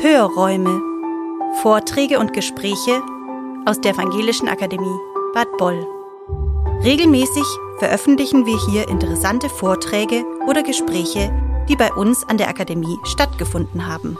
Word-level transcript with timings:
Hörräume. 0.00 0.80
Vorträge 1.60 2.20
und 2.20 2.32
Gespräche 2.32 3.02
aus 3.66 3.80
der 3.80 3.94
Evangelischen 3.94 4.46
Akademie 4.46 4.96
Bad 5.34 5.48
Boll. 5.58 5.84
Regelmäßig 6.84 7.42
veröffentlichen 7.80 8.46
wir 8.46 8.56
hier 8.70 8.88
interessante 8.88 9.48
Vorträge 9.48 10.24
oder 10.46 10.62
Gespräche, 10.62 11.32
die 11.68 11.74
bei 11.74 11.92
uns 11.92 12.22
an 12.28 12.38
der 12.38 12.46
Akademie 12.46 12.96
stattgefunden 13.02 13.88
haben. 13.88 14.16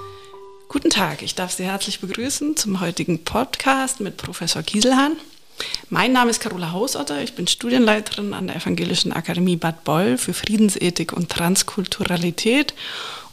Guten 0.67 0.91
Tag, 0.91 1.23
ich 1.23 1.37
darf 1.37 1.53
Sie 1.53 1.63
herzlich 1.63 2.01
begrüßen 2.01 2.57
zum 2.57 2.81
heutigen 2.81 3.23
Podcast 3.23 4.01
mit 4.01 4.17
Professor 4.17 4.65
Kieselhahn. 4.65 5.17
Mein 5.91 6.13
Name 6.13 6.31
ist 6.31 6.41
Carola 6.41 6.73
Hausotter, 6.73 7.23
ich 7.23 7.35
bin 7.35 7.47
Studienleiterin 7.47 8.35
an 8.35 8.49
der 8.49 8.57
Evangelischen 8.57 9.13
Akademie 9.13 9.57
Bad 9.57 9.85
Boll 9.85 10.19
für 10.19 10.35
Friedensethik 10.35 11.13
und 11.13 11.31
Transkulturalität 11.31 12.75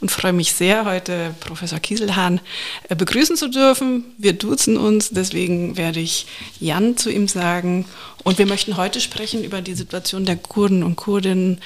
und 0.02 0.12
freue 0.12 0.34
mich 0.34 0.54
sehr, 0.54 0.86
heute 0.86 1.34
Professor 1.39 1.79
Kieselhahn 1.79 2.42
äh, 2.89 2.96
begrüßen 2.96 3.38
zu 3.38 3.50
dürfen. 3.50 4.06
Wir 4.18 4.33
duzen 4.33 4.78
uns, 4.78 5.10
deswegen 5.10 5.78
werde 5.78 6.00
ich 6.00 6.28
Jan 6.60 6.97
zu 6.97 7.10
ihm 7.10 7.28
sagen. 7.28 7.86
Und 8.23 8.37
wir 8.37 8.46
möchten 8.46 8.78
heute 8.78 9.01
sprechen 9.01 9.43
über 9.43 9.61
die 9.61 9.75
Situation 9.75 10.25
der 10.25 10.37
Kurden 10.37 10.84
und 10.84 10.96
Kurdinnen 10.96 11.61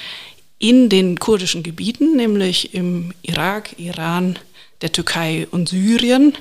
in 0.58 0.88
den 0.88 1.18
kurdischen 1.18 1.62
Gebieten, 1.62 2.16
nämlich 2.16 2.74
im 2.74 3.14
Irak, 3.22 3.78
Iran, 3.78 4.38
der 4.82 4.92
Türkei 4.92 5.46
und 5.50 5.68
Syrien 5.68 6.34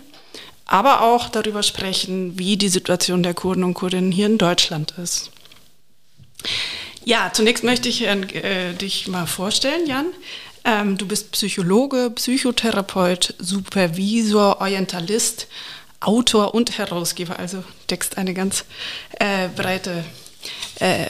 aber 0.69 1.01
auch 1.01 1.29
darüber 1.29 1.63
sprechen, 1.63 2.37
wie 2.37 2.55
die 2.55 2.69
Situation 2.69 3.23
der 3.23 3.33
Kurden 3.33 3.63
und 3.63 3.73
Kurdinnen 3.73 4.11
hier 4.11 4.27
in 4.27 4.37
Deutschland 4.37 4.93
ist. 5.01 5.31
Ja, 7.05 7.31
zunächst 7.33 7.63
möchte 7.63 7.89
ich 7.89 8.03
äh, 8.03 8.73
dich 8.73 9.07
mal 9.07 9.25
vorstellen, 9.25 9.87
Jan. 9.87 10.05
Ähm, 10.63 10.97
du 10.97 11.07
bist 11.07 11.31
Psychologe, 11.31 12.11
Psychotherapeut, 12.11 13.33
Supervisor, 13.39 14.61
Orientalist, 14.61 15.47
Autor 15.99 16.53
und 16.53 16.77
Herausgeber, 16.77 17.39
also 17.39 17.63
deckst 17.89 18.17
eine 18.17 18.33
ganz 18.33 18.65
äh, 19.19 19.49
breite 19.49 20.03
äh, 20.79 21.07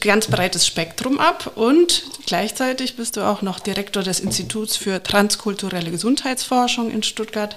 ganz 0.00 0.26
breites 0.26 0.66
Spektrum 0.66 1.18
ab. 1.18 1.52
Und 1.56 2.02
gleichzeitig 2.26 2.96
bist 2.96 3.16
du 3.16 3.22
auch 3.22 3.40
noch 3.42 3.60
Direktor 3.60 4.02
des 4.02 4.20
Instituts 4.20 4.76
für 4.76 5.02
transkulturelle 5.02 5.90
Gesundheitsforschung 5.90 6.90
in 6.90 7.02
Stuttgart 7.02 7.56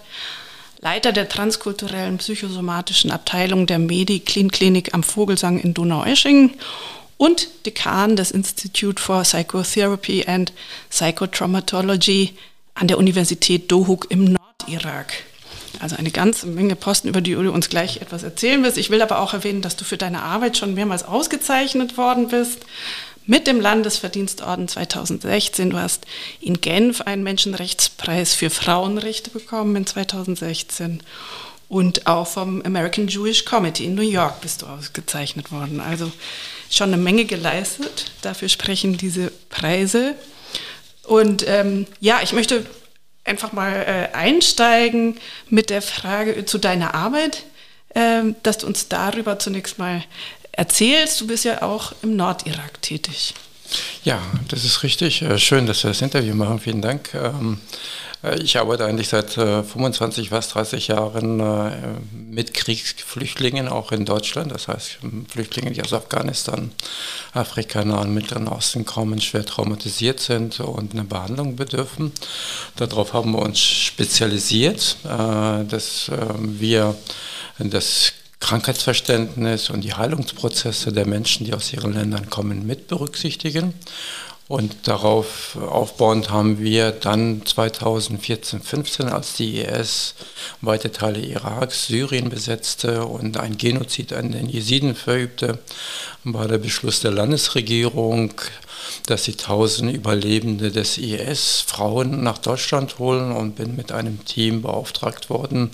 Leiter 0.83 1.11
der 1.11 1.29
transkulturellen 1.29 2.17
psychosomatischen 2.17 3.11
Abteilung 3.11 3.67
der 3.67 3.77
Medi-Klinik 3.77 4.95
am 4.95 5.03
Vogelsang 5.03 5.59
in 5.59 5.75
Donaueschingen 5.75 6.55
und 7.21 7.49
Dekan 7.67 8.15
des 8.15 8.31
Institute 8.31 8.99
for 8.99 9.21
Psychotherapy 9.21 10.25
and 10.25 10.51
Psychotraumatology 10.89 12.33
an 12.73 12.87
der 12.87 12.97
Universität 12.97 13.71
Dohuk 13.71 14.07
im 14.09 14.35
Nordirak. 14.35 15.13
Also 15.79 15.97
eine 15.97 16.09
ganze 16.09 16.47
Menge 16.47 16.75
Posten, 16.75 17.09
über 17.09 17.21
die 17.21 17.33
du 17.33 17.51
uns 17.51 17.69
gleich 17.69 17.97
etwas 17.97 18.23
erzählen 18.23 18.63
wirst. 18.63 18.79
Ich 18.79 18.89
will 18.89 19.03
aber 19.03 19.19
auch 19.19 19.35
erwähnen, 19.35 19.61
dass 19.61 19.75
du 19.75 19.85
für 19.85 19.97
deine 19.97 20.23
Arbeit 20.23 20.57
schon 20.57 20.73
mehrmals 20.73 21.03
ausgezeichnet 21.03 21.95
worden 21.95 22.29
bist 22.29 22.65
mit 23.27 23.45
dem 23.45 23.61
Landesverdienstorden 23.61 24.67
2016. 24.67 25.69
Du 25.69 25.77
hast 25.77 26.07
in 26.39 26.59
Genf 26.59 27.01
einen 27.01 27.21
Menschenrechtspreis 27.21 28.33
für 28.33 28.49
Frauenrechte 28.49 29.29
bekommen 29.29 29.75
in 29.75 29.85
2016 29.85 31.03
und 31.71 32.05
auch 32.05 32.27
vom 32.27 32.61
American 32.63 33.07
Jewish 33.07 33.45
Committee 33.45 33.85
in 33.85 33.95
New 33.95 34.01
York 34.01 34.41
bist 34.41 34.61
du 34.61 34.65
ausgezeichnet 34.65 35.53
worden. 35.53 35.79
Also 35.79 36.11
schon 36.69 36.89
eine 36.89 37.01
Menge 37.01 37.23
geleistet. 37.23 38.11
Dafür 38.21 38.49
sprechen 38.49 38.97
diese 38.97 39.31
Preise. 39.47 40.15
Und 41.03 41.47
ähm, 41.47 41.87
ja, 42.01 42.19
ich 42.21 42.33
möchte 42.33 42.65
einfach 43.23 43.53
mal 43.53 43.71
äh, 43.71 44.13
einsteigen 44.13 45.15
mit 45.47 45.69
der 45.69 45.81
Frage 45.81 46.43
zu 46.43 46.57
deiner 46.57 46.93
Arbeit, 46.93 47.43
äh, 47.93 48.23
dass 48.43 48.57
du 48.57 48.67
uns 48.67 48.89
darüber 48.89 49.39
zunächst 49.39 49.79
mal 49.79 50.03
erzählst. 50.51 51.21
Du 51.21 51.27
bist 51.27 51.45
ja 51.45 51.61
auch 51.61 51.93
im 52.01 52.17
Nordirak 52.17 52.81
tätig. 52.81 53.33
Ja, 54.03 54.21
das 54.49 54.65
ist 54.65 54.83
richtig. 54.83 55.21
Äh, 55.21 55.39
schön, 55.39 55.67
dass 55.67 55.85
wir 55.85 55.91
das 55.91 56.01
Interview 56.01 56.35
machen. 56.35 56.59
Vielen 56.59 56.81
Dank. 56.81 57.13
Ähm, 57.13 57.59
äh, 57.61 58.10
ich 58.39 58.59
arbeite 58.59 58.85
eigentlich 58.85 59.09
seit 59.09 59.31
25, 59.31 60.27
äh, 60.27 60.29
fast 60.29 60.53
30 60.53 60.89
Jahren 60.89 61.41
mit 62.29 62.53
Kriegsflüchtlingen, 62.53 63.67
auch 63.67 63.91
in 63.91 64.05
Deutschland. 64.05 64.51
Das 64.51 64.67
heißt, 64.67 64.99
Flüchtlinge, 65.27 65.71
die 65.71 65.81
aus 65.81 65.93
Afghanistan, 65.93 66.71
Afrika, 67.33 67.83
Nahen 67.83 68.13
Mittleren 68.13 68.47
Osten 68.47 68.85
kommen, 68.85 69.21
schwer 69.21 69.45
traumatisiert 69.45 70.19
sind 70.19 70.59
und 70.59 70.93
eine 70.93 71.03
Behandlung 71.03 71.55
bedürfen. 71.55 72.11
Darauf 72.75 73.13
haben 73.13 73.31
wir 73.31 73.39
uns 73.39 73.59
spezialisiert, 73.59 74.97
dass 75.03 76.11
wir 76.37 76.95
das 77.57 78.13
Krankheitsverständnis 78.39 79.69
und 79.69 79.81
die 79.81 79.93
Heilungsprozesse 79.93 80.91
der 80.91 81.07
Menschen, 81.07 81.45
die 81.45 81.53
aus 81.53 81.71
ihren 81.71 81.93
Ländern 81.93 82.29
kommen, 82.29 82.67
mit 82.67 82.87
berücksichtigen. 82.87 83.73
Und 84.51 84.89
darauf 84.89 85.55
aufbauend 85.55 86.29
haben 86.29 86.59
wir 86.59 86.91
dann 86.91 87.45
2014, 87.45 88.59
15, 88.61 89.07
als 89.07 89.35
die 89.35 89.59
IS 89.59 90.13
weite 90.59 90.91
Teile 90.91 91.21
Iraks, 91.21 91.87
Syrien 91.87 92.27
besetzte 92.27 93.05
und 93.05 93.37
ein 93.37 93.57
Genozid 93.57 94.11
an 94.11 94.33
den 94.33 94.49
Jesiden 94.49 94.93
verübte, 94.93 95.59
war 96.25 96.49
der 96.49 96.57
Beschluss 96.57 96.99
der 96.99 97.11
Landesregierung, 97.11 98.33
dass 99.07 99.23
sie 99.23 99.35
tausend 99.35 99.93
Überlebende 99.93 100.71
des 100.71 100.97
IS 100.97 101.61
Frauen 101.65 102.23
nach 102.23 102.37
Deutschland 102.37 102.99
holen 102.99 103.31
und 103.31 103.55
bin 103.55 103.75
mit 103.75 103.91
einem 103.91 104.23
Team 104.25 104.61
beauftragt 104.61 105.29
worden, 105.29 105.71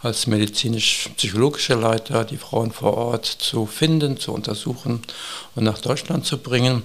als 0.00 0.26
medizinisch-psychologischer 0.26 1.76
Leiter 1.76 2.24
die 2.24 2.36
Frauen 2.36 2.72
vor 2.72 2.94
Ort 2.96 3.26
zu 3.26 3.66
finden, 3.66 4.18
zu 4.18 4.32
untersuchen 4.32 5.02
und 5.54 5.64
nach 5.64 5.78
Deutschland 5.78 6.26
zu 6.26 6.38
bringen. 6.38 6.82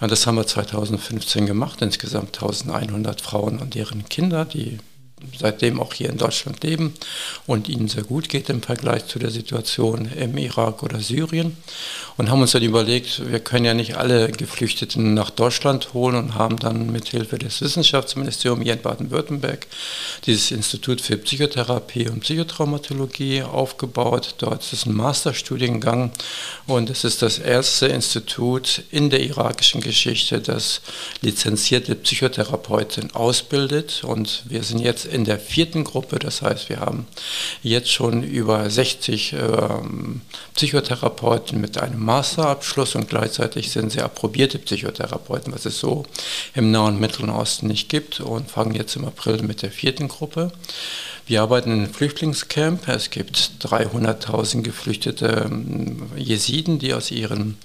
Das 0.00 0.26
haben 0.26 0.36
wir 0.36 0.46
2015 0.46 1.46
gemacht, 1.46 1.82
insgesamt 1.82 2.36
1100 2.36 3.20
Frauen 3.20 3.58
und 3.58 3.74
deren 3.74 4.08
Kinder, 4.08 4.44
die 4.44 4.78
seitdem 5.36 5.80
auch 5.80 5.94
hier 5.94 6.10
in 6.10 6.18
Deutschland 6.18 6.62
leben 6.62 6.94
und 7.46 7.68
ihnen 7.68 7.88
sehr 7.88 8.04
gut 8.04 8.28
geht 8.28 8.48
im 8.50 8.62
Vergleich 8.62 9.06
zu 9.06 9.18
der 9.18 9.30
Situation 9.30 10.10
im 10.16 10.36
Irak 10.38 10.82
oder 10.82 11.00
Syrien. 11.00 11.56
Und 12.18 12.30
haben 12.30 12.40
uns 12.40 12.50
dann 12.50 12.64
überlegt, 12.64 13.30
wir 13.30 13.38
können 13.38 13.64
ja 13.64 13.74
nicht 13.74 13.96
alle 13.96 14.32
Geflüchteten 14.32 15.14
nach 15.14 15.30
Deutschland 15.30 15.94
holen 15.94 16.16
und 16.16 16.34
haben 16.34 16.58
dann 16.58 16.90
mit 16.90 17.06
Hilfe 17.06 17.38
des 17.38 17.60
Wissenschaftsministeriums 17.60 18.64
hier 18.64 18.72
in 18.72 18.82
Baden-Württemberg 18.82 19.68
dieses 20.26 20.50
Institut 20.50 21.00
für 21.00 21.16
Psychotherapie 21.16 22.08
und 22.08 22.20
Psychotraumatologie 22.20 23.44
aufgebaut. 23.44 24.34
Dort 24.38 24.72
ist 24.72 24.86
ein 24.86 24.94
Masterstudiengang 24.94 26.10
und 26.66 26.90
es 26.90 27.04
ist 27.04 27.22
das 27.22 27.38
erste 27.38 27.86
Institut 27.86 28.82
in 28.90 29.10
der 29.10 29.20
irakischen 29.20 29.80
Geschichte, 29.80 30.40
das 30.40 30.80
lizenzierte 31.20 31.94
Psychotherapeuten 31.94 33.14
ausbildet. 33.14 34.02
Und 34.02 34.42
wir 34.48 34.64
sind 34.64 34.80
jetzt 34.80 35.04
in 35.04 35.24
der 35.24 35.38
vierten 35.38 35.84
Gruppe. 35.84 36.18
Das 36.18 36.42
heißt, 36.42 36.68
wir 36.68 36.80
haben 36.80 37.06
jetzt 37.62 37.92
schon 37.92 38.24
über 38.24 38.68
60 38.68 39.34
ähm, 39.34 40.22
Psychotherapeuten 40.56 41.60
mit 41.60 41.78
einem 41.78 42.07
Masterabschluss 42.08 42.94
und 42.94 43.10
gleichzeitig 43.10 43.70
sind 43.70 43.92
sie 43.92 44.00
approbierte 44.00 44.58
Psychotherapeuten, 44.58 45.52
was 45.52 45.66
es 45.66 45.78
so 45.78 46.06
im 46.54 46.70
Nahen 46.70 46.94
und 46.94 47.00
Mittleren 47.00 47.28
Osten 47.28 47.66
nicht 47.66 47.90
gibt 47.90 48.20
und 48.20 48.50
fangen 48.50 48.74
jetzt 48.74 48.96
im 48.96 49.04
April 49.04 49.42
mit 49.42 49.60
der 49.60 49.70
vierten 49.70 50.08
Gruppe. 50.08 50.50
Wir 51.26 51.42
arbeiten 51.42 51.70
in 51.70 51.80
einem 51.80 51.92
Flüchtlingscamp. 51.92 52.88
Es 52.88 53.10
gibt 53.10 53.50
300.000 53.60 54.62
geflüchtete 54.62 55.48
ähm, 55.50 56.10
Jesiden, 56.16 56.78
die 56.78 56.94
aus 56.94 57.10
ihren 57.10 57.58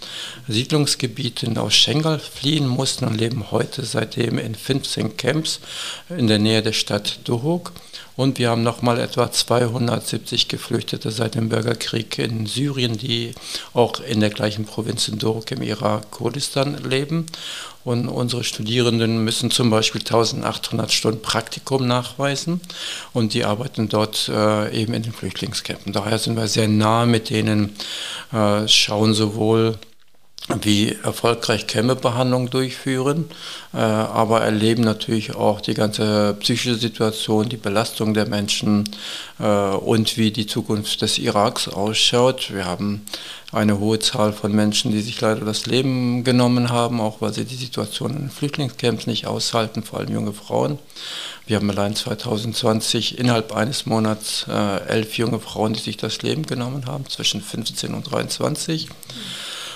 Siedlungsgebieten 0.49 1.57
aus 1.57 1.73
Schengal 1.73 2.19
fliehen 2.19 2.67
mussten 2.67 3.05
und 3.05 3.17
leben 3.17 3.49
heute 3.51 3.85
seitdem 3.85 4.37
in 4.39 4.55
15 4.55 5.15
Camps 5.15 5.61
in 6.09 6.27
der 6.27 6.39
Nähe 6.39 6.61
der 6.61 6.73
Stadt 6.73 7.19
Duhok. 7.23 7.71
Und 8.15 8.37
wir 8.37 8.49
haben 8.49 8.63
nochmal 8.63 8.99
etwa 8.99 9.31
270 9.31 10.47
Geflüchtete 10.47 11.11
seit 11.11 11.35
dem 11.35 11.49
Bürgerkrieg 11.49 12.19
in 12.19 12.45
Syrien, 12.45 12.97
die 12.97 13.33
auch 13.73 13.99
in 13.99 14.19
der 14.19 14.29
gleichen 14.29 14.65
Provinz 14.65 15.07
in 15.07 15.17
Doruk 15.17 15.51
im 15.51 15.61
Irak, 15.61 16.11
Kurdistan 16.11 16.77
leben. 16.83 17.25
Und 17.83 18.07
unsere 18.07 18.43
Studierenden 18.43 19.23
müssen 19.25 19.51
zum 19.51 19.69
Beispiel 19.69 20.01
1800 20.01 20.91
Stunden 20.91 21.21
Praktikum 21.21 21.85
nachweisen 21.85 22.61
und 23.11 23.33
die 23.33 23.43
arbeiten 23.43 23.89
dort 23.89 24.29
äh, 24.29 24.73
eben 24.73 24.93
in 24.93 25.03
den 25.03 25.11
Flüchtlingscampen. 25.11 25.91
Daher 25.91 26.17
sind 26.17 26.37
wir 26.37 26.47
sehr 26.47 26.69
nah 26.69 27.05
mit 27.05 27.29
denen, 27.29 27.75
äh, 28.31 28.67
schauen 28.69 29.13
sowohl 29.13 29.77
wie 30.61 30.97
erfolgreich 31.03 31.67
Kämmebehandlung 31.67 32.49
durchführen, 32.49 33.29
äh, 33.73 33.77
aber 33.77 34.41
erleben 34.41 34.83
natürlich 34.83 35.35
auch 35.35 35.61
die 35.61 35.73
ganze 35.73 36.35
psychische 36.39 36.75
Situation, 36.75 37.47
die 37.47 37.57
Belastung 37.57 38.13
der 38.13 38.27
Menschen 38.27 38.89
äh, 39.39 39.45
und 39.45 40.17
wie 40.17 40.31
die 40.31 40.45
Zukunft 40.45 41.01
des 41.01 41.17
Iraks 41.17 41.69
ausschaut. 41.69 42.53
Wir 42.53 42.65
haben 42.65 43.05
eine 43.53 43.79
hohe 43.79 43.99
Zahl 43.99 44.33
von 44.33 44.51
Menschen, 44.51 44.91
die 44.91 45.01
sich 45.01 45.21
leider 45.21 45.45
das 45.45 45.65
Leben 45.65 46.23
genommen 46.23 46.69
haben, 46.69 46.99
auch 46.99 47.21
weil 47.21 47.33
sie 47.33 47.45
die 47.45 47.55
Situation 47.55 48.17
in 48.17 48.29
Flüchtlingscamps 48.29 49.07
nicht 49.07 49.27
aushalten, 49.27 49.83
vor 49.83 49.99
allem 49.99 50.13
junge 50.13 50.33
Frauen. 50.33 50.77
Wir 51.45 51.57
haben 51.57 51.69
allein 51.69 51.95
2020 51.95 53.19
innerhalb 53.19 53.53
eines 53.53 53.85
Monats 53.85 54.45
äh, 54.49 54.87
elf 54.87 55.17
junge 55.17 55.39
Frauen, 55.39 55.73
die 55.73 55.79
sich 55.79 55.97
das 55.97 56.21
Leben 56.21 56.45
genommen 56.45 56.85
haben, 56.85 57.07
zwischen 57.07 57.41
15 57.41 57.93
und 57.93 58.11
23 58.11 58.89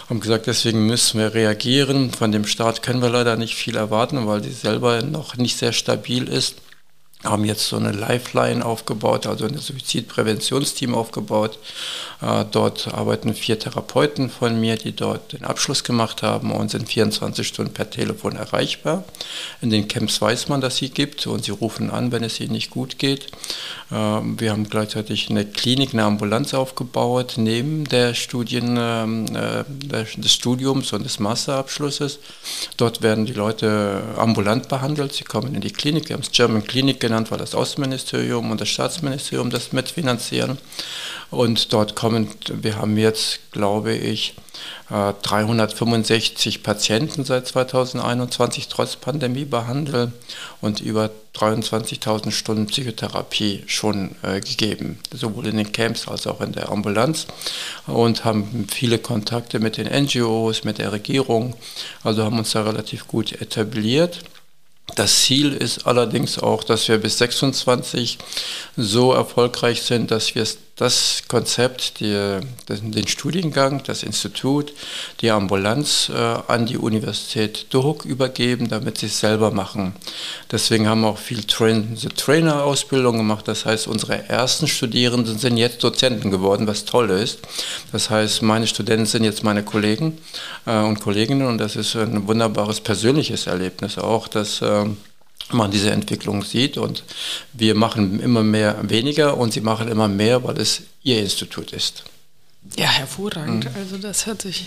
haben 0.09 0.19
gesagt, 0.19 0.47
deswegen 0.47 0.85
müssen 0.85 1.19
wir 1.19 1.33
reagieren. 1.33 2.11
Von 2.11 2.31
dem 2.31 2.45
Staat 2.45 2.81
können 2.81 3.01
wir 3.01 3.09
leider 3.09 3.35
nicht 3.35 3.55
viel 3.55 3.75
erwarten, 3.75 4.25
weil 4.25 4.43
sie 4.43 4.51
selber 4.51 5.01
noch 5.01 5.35
nicht 5.35 5.57
sehr 5.57 5.73
stabil 5.73 6.27
ist 6.27 6.55
haben 7.23 7.45
jetzt 7.45 7.67
so 7.67 7.77
eine 7.77 7.91
Lifeline 7.91 8.63
aufgebaut, 8.63 9.25
also 9.25 9.45
ein 9.45 9.57
Suizidpräventionsteam 9.57 10.93
aufgebaut. 10.93 11.57
Äh, 12.21 12.45
dort 12.51 12.87
arbeiten 12.93 13.33
vier 13.33 13.57
Therapeuten 13.57 14.29
von 14.29 14.59
mir, 14.59 14.77
die 14.77 14.95
dort 14.95 15.33
den 15.33 15.43
Abschluss 15.43 15.83
gemacht 15.83 16.21
haben 16.21 16.51
und 16.51 16.69
sind 16.69 16.87
24 16.87 17.47
Stunden 17.47 17.73
per 17.73 17.89
Telefon 17.89 18.35
erreichbar. 18.35 19.03
In 19.61 19.71
den 19.71 19.87
Camps 19.87 20.21
weiß 20.21 20.47
man, 20.47 20.61
dass 20.61 20.77
sie 20.77 20.89
gibt 20.89 21.25
und 21.25 21.43
sie 21.43 21.51
rufen 21.51 21.89
an, 21.89 22.11
wenn 22.11 22.23
es 22.23 22.39
ihnen 22.39 22.53
nicht 22.53 22.69
gut 22.69 22.99
geht. 22.99 23.27
Ähm, 23.91 24.39
wir 24.39 24.51
haben 24.51 24.69
gleichzeitig 24.69 25.29
eine 25.29 25.45
Klinik, 25.45 25.93
eine 25.93 26.03
Ambulanz 26.03 26.53
aufgebaut, 26.53 27.33
neben 27.37 27.85
der 27.85 28.13
Studien, 28.13 28.77
ähm, 28.79 29.25
äh, 29.35 29.63
des 30.17 30.33
Studiums 30.33 30.93
und 30.93 31.03
des 31.03 31.19
Masterabschlusses. 31.19 32.19
Dort 32.77 33.01
werden 33.01 33.25
die 33.25 33.33
Leute 33.33 34.03
ambulant 34.17 34.69
behandelt. 34.69 35.13
Sie 35.13 35.23
kommen 35.23 35.55
in 35.55 35.61
die 35.61 35.71
Klinik, 35.71 36.09
wir 36.09 36.15
haben 36.15 36.23
es 36.23 36.31
German 36.31 36.63
Clinic 36.63 36.99
genannt, 37.07 37.31
weil 37.31 37.37
das 37.37 37.55
Außenministerium 37.55 38.51
und 38.51 38.61
das 38.61 38.69
Staatsministerium 38.69 39.49
das 39.49 39.71
mitfinanzieren. 39.71 40.57
Und 41.31 41.73
dort 41.73 41.95
kommen, 41.95 42.29
wir 42.47 42.77
haben 42.77 42.97
jetzt, 42.97 43.51
glaube 43.51 43.93
ich, 43.93 44.33
365 44.89 46.55
äh, 46.55 46.59
Patienten 46.59 47.25
seit 47.25 47.47
2021 47.47 48.69
trotz 48.69 48.95
Pandemie 48.95 49.45
behandeln 49.45 50.13
und 50.61 50.79
über 50.79 51.09
23.000 51.35 52.31
Stunden 52.31 52.67
Psychotherapie 52.67 53.63
schon 53.67 54.15
äh, 54.23 54.39
gegeben, 54.39 54.99
sowohl 55.13 55.47
in 55.47 55.57
den 55.57 55.71
Camps 55.71 56.07
als 56.07 56.25
auch 56.25 56.41
in 56.41 56.53
der 56.53 56.69
Ambulanz 56.69 57.27
und 57.85 58.23
haben 58.23 58.67
viele 58.71 58.97
Kontakte 58.97 59.59
mit 59.59 59.77
den 59.77 59.87
NGOs, 59.87 60.63
mit 60.63 60.77
der 60.77 60.93
Regierung, 60.93 61.55
also 62.03 62.23
haben 62.23 62.39
uns 62.39 62.51
da 62.51 62.63
relativ 62.63 63.07
gut 63.07 63.33
etabliert. 63.33 64.19
Das 64.95 65.23
Ziel 65.23 65.53
ist 65.53 65.85
allerdings 65.85 66.39
auch, 66.39 66.63
dass 66.63 66.87
wir 66.87 66.97
bis 66.97 67.17
26 67.17 68.17
so 68.75 69.13
erfolgreich 69.13 69.81
sind, 69.81 70.11
dass 70.11 70.33
wir 70.33 70.47
das 70.77 71.23
Konzept, 71.27 71.99
die, 71.99 72.39
den 72.69 73.07
Studiengang, 73.07 73.81
das 73.83 74.03
Institut, 74.03 74.73
die 75.21 75.31
Ambulanz 75.31 76.09
äh, 76.09 76.13
an 76.15 76.67
die 76.67 76.77
Universität 76.77 77.65
Duhok 77.71 78.05
übergeben, 78.05 78.69
damit 78.69 78.99
sie 78.99 79.07
es 79.07 79.19
selber 79.19 79.49
machen. 79.49 79.95
Deswegen 80.51 80.87
haben 80.87 81.01
wir 81.01 81.07
auch 81.07 81.17
viel 81.17 81.43
Train-the-Trainer-Ausbildung 81.43 83.17
gemacht. 83.17 83.47
Das 83.47 83.65
heißt, 83.65 83.87
unsere 83.87 84.29
ersten 84.29 84.67
Studierenden 84.67 85.39
sind 85.39 85.57
jetzt 85.57 85.83
Dozenten 85.83 86.29
geworden, 86.29 86.67
was 86.67 86.85
toll 86.85 87.09
ist. 87.09 87.39
Das 87.91 88.11
heißt, 88.11 88.43
meine 88.43 88.67
Studenten 88.67 89.07
sind 89.07 89.23
jetzt 89.23 89.43
meine 89.43 89.63
Kollegen 89.63 90.19
äh, 90.67 90.77
und 90.77 91.01
Kolleginnen 91.01 91.47
und 91.47 91.57
das 91.57 91.75
ist 91.75 91.95
ein 91.95 92.27
wunderbares 92.27 92.81
persönliches 92.81 93.47
Erlebnis 93.47 93.97
auch, 93.97 94.27
dass 94.27 94.61
äh, 94.61 94.85
man 95.51 95.71
diese 95.71 95.91
Entwicklung 95.91 96.43
sieht 96.43 96.77
und 96.77 97.03
wir 97.53 97.75
machen 97.75 98.19
immer 98.19 98.43
mehr 98.43 98.77
weniger 98.83 99.37
und 99.37 99.53
sie 99.53 99.61
machen 99.61 99.87
immer 99.87 100.07
mehr, 100.07 100.43
weil 100.43 100.57
es 100.59 100.83
ihr 101.03 101.19
Institut 101.21 101.71
ist. 101.71 102.03
Ja, 102.75 102.87
hervorragend. 102.87 103.65
Mhm. 103.65 103.71
Also 103.75 103.97
das 103.97 104.25
hört 104.25 104.41
sich 104.41 104.65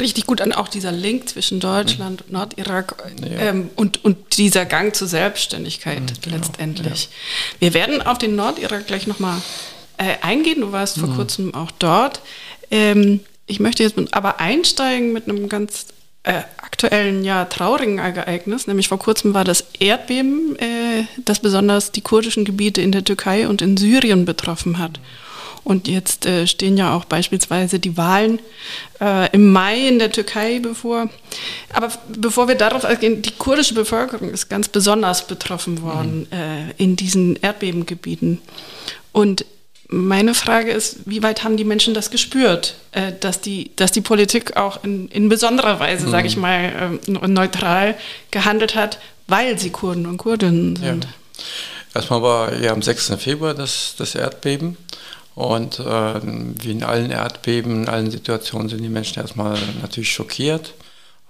richtig 0.00 0.26
gut 0.26 0.40
an. 0.40 0.52
Auch 0.52 0.68
dieser 0.68 0.92
Link 0.92 1.28
zwischen 1.28 1.60
Deutschland 1.60 2.20
mhm. 2.20 2.26
und 2.26 2.32
Nordirak 2.32 3.02
ja. 3.22 3.38
ähm, 3.38 3.70
und, 3.74 4.04
und 4.04 4.36
dieser 4.36 4.66
Gang 4.66 4.94
zur 4.94 5.08
Selbstständigkeit 5.08 6.00
mhm, 6.00 6.20
genau. 6.20 6.36
letztendlich. 6.36 7.04
Ja. 7.04 7.60
Wir 7.60 7.74
werden 7.74 8.02
auf 8.02 8.18
den 8.18 8.36
Nordirak 8.36 8.86
gleich 8.86 9.06
nochmal 9.06 9.40
äh, 9.96 10.16
eingehen. 10.20 10.60
Du 10.60 10.72
warst 10.72 10.98
vor 10.98 11.08
mhm. 11.08 11.16
kurzem 11.16 11.54
auch 11.54 11.70
dort. 11.70 12.20
Ähm, 12.70 13.20
ich 13.46 13.60
möchte 13.60 13.82
jetzt 13.82 13.96
aber 14.12 14.40
einsteigen 14.40 15.12
mit 15.12 15.28
einem 15.28 15.48
ganz 15.48 15.86
äh, 16.24 16.42
aktuellen, 16.58 17.24
ja, 17.24 17.44
traurigen 17.46 17.98
Ereignis, 17.98 18.66
nämlich 18.66 18.88
vor 18.88 18.98
kurzem 18.98 19.34
war 19.34 19.44
das 19.44 19.64
Erdbeben, 19.78 20.56
äh, 20.58 21.04
das 21.24 21.40
besonders 21.40 21.92
die 21.92 22.00
kurdischen 22.00 22.44
Gebiete 22.44 22.80
in 22.80 22.92
der 22.92 23.04
Türkei 23.04 23.48
und 23.48 23.62
in 23.62 23.76
Syrien 23.76 24.24
betroffen 24.24 24.78
hat. 24.78 25.00
Und 25.64 25.86
jetzt 25.86 26.26
äh, 26.26 26.46
stehen 26.46 26.76
ja 26.76 26.96
auch 26.96 27.04
beispielsweise 27.04 27.78
die 27.78 27.96
Wahlen 27.96 28.40
äh, 29.00 29.30
im 29.32 29.52
Mai 29.52 29.86
in 29.86 30.00
der 30.00 30.10
Türkei 30.10 30.58
bevor. 30.60 31.08
Aber 31.72 31.88
bevor 32.08 32.48
wir 32.48 32.56
darauf 32.56 32.84
eingehen, 32.84 33.22
die 33.22 33.30
kurdische 33.30 33.74
Bevölkerung 33.74 34.30
ist 34.30 34.48
ganz 34.48 34.68
besonders 34.68 35.26
betroffen 35.26 35.82
worden 35.82 36.26
mhm. 36.30 36.36
Äh, 36.36 36.70
in 36.78 36.96
diesen 36.96 37.36
Erdbebengebieten. 37.36 38.40
Und 39.12 39.44
meine 39.92 40.34
Frage 40.34 40.70
ist, 40.70 41.00
wie 41.04 41.22
weit 41.22 41.44
haben 41.44 41.56
die 41.56 41.64
Menschen 41.64 41.94
das 41.94 42.10
gespürt, 42.10 42.74
äh, 42.92 43.12
dass, 43.20 43.40
die, 43.40 43.70
dass 43.76 43.92
die 43.92 44.00
Politik 44.00 44.56
auch 44.56 44.82
in, 44.82 45.08
in 45.08 45.28
besonderer 45.28 45.78
Weise, 45.78 46.06
mhm. 46.06 46.10
sage 46.10 46.26
ich 46.26 46.36
mal, 46.36 46.98
äh, 47.06 47.28
neutral 47.28 47.94
gehandelt 48.30 48.74
hat, 48.74 48.98
weil 49.28 49.58
sie 49.58 49.70
Kurden 49.70 50.06
und 50.06 50.18
Kurdinnen 50.18 50.76
sind? 50.76 51.04
Ja. 51.04 51.10
Erstmal 51.94 52.22
war 52.22 52.56
ja 52.56 52.72
am 52.72 52.82
6. 52.82 53.12
Februar 53.18 53.54
das, 53.54 53.94
das 53.98 54.14
Erdbeben. 54.14 54.76
Und 55.34 55.78
äh, 55.78 56.20
wie 56.22 56.72
in 56.72 56.82
allen 56.82 57.10
Erdbeben, 57.10 57.82
in 57.82 57.88
allen 57.88 58.10
Situationen 58.10 58.68
sind 58.68 58.82
die 58.82 58.88
Menschen 58.88 59.20
erstmal 59.20 59.58
natürlich 59.80 60.12
schockiert. 60.12 60.74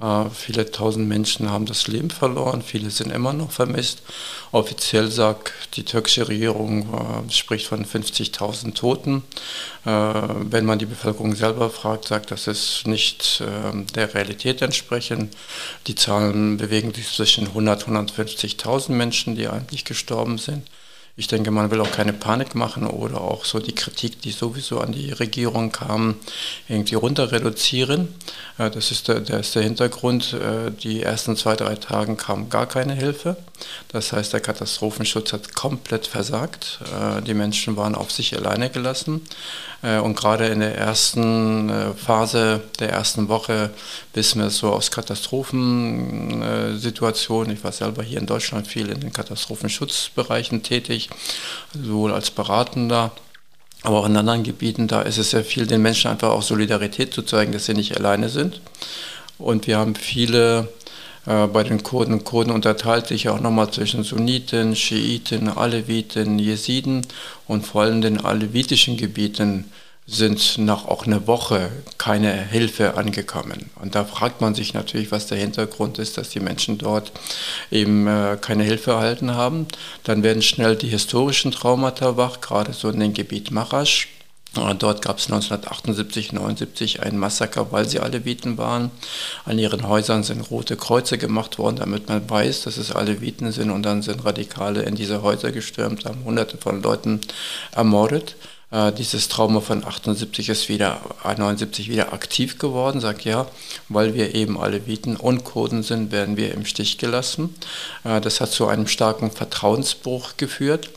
Äh, 0.00 0.30
viele 0.30 0.70
tausend 0.70 1.08
Menschen 1.08 1.50
haben 1.50 1.66
das 1.66 1.86
Leben 1.86 2.10
verloren, 2.10 2.62
viele 2.62 2.90
sind 2.90 3.12
immer 3.12 3.32
noch 3.32 3.52
vermisst. 3.52 4.02
Offiziell 4.50 5.10
sagt 5.10 5.52
die 5.76 5.84
türkische 5.84 6.28
Regierung, 6.28 7.26
äh, 7.28 7.30
spricht 7.30 7.66
von 7.66 7.84
50.000 7.84 8.74
Toten. 8.74 9.22
Äh, 9.84 9.90
wenn 9.90 10.64
man 10.64 10.78
die 10.78 10.86
Bevölkerung 10.86 11.34
selber 11.34 11.70
fragt, 11.70 12.06
sagt, 12.06 12.30
das 12.30 12.46
ist 12.46 12.86
nicht 12.86 13.42
ähm, 13.46 13.86
der 13.94 14.12
Realität 14.14 14.62
entsprechend. 14.62 15.36
Die 15.86 15.94
Zahlen 15.94 16.56
bewegen 16.56 16.92
sich 16.92 17.08
zwischen 17.12 17.48
100 17.48 17.86
und 17.88 18.10
150.000 18.10 18.92
Menschen, 18.92 19.36
die 19.36 19.48
eigentlich 19.48 19.84
gestorben 19.84 20.38
sind. 20.38 20.68
Ich 21.14 21.26
denke, 21.28 21.50
man 21.50 21.70
will 21.70 21.80
auch 21.82 21.92
keine 21.92 22.14
Panik 22.14 22.54
machen 22.54 22.86
oder 22.86 23.20
auch 23.20 23.44
so 23.44 23.58
die 23.58 23.74
Kritik, 23.74 24.22
die 24.22 24.30
sowieso 24.30 24.80
an 24.80 24.92
die 24.92 25.12
Regierung 25.12 25.70
kam, 25.70 26.14
irgendwie 26.68 26.94
runter 26.94 27.32
reduzieren. 27.32 28.08
Äh, 28.62 28.70
das 28.70 28.90
ist 28.90 29.08
der, 29.08 29.20
der, 29.20 29.40
ist 29.40 29.54
der 29.54 29.62
Hintergrund. 29.62 30.34
Äh, 30.34 30.70
die 30.70 31.02
ersten 31.02 31.34
zwei, 31.36 31.56
drei 31.56 31.76
Tage 31.76 32.14
kam 32.16 32.50
gar 32.50 32.66
keine 32.66 32.92
Hilfe. 32.94 33.36
Das 33.88 34.12
heißt, 34.12 34.32
der 34.32 34.40
Katastrophenschutz 34.40 35.32
hat 35.32 35.54
komplett 35.54 36.06
versagt. 36.06 36.78
Äh, 36.92 37.22
die 37.22 37.34
Menschen 37.34 37.76
waren 37.76 37.94
auf 37.94 38.10
sich 38.10 38.36
alleine 38.36 38.70
gelassen. 38.70 39.22
Und 40.04 40.14
gerade 40.14 40.46
in 40.46 40.60
der 40.60 40.78
ersten 40.78 41.68
Phase 41.96 42.60
der 42.78 42.90
ersten 42.90 43.26
Woche 43.26 43.70
wissen 44.14 44.40
wir 44.40 44.48
so 44.50 44.72
aus 44.72 44.92
Katastrophensituationen. 44.92 47.56
Ich 47.56 47.64
war 47.64 47.72
selber 47.72 48.04
hier 48.04 48.20
in 48.20 48.26
Deutschland 48.26 48.68
viel 48.68 48.90
in 48.90 49.00
den 49.00 49.12
Katastrophenschutzbereichen 49.12 50.62
tätig, 50.62 51.10
sowohl 51.74 52.12
als 52.12 52.30
Beratender 52.30 53.10
aber 53.82 53.98
auch 53.98 54.06
in 54.06 54.16
anderen 54.16 54.44
Gebieten, 54.44 54.88
da 54.88 55.02
ist 55.02 55.18
es 55.18 55.30
sehr 55.30 55.44
viel, 55.44 55.66
den 55.66 55.82
Menschen 55.82 56.10
einfach 56.10 56.30
auch 56.30 56.42
Solidarität 56.42 57.12
zu 57.12 57.22
zeigen, 57.22 57.52
dass 57.52 57.66
sie 57.66 57.74
nicht 57.74 57.96
alleine 57.96 58.28
sind. 58.28 58.60
Und 59.38 59.66
wir 59.66 59.78
haben 59.78 59.96
viele, 59.96 60.68
äh, 61.26 61.46
bei 61.48 61.64
den 61.64 61.82
Kurden 61.82 62.22
Kurden 62.22 62.52
unterteilt 62.52 63.08
sich 63.08 63.28
auch 63.28 63.40
nochmal 63.40 63.70
zwischen 63.70 64.04
Sunniten, 64.04 64.76
Schiiten, 64.76 65.48
Aleviten, 65.48 66.38
Jesiden 66.38 67.06
und 67.48 67.66
vor 67.66 67.82
allem 67.82 68.02
den 68.02 68.24
alevitischen 68.24 68.96
Gebieten 68.96 69.64
sind 70.06 70.58
nach 70.58 70.86
auch 70.86 71.06
einer 71.06 71.26
Woche 71.26 71.70
keine 71.96 72.32
Hilfe 72.32 72.96
angekommen. 72.96 73.70
Und 73.80 73.94
da 73.94 74.04
fragt 74.04 74.40
man 74.40 74.54
sich 74.54 74.74
natürlich, 74.74 75.12
was 75.12 75.28
der 75.28 75.38
Hintergrund 75.38 75.98
ist, 75.98 76.18
dass 76.18 76.30
die 76.30 76.40
Menschen 76.40 76.76
dort 76.78 77.12
eben 77.70 78.06
äh, 78.08 78.36
keine 78.40 78.64
Hilfe 78.64 78.92
erhalten 78.92 79.34
haben. 79.34 79.66
Dann 80.02 80.22
werden 80.22 80.42
schnell 80.42 80.76
die 80.76 80.88
historischen 80.88 81.52
Traumata 81.52 82.16
wach, 82.16 82.40
gerade 82.40 82.72
so 82.72 82.90
in 82.90 82.98
dem 82.98 83.14
Gebiet 83.14 83.52
Marasch. 83.52 84.08
Dort 84.54 85.00
gab 85.00 85.16
es 85.16 85.26
1978, 85.26 86.34
79 86.34 87.02
ein 87.02 87.16
Massaker, 87.16 87.72
weil 87.72 87.88
sie 87.88 88.00
Aleviten 88.00 88.58
waren. 88.58 88.90
An 89.46 89.58
ihren 89.58 89.88
Häusern 89.88 90.24
sind 90.24 90.42
rote 90.50 90.76
Kreuze 90.76 91.16
gemacht 91.16 91.58
worden, 91.58 91.76
damit 91.76 92.10
man 92.10 92.28
weiß, 92.28 92.64
dass 92.64 92.76
es 92.76 92.92
Aleviten 92.92 93.50
sind. 93.50 93.70
Und 93.70 93.82
dann 93.84 94.02
sind 94.02 94.26
Radikale 94.26 94.82
in 94.82 94.94
diese 94.94 95.22
Häuser 95.22 95.52
gestürmt, 95.52 96.04
haben 96.04 96.24
hunderte 96.24 96.58
von 96.58 96.82
Leuten 96.82 97.22
ermordet. 97.74 98.36
Äh, 98.72 98.92
dieses 98.92 99.28
Trauma 99.28 99.60
von 99.60 99.84
78 99.84 100.48
ist 100.48 100.68
wieder, 100.68 101.00
79 101.24 101.88
wieder 101.90 102.12
aktiv 102.12 102.58
geworden, 102.58 103.00
sagt 103.00 103.24
ja, 103.24 103.46
weil 103.88 104.14
wir 104.14 104.34
eben 104.34 104.58
Aleviten 104.58 105.16
und 105.16 105.44
Kurden 105.44 105.82
sind, 105.82 106.10
werden 106.10 106.36
wir 106.36 106.52
im 106.54 106.64
Stich 106.64 106.98
gelassen. 106.98 107.54
Äh, 108.04 108.20
das 108.20 108.40
hat 108.40 108.50
zu 108.50 108.66
einem 108.66 108.86
starken 108.86 109.30
Vertrauensbruch 109.30 110.38
geführt. 110.38 110.90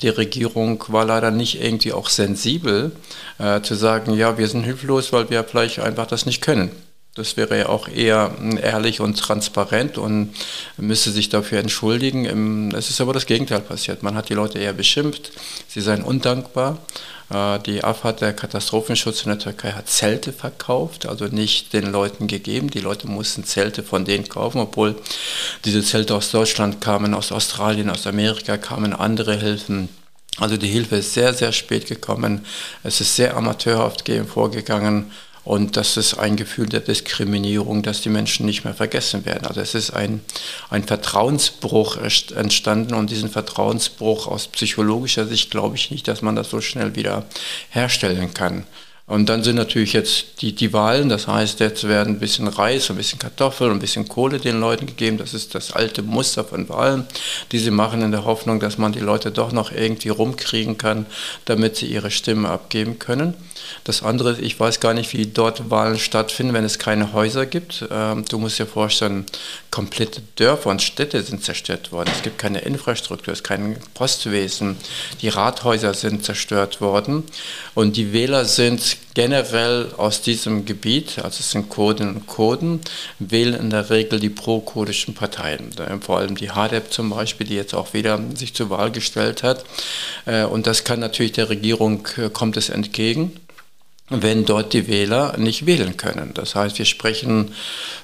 Die 0.00 0.08
Regierung 0.08 0.82
war 0.88 1.04
leider 1.04 1.30
nicht 1.30 1.60
irgendwie 1.60 1.92
auch 1.92 2.08
sensibel 2.08 2.92
äh, 3.38 3.60
zu 3.60 3.74
sagen, 3.74 4.14
ja, 4.14 4.38
wir 4.38 4.48
sind 4.48 4.62
hilflos, 4.62 5.12
weil 5.12 5.28
wir 5.28 5.44
vielleicht 5.44 5.80
einfach 5.80 6.06
das 6.06 6.24
nicht 6.24 6.40
können. 6.40 6.70
Das 7.18 7.36
wäre 7.36 7.58
ja 7.58 7.68
auch 7.68 7.88
eher 7.88 8.32
hm, 8.38 8.58
ehrlich 8.58 9.00
und 9.00 9.18
transparent 9.18 9.98
und 9.98 10.32
müsste 10.76 11.10
sich 11.10 11.28
dafür 11.28 11.58
entschuldigen. 11.58 12.72
Es 12.74 12.90
ist 12.90 13.00
aber 13.00 13.12
das 13.12 13.26
Gegenteil 13.26 13.60
passiert. 13.60 14.02
Man 14.02 14.14
hat 14.14 14.28
die 14.28 14.34
Leute 14.34 14.58
eher 14.58 14.72
beschimpft, 14.72 15.32
sie 15.68 15.80
seien 15.80 16.02
undankbar. 16.02 16.78
Äh, 17.30 17.58
die 17.60 17.84
AFAD, 17.84 18.20
der 18.20 18.32
Katastrophenschutz 18.32 19.22
in 19.22 19.30
der 19.30 19.38
Türkei, 19.38 19.72
hat 19.72 19.88
Zelte 19.88 20.32
verkauft, 20.32 21.06
also 21.06 21.26
nicht 21.26 21.72
den 21.72 21.90
Leuten 21.90 22.26
gegeben. 22.26 22.70
Die 22.70 22.80
Leute 22.80 23.06
mussten 23.06 23.44
Zelte 23.44 23.82
von 23.82 24.04
denen 24.04 24.28
kaufen, 24.28 24.60
obwohl 24.60 24.96
diese 25.64 25.82
Zelte 25.82 26.14
aus 26.14 26.30
Deutschland 26.30 26.80
kamen, 26.80 27.14
aus 27.14 27.32
Australien, 27.32 27.90
aus 27.90 28.06
Amerika 28.06 28.56
kamen 28.56 28.92
andere 28.92 29.34
Hilfen. 29.36 29.88
Also 30.38 30.56
die 30.56 30.68
Hilfe 30.68 30.96
ist 30.96 31.14
sehr, 31.14 31.34
sehr 31.34 31.52
spät 31.52 31.86
gekommen. 31.86 32.44
Es 32.84 33.00
ist 33.00 33.16
sehr 33.16 33.36
amateurhaft 33.36 34.08
vorgegangen. 34.28 35.10
Und 35.48 35.78
das 35.78 35.96
ist 35.96 36.12
ein 36.12 36.36
Gefühl 36.36 36.66
der 36.66 36.80
Diskriminierung, 36.80 37.82
das 37.82 38.02
die 38.02 38.10
Menschen 38.10 38.44
nicht 38.44 38.64
mehr 38.64 38.74
vergessen 38.74 39.24
werden. 39.24 39.46
Also 39.46 39.62
es 39.62 39.74
ist 39.74 39.92
ein, 39.92 40.20
ein 40.68 40.84
Vertrauensbruch 40.84 41.96
entstanden 41.96 42.92
und 42.92 43.08
diesen 43.08 43.30
Vertrauensbruch 43.30 44.26
aus 44.26 44.48
psychologischer 44.48 45.26
Sicht 45.26 45.50
glaube 45.50 45.76
ich 45.76 45.90
nicht, 45.90 46.06
dass 46.06 46.20
man 46.20 46.36
das 46.36 46.50
so 46.50 46.60
schnell 46.60 46.96
wieder 46.96 47.24
herstellen 47.70 48.34
kann. 48.34 48.66
Und 49.06 49.30
dann 49.30 49.42
sind 49.42 49.56
natürlich 49.56 49.94
jetzt 49.94 50.42
die, 50.42 50.54
die 50.54 50.74
Wahlen, 50.74 51.08
das 51.08 51.26
heißt, 51.28 51.60
jetzt 51.60 51.88
werden 51.88 52.16
ein 52.16 52.18
bisschen 52.18 52.46
Reis, 52.46 52.90
ein 52.90 52.96
bisschen 52.96 53.18
Kartoffel, 53.18 53.70
ein 53.70 53.78
bisschen 53.78 54.06
Kohle 54.06 54.38
den 54.38 54.60
Leuten 54.60 54.84
gegeben. 54.84 55.16
Das 55.16 55.32
ist 55.32 55.54
das 55.54 55.72
alte 55.72 56.02
Muster 56.02 56.44
von 56.44 56.68
Wahlen, 56.68 57.06
die 57.52 57.58
sie 57.58 57.70
machen 57.70 58.02
in 58.02 58.10
der 58.10 58.26
Hoffnung, 58.26 58.60
dass 58.60 58.76
man 58.76 58.92
die 58.92 59.00
Leute 59.00 59.30
doch 59.30 59.50
noch 59.50 59.72
irgendwie 59.72 60.10
rumkriegen 60.10 60.76
kann, 60.76 61.06
damit 61.46 61.76
sie 61.76 61.86
ihre 61.86 62.10
Stimme 62.10 62.50
abgeben 62.50 62.98
können. 62.98 63.32
Das 63.84 64.02
andere, 64.02 64.40
ich 64.40 64.58
weiß 64.58 64.80
gar 64.80 64.94
nicht, 64.94 65.12
wie 65.12 65.26
dort 65.26 65.70
Wahlen 65.70 65.98
stattfinden, 65.98 66.54
wenn 66.54 66.64
es 66.64 66.78
keine 66.78 67.12
Häuser 67.12 67.46
gibt. 67.46 67.84
Ähm, 67.90 68.24
du 68.28 68.38
musst 68.38 68.58
dir 68.58 68.66
vorstellen, 68.66 69.26
komplette 69.70 70.22
Dörfer 70.36 70.70
und 70.70 70.82
Städte 70.82 71.22
sind 71.22 71.44
zerstört 71.44 71.92
worden. 71.92 72.10
Es 72.14 72.22
gibt 72.22 72.38
keine 72.38 72.60
Infrastruktur, 72.60 73.32
es 73.32 73.42
gibt 73.42 73.48
kein 73.48 73.76
Postwesen. 73.94 74.76
Die 75.22 75.28
Rathäuser 75.28 75.94
sind 75.94 76.24
zerstört 76.24 76.80
worden 76.80 77.24
und 77.74 77.96
die 77.96 78.12
Wähler 78.12 78.44
sind 78.44 78.96
generell 79.14 79.92
aus 79.96 80.22
diesem 80.22 80.64
Gebiet, 80.64 81.18
also 81.18 81.38
es 81.40 81.50
sind 81.50 81.68
Kurden 81.70 82.14
und 82.14 82.26
Kurden, 82.26 82.80
wählen 83.18 83.54
in 83.54 83.70
der 83.70 83.90
Regel 83.90 84.20
die 84.20 84.28
pro-kurdischen 84.30 85.14
Parteien. 85.14 85.72
Vor 86.02 86.18
allem 86.18 86.36
die 86.36 86.50
HDEP 86.50 86.92
zum 86.92 87.10
Beispiel, 87.10 87.46
die 87.46 87.56
jetzt 87.56 87.74
auch 87.74 87.94
wieder 87.94 88.20
sich 88.34 88.54
zur 88.54 88.70
Wahl 88.70 88.92
gestellt 88.92 89.42
hat. 89.42 89.64
Äh, 90.24 90.44
und 90.44 90.66
das 90.66 90.84
kann 90.84 91.00
natürlich 91.00 91.32
der 91.32 91.48
Regierung, 91.48 92.06
äh, 92.16 92.30
kommt 92.30 92.56
es 92.56 92.68
entgegen 92.68 93.32
wenn 94.10 94.44
dort 94.44 94.72
die 94.72 94.88
Wähler 94.88 95.36
nicht 95.36 95.66
wählen 95.66 95.96
können. 95.96 96.32
Das 96.34 96.54
heißt, 96.54 96.78
wir 96.78 96.86
sprechen, 96.86 97.52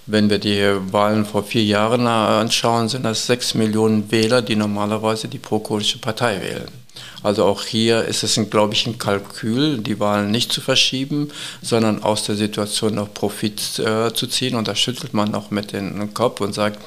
wenn 0.06 0.28
wir 0.28 0.38
die 0.38 0.62
Wahlen 0.92 1.24
vor 1.24 1.44
vier 1.44 1.64
Jahren 1.64 2.06
anschauen, 2.06 2.88
sind 2.88 3.04
das 3.04 3.26
sechs 3.26 3.54
Millionen 3.54 4.10
Wähler, 4.10 4.42
die 4.42 4.56
normalerweise 4.56 5.28
die 5.28 5.38
pro-kurdische 5.38 5.98
Partei 5.98 6.40
wählen. 6.42 6.83
Also 7.24 7.44
auch 7.46 7.64
hier 7.64 8.04
ist 8.04 8.22
es, 8.22 8.38
glaube 8.50 8.74
ich, 8.74 8.86
ein 8.86 8.98
Kalkül, 8.98 9.78
die 9.78 9.98
Wahlen 9.98 10.30
nicht 10.30 10.52
zu 10.52 10.60
verschieben, 10.60 11.30
sondern 11.62 12.02
aus 12.02 12.24
der 12.24 12.36
Situation 12.36 12.96
noch 12.96 13.14
Profit 13.14 13.78
äh, 13.78 14.12
zu 14.12 14.26
ziehen. 14.26 14.54
Und 14.56 14.68
da 14.68 14.74
schüttelt 14.76 15.14
man 15.14 15.34
auch 15.34 15.50
mit 15.50 15.72
dem 15.72 16.12
Kopf 16.12 16.42
und 16.42 16.52
sagt, 16.52 16.78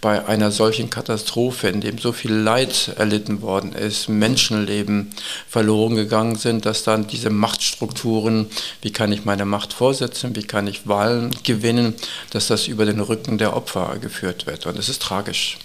bei 0.00 0.24
einer 0.26 0.50
solchen 0.50 0.88
Katastrophe, 0.88 1.68
in 1.68 1.82
dem 1.82 1.98
so 1.98 2.12
viel 2.12 2.32
Leid 2.32 2.94
erlitten 2.96 3.42
worden 3.42 3.74
ist, 3.74 4.08
Menschenleben 4.08 5.10
verloren 5.46 5.96
gegangen 5.96 6.36
sind, 6.36 6.64
dass 6.64 6.82
dann 6.82 7.06
diese 7.06 7.28
Machtstrukturen, 7.28 8.46
wie 8.80 8.90
kann 8.90 9.12
ich 9.12 9.26
meine 9.26 9.44
Macht 9.44 9.74
vorsetzen, 9.74 10.34
wie 10.34 10.44
kann 10.44 10.66
ich 10.66 10.88
Wahlen 10.88 11.30
gewinnen, 11.42 11.94
dass 12.30 12.46
das 12.46 12.68
über 12.68 12.86
den 12.86 13.00
Rücken 13.00 13.36
der 13.36 13.54
Opfer 13.54 13.98
geführt 14.00 14.46
wird. 14.46 14.64
Und 14.64 14.78
es 14.78 14.88
ist 14.88 15.02
tragisch. 15.02 15.58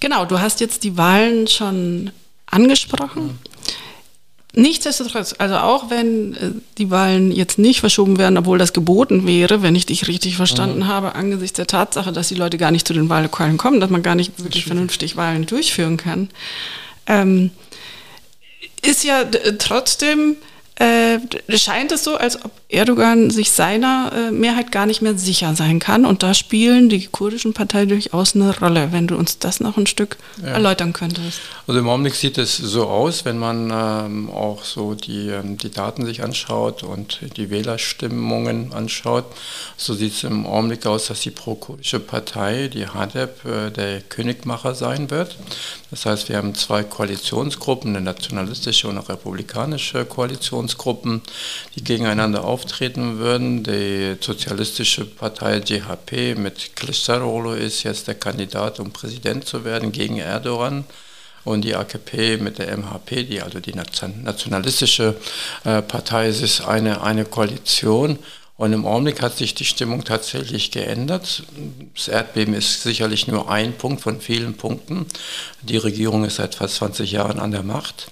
Genau, 0.00 0.26
du 0.26 0.38
hast 0.38 0.60
jetzt 0.60 0.84
die 0.84 0.98
Wahlen 0.98 1.48
schon 1.48 2.10
angesprochen. 2.52 3.38
Nichtsdestotrotz, 4.54 5.34
also 5.38 5.56
auch 5.56 5.88
wenn 5.88 6.34
äh, 6.34 6.50
die 6.76 6.90
Wahlen 6.90 7.32
jetzt 7.32 7.58
nicht 7.58 7.80
verschoben 7.80 8.18
werden, 8.18 8.36
obwohl 8.36 8.58
das 8.58 8.74
geboten 8.74 9.26
wäre, 9.26 9.62
wenn 9.62 9.74
ich 9.74 9.86
dich 9.86 10.08
richtig 10.08 10.36
verstanden 10.36 10.80
mhm. 10.80 10.88
habe, 10.88 11.14
angesichts 11.14 11.56
der 11.56 11.66
Tatsache, 11.66 12.12
dass 12.12 12.28
die 12.28 12.34
Leute 12.34 12.58
gar 12.58 12.70
nicht 12.70 12.86
zu 12.86 12.92
den 12.92 13.08
Wahllokalen 13.08 13.56
kommen, 13.56 13.80
dass 13.80 13.88
man 13.88 14.02
gar 14.02 14.14
nicht 14.14 14.44
wirklich 14.44 14.66
vernünftig 14.66 15.16
Wahlen 15.16 15.46
durchführen 15.46 15.96
kann, 15.96 16.28
ähm, 17.06 17.50
ist 18.82 19.04
ja 19.04 19.24
trotzdem 19.58 20.36
äh, 20.76 21.18
scheint 21.58 21.92
es 21.92 22.02
so, 22.04 22.16
als 22.16 22.42
ob 22.44 22.50
Erdogan 22.68 23.28
sich 23.28 23.50
seiner 23.50 24.10
äh, 24.14 24.30
Mehrheit 24.30 24.72
gar 24.72 24.86
nicht 24.86 25.02
mehr 25.02 25.18
sicher 25.18 25.54
sein 25.54 25.78
kann. 25.78 26.06
Und 26.06 26.22
da 26.22 26.32
spielen 26.32 26.88
die 26.88 27.06
kurdischen 27.06 27.52
Parteien 27.52 27.90
durchaus 27.90 28.34
eine 28.34 28.58
Rolle, 28.58 28.88
wenn 28.92 29.06
du 29.06 29.16
uns 29.16 29.38
das 29.38 29.60
noch 29.60 29.76
ein 29.76 29.86
Stück 29.86 30.16
ja. 30.40 30.48
erläutern 30.48 30.94
könntest. 30.94 31.40
Also 31.66 31.78
im 31.78 31.88
Augenblick 31.88 32.14
sieht 32.14 32.38
es 32.38 32.56
so 32.56 32.86
aus, 32.86 33.26
wenn 33.26 33.38
man 33.38 33.70
ähm, 33.70 34.30
auch 34.30 34.64
so 34.64 34.94
die, 34.94 35.28
ähm, 35.28 35.58
die 35.58 35.70
Daten 35.70 36.06
sich 36.06 36.22
anschaut 36.22 36.82
und 36.82 37.20
die 37.36 37.50
Wählerstimmungen 37.50 38.72
anschaut, 38.72 39.26
so 39.76 39.92
sieht 39.92 40.14
es 40.14 40.24
im 40.24 40.46
Augenblick 40.46 40.86
aus, 40.86 41.08
dass 41.08 41.20
die 41.20 41.30
pro-kurdische 41.30 42.00
Partei, 42.00 42.68
die 42.68 42.86
HDEP, 42.86 43.44
äh, 43.44 43.70
der 43.70 44.00
Königmacher 44.00 44.74
sein 44.74 45.10
wird. 45.10 45.36
Das 45.90 46.06
heißt, 46.06 46.30
wir 46.30 46.38
haben 46.38 46.54
zwei 46.54 46.82
Koalitionsgruppen, 46.84 47.94
eine 47.94 48.02
nationalistische 48.02 48.88
und 48.88 48.96
eine 48.96 49.06
republikanische 49.06 50.06
Koalition 50.06 50.61
Oppositionsgruppen, 50.62 51.22
die 51.74 51.84
gegeneinander 51.84 52.44
auftreten 52.44 53.18
würden. 53.18 53.62
Die 53.62 54.16
sozialistische 54.20 55.04
Partei 55.04 55.60
GHP 55.60 56.38
mit 56.38 56.76
Kılıçdaroğlu 56.76 57.54
ist 57.54 57.82
jetzt 57.82 58.06
der 58.06 58.14
Kandidat, 58.14 58.80
um 58.80 58.92
Präsident 58.92 59.44
zu 59.46 59.64
werden 59.64 59.92
gegen 59.92 60.18
Erdogan 60.18 60.84
und 61.44 61.62
die 61.62 61.74
AKP 61.74 62.36
mit 62.38 62.58
der 62.58 62.76
MHP, 62.76 63.24
die 63.28 63.42
also 63.42 63.58
die 63.58 63.74
nationalistische 63.74 65.16
äh, 65.64 65.82
Partei 65.82 66.28
ist, 66.28 66.40
ist 66.40 66.60
eine, 66.60 67.02
eine 67.02 67.24
Koalition. 67.24 68.18
Und 68.58 68.72
im 68.72 68.86
Augenblick 68.86 69.22
hat 69.22 69.36
sich 69.36 69.54
die 69.54 69.64
Stimmung 69.64 70.04
tatsächlich 70.04 70.70
geändert. 70.70 71.42
Das 71.96 72.06
Erdbeben 72.06 72.54
ist 72.54 72.82
sicherlich 72.84 73.26
nur 73.26 73.50
ein 73.50 73.72
Punkt 73.72 74.02
von 74.02 74.20
vielen 74.20 74.54
Punkten. 74.54 75.06
Die 75.62 75.78
Regierung 75.78 76.24
ist 76.24 76.36
seit 76.36 76.54
fast 76.54 76.76
20 76.76 77.10
Jahren 77.10 77.40
an 77.40 77.50
der 77.50 77.64
Macht. 77.64 78.08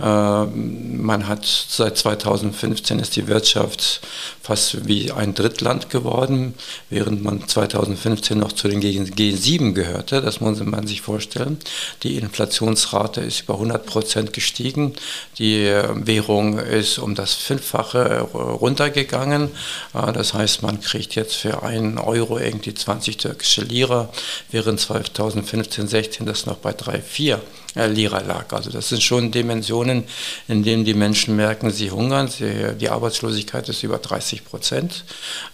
Ähm, 0.00 1.02
man 1.02 1.26
hat 1.26 1.44
seit 1.44 1.98
2015 1.98 2.98
ist 2.98 3.16
die 3.16 3.26
Wirtschaft 3.26 4.00
fast 4.42 4.86
wie 4.86 5.10
ein 5.10 5.34
Drittland 5.34 5.90
geworden, 5.90 6.54
während 6.88 7.22
man 7.22 7.46
2015 7.46 8.38
noch 8.38 8.52
zu 8.52 8.68
den 8.68 8.80
G7 8.80 9.72
gehörte. 9.72 10.22
Das 10.22 10.40
muss 10.40 10.60
man 10.60 10.86
sich 10.86 11.00
vorstellen. 11.00 11.58
Die 12.02 12.16
Inflationsrate 12.16 13.20
ist 13.20 13.42
über 13.42 13.54
100 13.54 13.86
Prozent 13.86 14.32
gestiegen. 14.32 14.94
Die 15.38 15.64
äh, 15.64 15.84
Währung 15.94 16.58
ist 16.58 16.98
um 16.98 17.14
das 17.14 17.34
Fünffache 17.34 18.20
runtergegangen. 18.20 19.50
Äh, 19.94 20.12
das 20.12 20.34
heißt, 20.34 20.62
man 20.62 20.80
kriegt 20.80 21.14
jetzt 21.14 21.34
für 21.34 21.62
einen 21.62 21.98
Euro 21.98 22.38
irgendwie 22.38 22.74
20 22.74 23.16
türkische 23.16 23.62
Lira, 23.62 24.08
während 24.50 24.80
2015, 24.80 25.88
16 25.88 26.26
das 26.26 26.46
noch 26.46 26.56
bei 26.56 26.72
3, 26.72 27.00
4 27.00 27.40
Lira 27.74 28.20
lag. 28.20 28.52
Also 28.52 28.70
das 28.70 28.88
sind 28.88 29.02
schon 29.02 29.30
Dimensionen, 29.30 30.04
in 30.48 30.62
denen 30.62 30.84
die 30.84 30.94
Menschen 30.94 31.36
merken, 31.36 31.70
sie 31.70 31.90
hungern. 31.90 32.28
Sie, 32.28 32.74
die 32.78 32.88
Arbeitslosigkeit 32.88 33.68
ist 33.68 33.82
über 33.82 33.98
30 33.98 34.44
Prozent. 34.44 35.04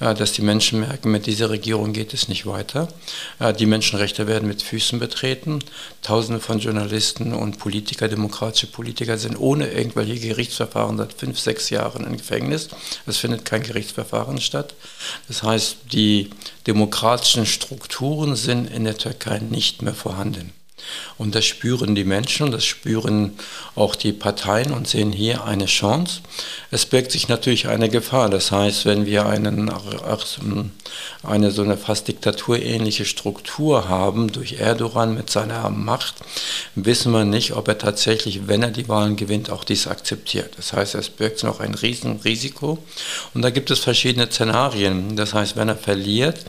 Äh, 0.00 0.14
dass 0.14 0.33
die 0.33 0.42
Menschen 0.42 0.80
merken, 0.80 1.11
mit 1.11 1.26
dieser 1.26 1.50
Regierung 1.50 1.92
geht 1.92 2.14
es 2.14 2.28
nicht 2.28 2.47
weiter. 2.47 2.88
Äh, 3.38 3.52
die 3.52 3.66
Menschenrechte 3.66 4.26
werden 4.26 4.49
mit 4.49 4.62
Füßen 4.62 4.99
betreten. 4.99 5.59
Tausende 6.02 6.40
von 6.40 6.59
Journalisten 6.61 7.33
und 7.33 7.59
Politiker, 7.59 8.09
demokratische 8.09 8.68
Politiker 8.68 9.18
sind 9.18 9.38
ohne 9.38 9.71
irgendwelche 9.71 10.18
Gerichtsverfahren 10.18 10.97
seit 10.97 11.14
fünf, 11.14 11.38
sechs 11.38 11.71
Jahren 11.71 12.04
im 12.04 12.16
Gefängnis. 12.16 12.68
Es 13.06 13.18
findet 13.18 13.44
kein 13.44 13.62
Gerichtsverfahren 13.62 14.40
statt. 14.40 14.75
Das 15.28 15.42
heißt, 15.42 15.76
die 15.92 16.30
demokratischen 16.66 17.47
Strukturen 17.47 18.37
sind 18.37 18.71
in 18.71 18.85
der 18.85 18.97
Türkei 18.97 19.38
nicht 19.38 19.83
mehr 19.83 19.94
vorhanden. 19.94 20.52
Und 21.19 21.35
das 21.35 21.45
spüren 21.45 21.95
die 21.95 22.04
Menschen, 22.04 22.50
das 22.50 22.64
spüren 22.64 23.38
auch 23.75 23.95
die 23.95 24.12
Parteien 24.12 24.73
und 24.73 24.88
sehen 24.88 25.12
hier 25.12 25.45
eine 25.45 25.66
Chance. 25.66 26.21
Es 26.71 26.87
birgt 26.87 27.12
sich 27.12 27.28
natürlich 27.28 27.69
eine 27.69 27.88
Gefahr. 27.88 28.28
Das 28.28 28.50
heißt, 28.50 28.85
wenn 28.85 29.07
wir 29.07 29.26
einen, 29.26 29.71
eine 31.23 31.51
so 31.51 31.63
eine 31.63 31.77
fast 31.77 32.09
diktaturähnliche 32.09 33.05
Struktur 33.05 33.89
haben 33.89 34.33
durch 34.33 34.55
Erdogan 34.61 35.15
mit 35.15 35.31
seiner 35.31 35.71
Macht, 35.71 36.17
wissen 36.75 37.13
wir 37.13 37.25
nicht, 37.25 37.53
ob 37.53 37.69
er 37.69 37.79
tatsächlich, 37.79 38.47
wenn 38.47 38.63
er 38.63 38.71
die 38.71 38.89
Wahlen 38.89 39.17
gewinnt, 39.17 39.51
auch 39.51 39.65
dies 39.65 39.87
akzeptiert. 39.87 40.55
Das 40.57 40.73
heißt, 40.73 40.95
es 40.95 41.09
birgt 41.09 41.43
noch 41.45 41.61
ein 41.61 41.75
Riesenrisiko. 41.75 42.79
Und 43.33 43.43
da 43.43 43.51
gibt 43.51 43.71
es 43.71 43.81
verschiedene 43.81 44.27
Szenarien. 44.27 45.17
Das 45.17 45.35
heißt, 45.35 45.57
wenn 45.57 45.69
er 45.69 45.77
verliert, 45.77 46.45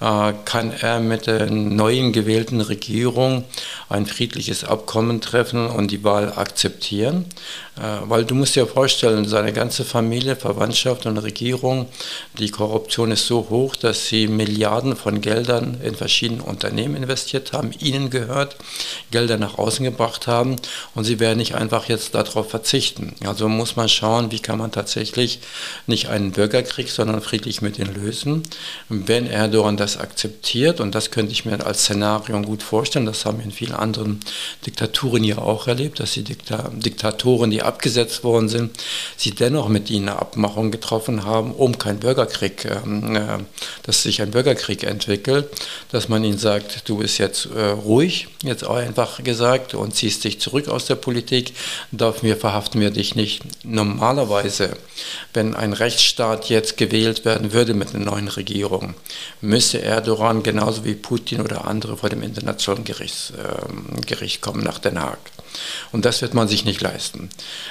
äh, 0.00 0.32
kann 0.44 0.72
er 0.80 1.00
mit 1.00 1.26
der 1.26 1.50
neuen 1.50 2.12
gewählten 2.12 2.60
Regierung 2.60 3.44
ein 3.88 4.06
friedliches 4.06 4.64
Abkommen 4.64 5.20
treffen 5.20 5.66
und 5.66 5.90
die 5.90 6.04
Wahl 6.04 6.32
akzeptieren. 6.34 7.26
Äh, 7.76 8.08
weil 8.08 8.24
du 8.24 8.34
musst 8.34 8.56
dir 8.56 8.66
vorstellen, 8.66 9.26
seine 9.26 9.52
ganze 9.52 9.84
Familie, 9.84 10.36
Verwandtschaft 10.36 11.06
und 11.06 11.18
Regierung, 11.18 11.88
die 12.38 12.50
Korruption 12.50 13.10
ist 13.10 13.26
so 13.26 13.46
hoch, 13.50 13.76
dass 13.84 14.08
sie 14.08 14.26
Milliarden 14.26 14.96
von 14.96 15.20
Geldern 15.20 15.78
in 15.82 15.94
verschiedene 15.94 16.42
Unternehmen 16.42 16.96
investiert 16.96 17.52
haben, 17.52 17.72
ihnen 17.78 18.10
gehört, 18.10 18.56
Gelder 19.10 19.36
nach 19.36 19.58
außen 19.58 19.84
gebracht 19.84 20.26
haben 20.26 20.56
und 20.94 21.04
sie 21.04 21.20
werden 21.20 21.38
nicht 21.38 21.54
einfach 21.54 21.88
jetzt 21.88 22.14
darauf 22.14 22.50
verzichten. 22.50 23.14
Also 23.26 23.48
muss 23.48 23.76
man 23.76 23.88
schauen, 23.88 24.32
wie 24.32 24.40
kann 24.40 24.58
man 24.58 24.72
tatsächlich 24.72 25.40
nicht 25.86 26.08
einen 26.08 26.32
Bürgerkrieg, 26.32 26.90
sondern 26.90 27.20
friedlich 27.20 27.62
mit 27.62 27.78
ihn 27.78 27.92
lösen. 27.94 28.42
Wenn 28.88 29.26
Erdogan 29.26 29.76
das 29.76 29.98
akzeptiert, 29.98 30.80
und 30.80 30.94
das 30.94 31.10
könnte 31.10 31.32
ich 31.32 31.44
mir 31.44 31.64
als 31.64 31.82
Szenario 31.82 32.40
gut 32.42 32.62
vorstellen, 32.62 33.06
das 33.06 33.24
haben 33.24 33.38
wir 33.38 33.44
in 33.44 33.50
vielen 33.50 33.74
anderen 33.74 34.20
Diktaturen 34.66 35.24
ja 35.24 35.38
auch 35.38 35.68
erlebt, 35.68 36.00
dass 36.00 36.12
die 36.12 36.24
Dikta 36.24 36.70
Diktatoren, 36.72 37.50
die 37.50 37.62
abgesetzt 37.62 38.24
worden 38.24 38.48
sind, 38.48 38.82
sie 39.16 39.32
dennoch 39.32 39.68
mit 39.68 39.90
ihnen 39.90 40.08
eine 40.08 40.18
Abmachung 40.18 40.70
getroffen 40.70 41.24
haben, 41.24 41.52
um 41.52 41.78
kein 41.78 41.98
Bürgerkrieg, 41.98 42.64
ähm, 42.64 43.16
äh, 43.16 43.38
dass 43.82 44.02
sich 44.02 44.22
ein 44.22 44.30
Bürgerkrieg 44.30 44.84
entwickelt, 44.84 45.48
dass 45.90 46.08
man 46.08 46.24
ihnen 46.24 46.38
sagt, 46.38 46.88
du 46.88 46.98
bist 46.98 47.18
jetzt 47.18 47.46
äh, 47.46 47.70
ruhig, 47.70 48.28
jetzt 48.42 48.64
auch 48.64 48.76
einfach 48.76 49.22
gesagt, 49.22 49.74
und 49.74 49.94
ziehst 49.94 50.24
dich 50.24 50.40
zurück 50.40 50.68
aus 50.68 50.86
der 50.86 50.94
Politik, 50.94 51.52
dafür 51.92 52.36
verhaften 52.36 52.80
wir 52.80 52.90
dich 52.90 53.14
nicht. 53.14 53.42
Normalerweise, 53.64 54.76
wenn 55.32 55.54
ein 55.54 55.72
Rechtsstaat 55.72 56.48
jetzt 56.48 56.76
gewählt 56.76 57.24
werden 57.24 57.52
würde 57.52 57.74
mit 57.74 57.94
einer 57.94 58.04
neuen 58.04 58.28
Regierung, 58.28 58.94
müsste 59.40 59.82
Erdogan 59.82 60.42
genauso 60.42 60.84
wie 60.84 60.94
Putin 60.94 61.40
oder 61.40 61.66
andere 61.66 61.96
vor 61.96 62.08
dem 62.08 62.22
Internationalen 62.22 62.84
Gerichts, 62.84 63.32
äh, 63.36 64.00
Gericht 64.06 64.40
kommen 64.40 64.62
nach 64.62 64.78
Den 64.78 65.00
Haag. 65.00 65.18
Und 65.92 66.04
das 66.04 66.22
wird 66.22 66.34
man 66.34 66.48
sich 66.48 66.64
nicht 66.64 66.80
leisten. 66.80 67.30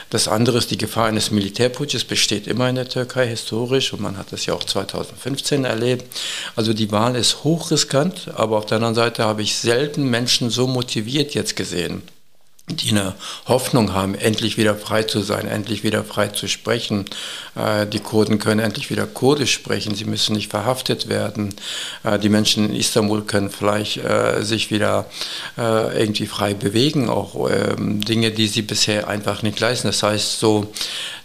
Das 0.09 0.27
andere 0.27 0.57
ist, 0.57 0.71
die 0.71 0.77
Gefahr 0.77 1.07
eines 1.07 1.31
Militärputsches 1.31 2.05
besteht 2.05 2.47
immer 2.47 2.69
in 2.69 2.75
der 2.75 2.87
Türkei 2.87 3.27
historisch 3.27 3.93
und 3.93 4.01
man 4.01 4.17
hat 4.17 4.31
das 4.31 4.45
ja 4.45 4.53
auch 4.53 4.63
2015 4.63 5.65
erlebt. 5.65 5.82
Also 6.55 6.73
die 6.73 6.91
Wahl 6.91 7.15
ist 7.15 7.43
hochriskant, 7.43 8.29
aber 8.35 8.57
auf 8.57 8.65
der 8.65 8.77
anderen 8.77 8.95
Seite 8.95 9.23
habe 9.23 9.41
ich 9.41 9.55
selten 9.55 10.09
Menschen 10.09 10.49
so 10.49 10.67
motiviert 10.67 11.33
jetzt 11.33 11.55
gesehen 11.55 12.03
die 12.69 12.91
eine 12.91 13.13
Hoffnung 13.45 13.93
haben, 13.93 14.15
endlich 14.15 14.57
wieder 14.57 14.73
frei 14.75 15.03
zu 15.03 15.19
sein, 15.19 15.47
endlich 15.47 15.83
wieder 15.83 16.03
frei 16.05 16.29
zu 16.29 16.47
sprechen. 16.47 17.05
Äh, 17.55 17.85
die 17.85 17.99
Kurden 17.99 18.39
können 18.39 18.61
endlich 18.61 18.89
wieder 18.89 19.05
Kurdisch 19.05 19.53
sprechen, 19.53 19.95
sie 19.95 20.05
müssen 20.05 20.33
nicht 20.35 20.49
verhaftet 20.49 21.09
werden. 21.09 21.53
Äh, 22.03 22.19
die 22.19 22.29
Menschen 22.29 22.69
in 22.69 22.75
Istanbul 22.75 23.23
können 23.23 23.49
vielleicht 23.49 23.97
äh, 23.97 24.43
sich 24.43 24.71
wieder 24.71 25.05
irgendwie 25.57 26.25
frei 26.25 26.53
bewegen, 26.53 27.09
auch 27.09 27.49
ähm, 27.49 28.03
Dinge, 28.03 28.31
die 28.31 28.47
sie 28.47 28.61
bisher 28.61 29.07
einfach 29.07 29.43
nicht 29.43 29.59
leisten. 29.59 29.87
Das 29.87 30.01
heißt, 30.01 30.39
so 30.39 30.73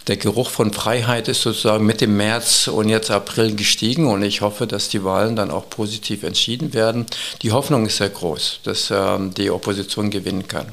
der 0.09 0.17
Geruch 0.17 0.51
von 0.51 0.73
Freiheit 0.73 1.29
ist 1.29 1.43
sozusagen 1.43 1.85
mit 1.85 2.01
dem 2.01 2.17
März 2.17 2.69
und 2.69 2.89
jetzt 2.89 3.11
April 3.11 3.55
gestiegen 3.55 4.07
und 4.07 4.23
ich 4.23 4.41
hoffe, 4.41 4.67
dass 4.67 4.89
die 4.89 5.05
Wahlen 5.05 5.37
dann 5.37 5.51
auch 5.51 5.69
positiv 5.69 6.23
entschieden 6.23 6.73
werden. 6.75 7.07
Die 7.43 7.53
Hoffnung 7.53 7.87
ist 7.87 7.99
sehr 7.99 8.09
groß, 8.09 8.61
dass 8.65 8.91
ähm, 8.91 9.35
die 9.35 9.51
Opposition 9.51 10.11
gewinnen 10.11 10.49
kann. 10.49 10.73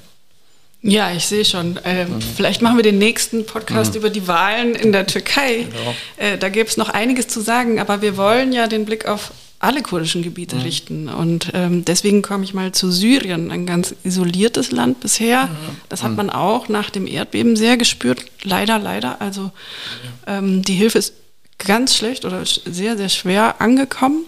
Ja, 0.81 1.11
ich 1.11 1.25
sehe 1.25 1.43
schon. 1.43 1.77
Äh, 1.83 2.05
mhm. 2.05 2.21
Vielleicht 2.21 2.61
machen 2.61 2.77
wir 2.77 2.83
den 2.83 2.99
nächsten 2.99 3.45
Podcast 3.45 3.93
mhm. 3.93 3.99
über 3.99 4.09
die 4.09 4.27
Wahlen 4.27 4.75
in 4.75 4.91
der 4.91 5.07
Türkei. 5.07 5.65
Genau. 5.69 5.95
Äh, 6.17 6.37
da 6.37 6.49
gäbe 6.49 6.69
es 6.69 6.77
noch 6.77 6.89
einiges 6.89 7.27
zu 7.27 7.41
sagen, 7.41 7.79
aber 7.79 8.01
wir 8.01 8.17
wollen 8.17 8.53
ja 8.53 8.67
den 8.67 8.85
Blick 8.85 9.07
auf 9.07 9.31
alle 9.65 9.81
kurdischen 9.81 10.21
Gebiete 10.21 10.57
mhm. 10.57 10.61
richten. 10.61 11.09
Und 11.09 11.51
ähm, 11.53 11.83
deswegen 11.83 12.21
komme 12.21 12.43
ich 12.43 12.53
mal 12.53 12.71
zu 12.71 12.91
Syrien, 12.91 13.51
ein 13.51 13.65
ganz 13.65 13.95
isoliertes 14.03 14.71
Land 14.71 14.99
bisher. 14.99 15.49
Das 15.89 16.03
hat 16.03 16.11
mhm. 16.11 16.17
man 16.17 16.29
auch 16.29 16.69
nach 16.69 16.89
dem 16.89 17.07
Erdbeben 17.07 17.55
sehr 17.55 17.75
gespürt. 17.75 18.23
Leider, 18.43 18.77
leider. 18.77 19.21
Also 19.21 19.51
ähm, 20.27 20.61
die 20.61 20.75
Hilfe 20.75 20.99
ist 20.99 21.13
ganz 21.57 21.95
schlecht 21.95 22.25
oder 22.25 22.43
sehr, 22.45 22.95
sehr 22.95 23.09
schwer 23.09 23.55
angekommen. 23.59 24.25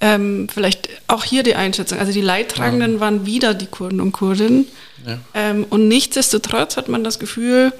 Ähm, 0.00 0.48
vielleicht 0.52 0.88
auch 1.08 1.24
hier 1.24 1.42
die 1.42 1.54
Einschätzung. 1.54 1.98
Also 1.98 2.12
die 2.12 2.20
Leidtragenden 2.20 2.94
ja. 2.94 3.00
waren 3.00 3.26
wieder 3.26 3.52
die 3.52 3.66
Kurden 3.66 4.00
und 4.00 4.12
Kurdinnen. 4.12 4.66
Ja. 5.06 5.18
Ähm, 5.34 5.66
und 5.68 5.88
nichtsdestotrotz 5.88 6.76
hat 6.76 6.88
man 6.88 7.04
das 7.04 7.18
Gefühl, 7.18 7.72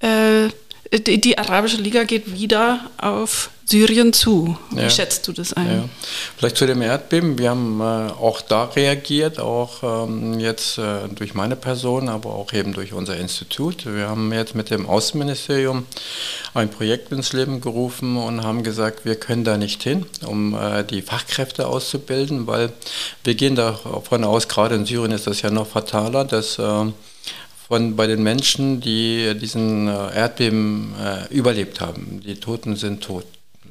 äh, 0.00 0.48
die, 0.96 1.20
die, 1.20 1.38
Arabische 1.38 1.78
Liga 1.78 2.04
geht 2.04 2.34
wieder 2.34 2.90
auf 2.98 3.50
Syrien 3.66 4.12
zu. 4.12 4.56
Wie 4.70 4.82
ja. 4.82 4.90
schätzt 4.90 5.26
du 5.26 5.32
das 5.32 5.54
ein? 5.54 5.70
Ja. 5.70 5.88
Vielleicht 6.36 6.56
zu 6.56 6.66
dem 6.66 6.82
Erdbeben. 6.82 7.38
Wir 7.38 7.50
haben 7.50 7.80
äh, 7.80 8.12
auch 8.12 8.42
da 8.42 8.64
reagiert, 8.64 9.40
auch 9.40 10.06
ähm, 10.06 10.38
jetzt 10.38 10.78
äh, 10.78 11.08
durch 11.14 11.34
meine 11.34 11.56
Person, 11.56 12.08
aber 12.08 12.34
auch 12.34 12.52
eben 12.52 12.74
durch 12.74 12.92
unser 12.92 13.16
Institut. 13.16 13.86
Wir 13.86 14.08
haben 14.08 14.32
jetzt 14.32 14.54
mit 14.54 14.70
dem 14.70 14.86
Außenministerium 14.86 15.86
ein 16.52 16.70
Projekt 16.70 17.10
ins 17.12 17.32
Leben 17.32 17.60
gerufen 17.60 18.16
und 18.16 18.42
haben 18.42 18.62
gesagt, 18.62 19.04
wir 19.04 19.16
können 19.16 19.44
da 19.44 19.56
nicht 19.56 19.82
hin, 19.82 20.04
um 20.26 20.54
äh, 20.54 20.84
die 20.84 21.00
Fachkräfte 21.00 21.66
auszubilden, 21.66 22.46
weil 22.46 22.70
wir 23.24 23.34
gehen 23.34 23.54
davon 23.56 24.24
aus, 24.24 24.48
gerade 24.48 24.74
in 24.74 24.84
Syrien 24.84 25.12
ist 25.12 25.26
das 25.26 25.40
ja 25.40 25.50
noch 25.50 25.66
fataler, 25.66 26.24
dass 26.24 26.58
äh, 26.58 26.84
von 27.66 27.96
bei 27.96 28.06
den 28.06 28.22
Menschen, 28.22 28.80
die 28.80 29.34
diesen 29.40 29.88
äh, 29.88 30.14
Erdbeben 30.14 30.94
äh, 31.02 31.34
überlebt 31.34 31.80
haben. 31.80 32.20
Die 32.24 32.36
Toten 32.36 32.76
sind 32.76 33.02
tot. 33.02 33.24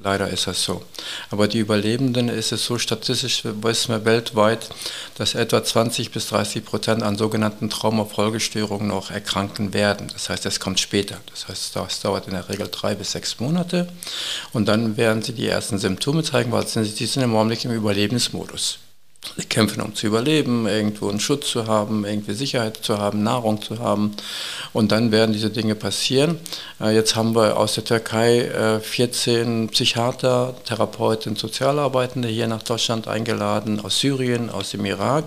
Leider 0.04 0.30
ist 0.30 0.48
das 0.48 0.62
so. 0.62 0.84
Aber 1.30 1.48
die 1.48 1.60
Überlebenden 1.60 2.28
ist 2.28 2.52
es 2.52 2.66
so 2.66 2.78
statistisch 2.78 3.44
wissen 3.44 3.94
wir 3.94 4.04
weltweit, 4.04 4.70
dass 5.16 5.34
etwa 5.34 5.64
20 5.64 6.12
bis 6.12 6.28
30 6.28 6.66
Prozent 6.66 7.04
an 7.04 7.18
sogenannten 7.18 7.70
Traumafolgestörungen 7.70 8.88
noch 8.88 9.12
erkranken 9.12 9.74
werden. 9.74 10.10
Das 10.12 10.30
heißt, 10.30 10.46
es 10.46 10.60
kommt 10.60 10.82
später. 10.82 11.18
Das 11.30 11.48
heißt, 11.48 11.76
das 11.78 12.02
dauert 12.02 12.28
in 12.28 12.34
der 12.34 12.50
Regel 12.50 12.68
drei 12.70 12.96
bis 12.96 13.14
sechs 13.14 13.40
Monate. 13.40 13.88
Und 14.52 14.68
dann 14.68 14.98
werden 14.98 15.22
sie 15.22 15.34
die 15.34 15.48
ersten 15.48 15.80
Symptome 15.80 16.24
zeigen, 16.24 16.52
weil 16.52 16.68
sie 16.68 16.84
sind 16.84 17.24
im 17.24 17.36
Augenblick 17.36 17.64
im 17.64 17.72
Überlebensmodus. 17.72 18.80
Sie 19.36 19.46
kämpfen, 19.46 19.82
um 19.82 19.96
zu 19.96 20.06
überleben, 20.06 20.68
irgendwo 20.68 21.10
einen 21.10 21.20
Schutz 21.20 21.50
zu 21.50 21.66
haben, 21.66 22.06
irgendwie 22.06 22.34
Sicherheit 22.34 22.78
zu 22.84 23.00
haben, 23.00 23.24
Nahrung 23.24 23.62
zu 23.62 23.80
haben. 23.80 24.12
Und 24.74 24.92
dann 24.92 25.12
werden 25.12 25.34
diese 25.34 25.50
Dinge 25.50 25.74
passieren. 25.74 26.38
Äh, 26.80 26.94
jetzt 26.94 27.16
haben 27.16 27.36
wir 27.36 27.58
aus 27.58 27.74
der 27.74 27.84
Türkei 27.84 28.80
14 28.82 29.66
äh, 29.66 29.68
Psychiater, 29.70 30.54
Therapeuten, 30.66 31.36
Sozialarbeitende 31.36 32.28
hier 32.28 32.48
nach 32.48 32.62
Deutschland 32.62 33.08
eingeladen, 33.08 33.80
aus 33.80 34.00
Syrien, 34.00 34.52
aus 34.52 34.72
dem 34.72 34.86
Irak. 34.86 35.24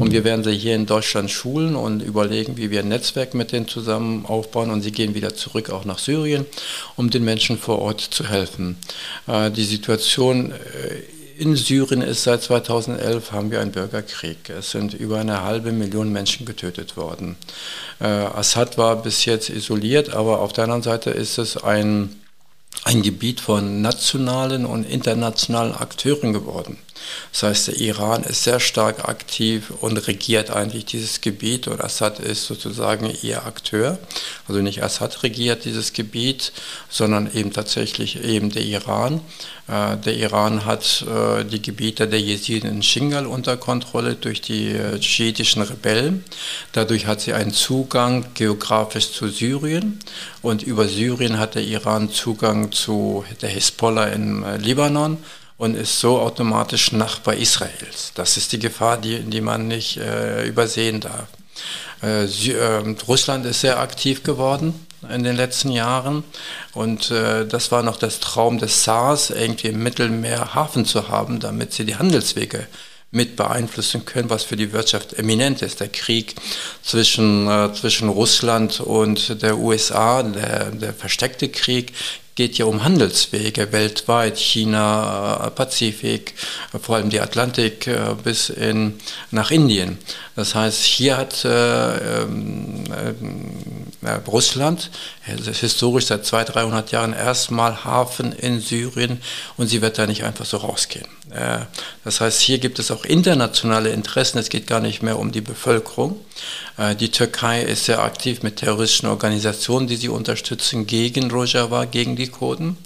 Und 0.00 0.12
wir 0.12 0.24
werden 0.24 0.42
sie 0.42 0.56
hier 0.56 0.74
in 0.74 0.86
Deutschland 0.86 1.30
schulen 1.30 1.76
und 1.76 2.02
überlegen, 2.02 2.56
wie 2.56 2.70
wir 2.70 2.80
ein 2.80 2.88
Netzwerk 2.88 3.34
mit 3.34 3.52
denen 3.52 3.68
zusammen 3.68 4.26
aufbauen. 4.26 4.70
Und 4.70 4.82
sie 4.82 4.92
gehen 4.92 5.14
wieder 5.14 5.34
zurück 5.34 5.70
auch 5.70 5.84
nach 5.84 5.98
Syrien, 5.98 6.44
um 6.96 7.08
den 7.10 7.24
Menschen 7.24 7.56
vor 7.56 7.78
Ort 7.78 8.00
zu 8.00 8.28
helfen. 8.28 8.78
Äh, 9.28 9.52
die 9.52 9.64
Situation 9.64 10.52
in 11.36 11.56
Syrien 11.56 12.02
ist 12.02 12.24
seit 12.24 12.42
2011 12.42 13.32
haben 13.32 13.50
wir 13.50 13.60
einen 13.60 13.72
Bürgerkrieg. 13.72 14.50
Es 14.50 14.70
sind 14.70 14.94
über 14.94 15.18
eine 15.18 15.42
halbe 15.42 15.72
Million 15.72 16.12
Menschen 16.12 16.46
getötet 16.46 16.96
worden. 16.96 17.36
Äh, 18.00 18.06
Assad 18.06 18.78
war 18.78 19.02
bis 19.02 19.24
jetzt 19.24 19.50
isoliert, 19.50 20.14
aber 20.14 20.40
auf 20.40 20.52
der 20.52 20.64
anderen 20.64 20.82
Seite 20.82 21.10
ist 21.10 21.38
es 21.38 21.56
ein, 21.56 22.20
ein 22.84 23.02
Gebiet 23.02 23.40
von 23.40 23.82
nationalen 23.82 24.64
und 24.64 24.84
internationalen 24.84 25.74
Akteuren 25.74 26.32
geworden. 26.32 26.78
Das 27.32 27.42
heißt, 27.42 27.66
der 27.68 27.80
Iran 27.80 28.24
ist 28.24 28.44
sehr 28.44 28.60
stark 28.60 29.08
aktiv 29.08 29.72
und 29.80 29.96
regiert 30.06 30.50
eigentlich 30.50 30.84
dieses 30.84 31.20
Gebiet 31.20 31.68
und 31.68 31.82
Assad 31.82 32.20
ist 32.20 32.46
sozusagen 32.46 33.12
ihr 33.22 33.44
Akteur. 33.44 33.98
Also 34.48 34.60
nicht 34.60 34.82
Assad 34.82 35.22
regiert 35.22 35.64
dieses 35.64 35.92
Gebiet, 35.92 36.52
sondern 36.88 37.30
eben 37.32 37.52
tatsächlich 37.52 38.22
eben 38.22 38.50
der 38.50 38.62
Iran. 38.62 39.20
Äh, 39.66 39.96
der 39.96 40.14
Iran 40.16 40.64
hat 40.66 41.04
äh, 41.08 41.44
die 41.44 41.62
Gebiete 41.62 42.06
der 42.06 42.20
Jesiden 42.20 42.70
in 42.70 42.82
Shingal 42.82 43.26
unter 43.26 43.56
Kontrolle 43.56 44.14
durch 44.14 44.40
die 44.42 44.72
äh, 44.72 45.00
schiitischen 45.00 45.62
Rebellen. 45.62 46.24
Dadurch 46.72 47.06
hat 47.06 47.20
sie 47.20 47.32
einen 47.32 47.52
Zugang 47.52 48.26
geografisch 48.34 49.12
zu 49.12 49.28
Syrien 49.28 50.00
und 50.42 50.62
über 50.62 50.86
Syrien 50.86 51.38
hat 51.38 51.54
der 51.54 51.62
Iran 51.62 52.10
Zugang 52.10 52.72
zu 52.72 53.24
der 53.40 53.48
Hisbollah 53.48 54.06
in 54.08 54.44
Libanon 54.58 55.18
und 55.64 55.76
ist 55.76 55.98
so 55.98 56.20
automatisch 56.20 56.92
Nachbar 56.92 57.36
Israels. 57.36 58.12
Das 58.14 58.36
ist 58.36 58.52
die 58.52 58.58
Gefahr, 58.58 58.98
die, 58.98 59.20
die 59.20 59.40
man 59.40 59.66
nicht 59.66 59.96
äh, 59.96 60.46
übersehen 60.46 61.00
darf. 61.00 61.26
Äh, 62.02 62.24
äh, 62.26 62.94
Russland 63.08 63.46
ist 63.46 63.62
sehr 63.62 63.80
aktiv 63.80 64.22
geworden 64.22 64.86
in 65.08 65.24
den 65.24 65.36
letzten 65.36 65.72
Jahren 65.72 66.22
und 66.74 67.10
äh, 67.10 67.46
das 67.46 67.72
war 67.72 67.82
noch 67.82 67.96
das 67.96 68.20
Traum 68.20 68.58
des 68.58 68.84
SARS, 68.84 69.30
irgendwie 69.30 69.68
im 69.68 69.82
Mittelmeer 69.82 70.54
Hafen 70.54 70.84
zu 70.84 71.08
haben, 71.08 71.40
damit 71.40 71.72
sie 71.72 71.86
die 71.86 71.96
Handelswege 71.96 72.66
mit 73.10 73.36
beeinflussen 73.36 74.04
können, 74.04 74.28
was 74.28 74.42
für 74.42 74.56
die 74.56 74.72
Wirtschaft 74.72 75.14
eminent 75.14 75.62
ist. 75.62 75.80
Der 75.80 75.88
Krieg 75.88 76.34
zwischen, 76.82 77.48
äh, 77.48 77.72
zwischen 77.72 78.10
Russland 78.10 78.80
und 78.80 79.40
der 79.40 79.56
USA, 79.56 80.22
der, 80.22 80.72
der 80.72 80.92
versteckte 80.92 81.48
Krieg, 81.48 81.92
geht 82.34 82.58
ja 82.58 82.64
um 82.64 82.82
Handelswege 82.82 83.72
weltweit, 83.72 84.38
China, 84.38 85.46
äh, 85.46 85.50
Pazifik, 85.50 86.34
vor 86.80 86.96
allem 86.96 87.10
die 87.10 87.20
Atlantik 87.20 87.86
äh, 87.86 88.14
bis 88.22 88.48
in, 88.48 88.98
nach 89.30 89.50
Indien. 89.50 89.98
Das 90.36 90.54
heißt, 90.56 90.82
hier 90.82 91.16
hat 91.16 91.44
äh, 91.44 92.22
ähm, 92.22 92.84
äh, 94.02 94.10
Russland 94.26 94.90
historisch 95.24 96.06
seit 96.06 96.26
200, 96.26 96.56
300 96.56 96.90
Jahren 96.90 97.12
erstmal 97.12 97.84
Hafen 97.84 98.32
in 98.32 98.60
Syrien 98.60 99.20
und 99.56 99.68
sie 99.68 99.80
wird 99.80 99.96
da 99.98 100.06
nicht 100.06 100.24
einfach 100.24 100.44
so 100.44 100.56
rausgehen. 100.56 101.06
Äh, 101.30 101.60
das 102.04 102.20
heißt, 102.20 102.40
hier 102.40 102.58
gibt 102.58 102.78
es 102.78 102.90
auch 102.90 103.04
internationale 103.04 103.90
Interessen. 103.90 104.38
Es 104.38 104.48
geht 104.48 104.66
gar 104.66 104.80
nicht 104.80 105.02
mehr 105.02 105.18
um 105.18 105.30
die 105.30 105.40
Bevölkerung. 105.40 106.20
Äh, 106.76 106.96
die 106.96 107.10
Türkei 107.10 107.62
ist 107.62 107.84
sehr 107.84 108.02
aktiv 108.02 108.42
mit 108.42 108.56
terroristischen 108.56 109.08
Organisationen, 109.08 109.86
die 109.86 109.96
sie 109.96 110.08
unterstützen 110.08 110.86
gegen 110.86 111.30
Rojava, 111.30 111.84
gegen 111.84 112.16
die 112.16 112.23
Kurden. 112.28 112.76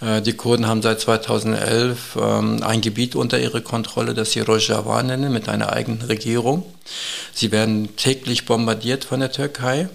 Äh, 0.00 0.22
die 0.22 0.32
Kurden 0.34 0.66
haben 0.66 0.82
seit 0.82 1.00
2011 1.00 2.18
ähm, 2.20 2.62
ein 2.62 2.80
Gebiet 2.80 3.14
unter 3.14 3.38
ihre 3.38 3.62
Kontrolle, 3.62 4.14
das 4.14 4.32
sie 4.32 4.40
Rojava 4.40 5.02
nennen, 5.02 5.32
mit 5.32 5.48
einer 5.48 5.72
eigenen 5.72 6.02
Regierung. 6.02 6.64
Sie 7.32 7.52
werden 7.52 7.96
täglich 7.96 8.44
bombardiert 8.46 9.04
von 9.04 9.20
der 9.20 9.32
Türkei. 9.32 9.88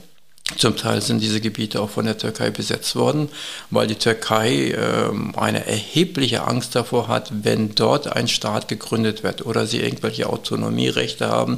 Zum 0.55 0.77
Teil 0.77 1.01
sind 1.01 1.21
diese 1.21 1.41
Gebiete 1.41 1.81
auch 1.81 1.89
von 1.89 2.05
der 2.05 2.17
Türkei 2.17 2.49
besetzt 2.51 2.95
worden, 2.95 3.29
weil 3.69 3.85
die 3.85 3.95
Türkei 3.95 4.71
äh, 4.71 5.37
eine 5.37 5.67
erhebliche 5.67 6.47
Angst 6.47 6.73
davor 6.73 7.09
hat, 7.09 7.31
wenn 7.43 7.75
dort 7.75 8.15
ein 8.15 8.29
Staat 8.29 8.69
gegründet 8.69 9.23
wird 9.23 9.45
oder 9.45 9.67
sie 9.67 9.81
irgendwelche 9.81 10.29
Autonomierechte 10.29 11.27
haben. 11.27 11.57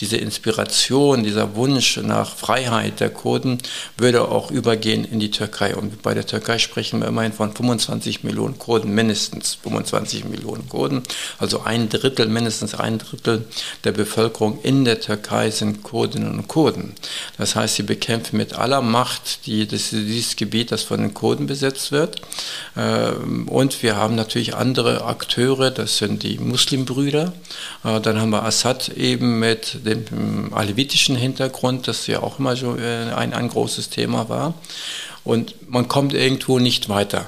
Diese 0.00 0.16
Inspiration, 0.16 1.22
dieser 1.22 1.54
Wunsch 1.54 1.98
nach 1.98 2.34
Freiheit 2.34 3.00
der 3.00 3.10
Kurden 3.10 3.58
würde 3.98 4.26
auch 4.26 4.50
übergehen 4.50 5.04
in 5.04 5.20
die 5.20 5.30
Türkei. 5.30 5.76
Und 5.76 6.00
bei 6.00 6.14
der 6.14 6.26
Türkei 6.26 6.58
sprechen 6.58 7.00
wir 7.00 7.08
immerhin 7.08 7.34
von 7.34 7.54
25 7.54 8.24
Millionen 8.24 8.58
Kurden, 8.58 8.94
mindestens 8.94 9.58
25 9.62 10.24
Millionen 10.24 10.66
Kurden. 10.68 11.02
Also 11.38 11.62
ein 11.64 11.90
Drittel, 11.90 12.26
mindestens 12.26 12.74
ein 12.74 12.98
Drittel 12.98 13.44
der 13.84 13.92
Bevölkerung 13.92 14.60
in 14.62 14.86
der 14.86 15.00
Türkei 15.00 15.50
sind 15.50 15.82
Kurdinnen 15.82 16.32
und 16.32 16.48
Kurden. 16.48 16.94
Das 17.36 17.54
heißt, 17.54 17.76
sie 17.76 17.82
bekämpfen 17.82 18.29
mit 18.32 18.54
aller 18.54 18.82
Macht 18.82 19.46
die, 19.46 19.66
das, 19.66 19.90
dieses 19.90 20.36
Gebiet, 20.36 20.72
das 20.72 20.82
von 20.82 21.00
den 21.00 21.14
Kurden 21.14 21.46
besetzt 21.46 21.92
wird. 21.92 22.20
Ähm, 22.76 23.48
und 23.48 23.82
wir 23.82 23.96
haben 23.96 24.14
natürlich 24.14 24.54
andere 24.54 25.04
Akteure, 25.04 25.70
das 25.70 25.98
sind 25.98 26.22
die 26.22 26.38
Muslimbrüder. 26.38 27.32
Äh, 27.84 28.00
dann 28.00 28.20
haben 28.20 28.30
wir 28.30 28.44
Assad 28.44 28.88
eben 28.90 29.38
mit 29.38 29.86
dem 29.86 30.52
alevitischen 30.54 31.16
Hintergrund, 31.16 31.88
das 31.88 32.06
ja 32.06 32.22
auch 32.22 32.38
immer 32.38 32.56
so 32.56 32.76
äh, 32.76 33.12
ein, 33.12 33.32
ein 33.34 33.48
großes 33.48 33.90
Thema 33.90 34.28
war. 34.28 34.54
Und 35.24 35.54
man 35.70 35.88
kommt 35.88 36.14
irgendwo 36.14 36.58
nicht 36.58 36.88
weiter. 36.88 37.26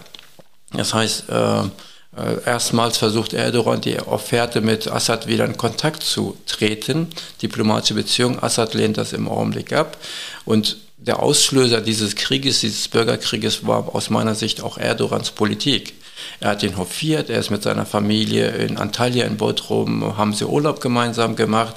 Das 0.73 0.95
heißt, 0.95 1.29
äh, 1.29 1.63
Erstmals 2.45 2.99
versucht 2.99 3.33
Erdogan 3.33 3.81
die 3.81 3.99
Offerte 3.99 4.61
mit 4.61 4.87
Assad 4.87 5.29
wieder 5.29 5.47
in 5.47 5.57
Kontakt 5.57 6.03
zu 6.03 6.37
treten, 6.47 7.09
diplomatische 7.41 7.95
Beziehungen. 7.95 8.43
Assad 8.43 8.75
lehnt 8.75 8.99
das 8.99 9.15
im 9.15 9.27
Augenblick 9.29 9.73
ab. 9.73 9.97
Und 10.45 10.77
der 11.07 11.21
Auslöser 11.21 11.81
dieses 11.81 12.15
Krieges, 12.15 12.61
dieses 12.61 12.89
Bürgerkrieges, 12.89 13.67
war 13.67 13.95
aus 13.95 14.11
meiner 14.11 14.35
Sicht 14.35 14.63
auch 14.63 14.79
Erdogans 14.79 15.33
Politik. 15.33 15.95
Er 16.39 16.51
hat 16.51 16.63
ihn 16.63 16.77
hofiert, 16.77 17.31
er 17.31 17.41
ist 17.41 17.51
mit 17.51 17.63
seiner 17.63 17.87
Familie 17.87 18.49
in 18.51 18.77
Antalya 18.77 19.27
in 19.27 19.37
Bodrum, 19.37 20.17
haben 20.17 20.33
sie 20.35 20.47
Urlaub 20.47 20.81
gemeinsam 20.81 21.35
gemacht. 21.35 21.75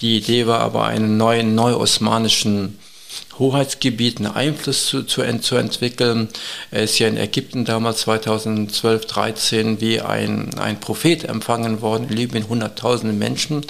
Die 0.00 0.16
Idee 0.18 0.46
war 0.46 0.60
aber 0.60 0.84
einen 0.84 1.16
neuen, 1.16 1.54
neu-osmanischen 1.56 2.78
Hoheitsgebieten 3.38 4.26
Einfluss 4.26 4.86
zu, 4.86 5.04
zu, 5.04 5.22
zu, 5.40 5.56
entwickeln. 5.56 6.28
Er 6.70 6.82
ist 6.82 6.98
ja 6.98 7.08
in 7.08 7.16
Ägypten 7.16 7.64
damals 7.64 8.00
2012, 8.00 9.06
13 9.06 9.80
wie 9.80 10.00
ein, 10.00 10.50
ein 10.58 10.80
Prophet 10.80 11.24
empfangen 11.24 11.80
worden, 11.80 12.08
Libyen 12.08 12.48
hunderttausende 12.48 13.14
Menschen. 13.14 13.64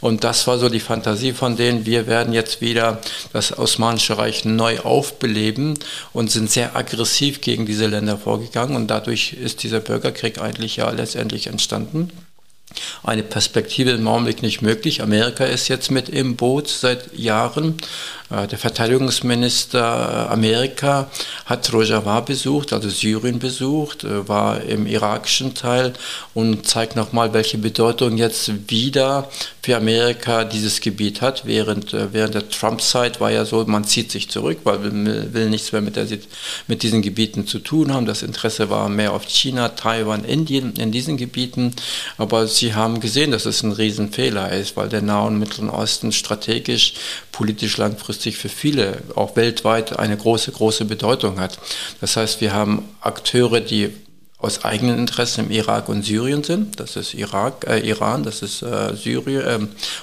Und 0.00 0.24
das 0.24 0.46
war 0.46 0.58
so 0.58 0.68
die 0.68 0.80
Fantasie 0.80 1.32
von 1.32 1.56
denen, 1.56 1.86
wir 1.86 2.06
werden 2.06 2.34
jetzt 2.34 2.60
wieder 2.60 3.00
das 3.32 3.56
Osmanische 3.56 4.18
Reich 4.18 4.44
neu 4.44 4.80
aufbeleben 4.80 5.78
und 6.12 6.30
sind 6.30 6.50
sehr 6.50 6.76
aggressiv 6.76 7.40
gegen 7.40 7.66
diese 7.66 7.86
Länder 7.86 8.18
vorgegangen. 8.18 8.76
Und 8.76 8.88
dadurch 8.88 9.32
ist 9.32 9.62
dieser 9.62 9.80
Bürgerkrieg 9.80 10.38
eigentlich 10.40 10.76
ja 10.76 10.90
letztendlich 10.90 11.46
entstanden 11.46 12.10
eine 13.02 13.22
Perspektive 13.22 13.90
im 13.90 14.06
Augenblick 14.08 14.42
nicht 14.42 14.62
möglich. 14.62 15.02
Amerika 15.02 15.44
ist 15.44 15.68
jetzt 15.68 15.90
mit 15.90 16.08
im 16.08 16.36
Boot 16.36 16.68
seit 16.68 17.16
Jahren. 17.16 17.76
Äh, 18.34 18.46
der 18.46 18.58
Verteidigungsminister 18.58 20.30
Amerika 20.30 21.10
hat 21.46 21.72
Rojava 21.72 22.20
besucht, 22.20 22.72
also 22.72 22.88
Syrien 22.88 23.38
besucht, 23.38 24.04
äh, 24.04 24.28
war 24.28 24.62
im 24.62 24.86
irakischen 24.86 25.54
Teil 25.54 25.92
und 26.34 26.66
zeigt 26.66 26.96
nochmal, 26.96 27.32
welche 27.32 27.58
Bedeutung 27.58 28.16
jetzt 28.16 28.70
wieder 28.70 29.28
für 29.62 29.76
Amerika 29.76 30.44
dieses 30.44 30.80
Gebiet 30.80 31.20
hat. 31.20 31.46
Während, 31.46 31.94
äh, 31.94 32.12
während 32.12 32.34
der 32.34 32.48
Trump-Zeit 32.48 33.20
war 33.20 33.30
ja 33.30 33.44
so, 33.44 33.64
man 33.64 33.84
zieht 33.84 34.10
sich 34.10 34.28
zurück, 34.28 34.58
weil 34.64 34.78
man 34.78 35.32
will 35.32 35.48
nichts 35.48 35.72
mehr 35.72 35.80
mit, 35.80 35.96
der, 35.96 36.06
mit 36.66 36.82
diesen 36.82 37.02
Gebieten 37.02 37.46
zu 37.46 37.58
tun 37.58 37.92
haben. 37.92 38.06
Das 38.06 38.22
Interesse 38.22 38.70
war 38.70 38.88
mehr 38.88 39.12
auf 39.12 39.26
China, 39.26 39.70
Taiwan, 39.70 40.24
Indien 40.24 40.74
in 40.74 40.92
diesen 40.92 41.16
Gebieten. 41.16 41.74
Aber 42.18 42.46
sie 42.46 42.74
haben 42.74 43.00
gesehen, 43.00 43.30
dass 43.30 43.46
es 43.46 43.62
ein 43.62 43.72
Riesenfehler 43.72 44.52
ist, 44.52 44.76
weil 44.76 44.88
der 44.88 45.02
Nahe 45.02 45.26
und 45.26 45.38
Mittleren 45.38 45.70
Osten 45.70 46.12
strategisch, 46.12 46.94
politisch 47.34 47.76
langfristig 47.78 48.36
für 48.38 48.48
viele, 48.48 49.02
auch 49.16 49.34
weltweit, 49.34 49.98
eine 49.98 50.16
große, 50.16 50.52
große 50.52 50.84
Bedeutung 50.84 51.40
hat. 51.40 51.58
Das 52.00 52.16
heißt, 52.16 52.40
wir 52.40 52.52
haben 52.52 52.88
Akteure, 53.00 53.60
die 53.60 53.90
aus 54.44 54.62
eigenen 54.62 54.98
Interessen 54.98 55.46
im 55.46 55.50
Irak 55.50 55.88
und 55.88 56.04
Syrien 56.04 56.44
sind. 56.44 56.78
Das 56.78 56.96
ist 56.96 57.14
Irak, 57.14 57.66
äh, 57.66 57.78
Iran, 57.78 58.22
das 58.24 58.42
ist 58.42 58.62
äh, 58.62 58.94
Syrien, 58.94 59.40
äh, 59.40 59.58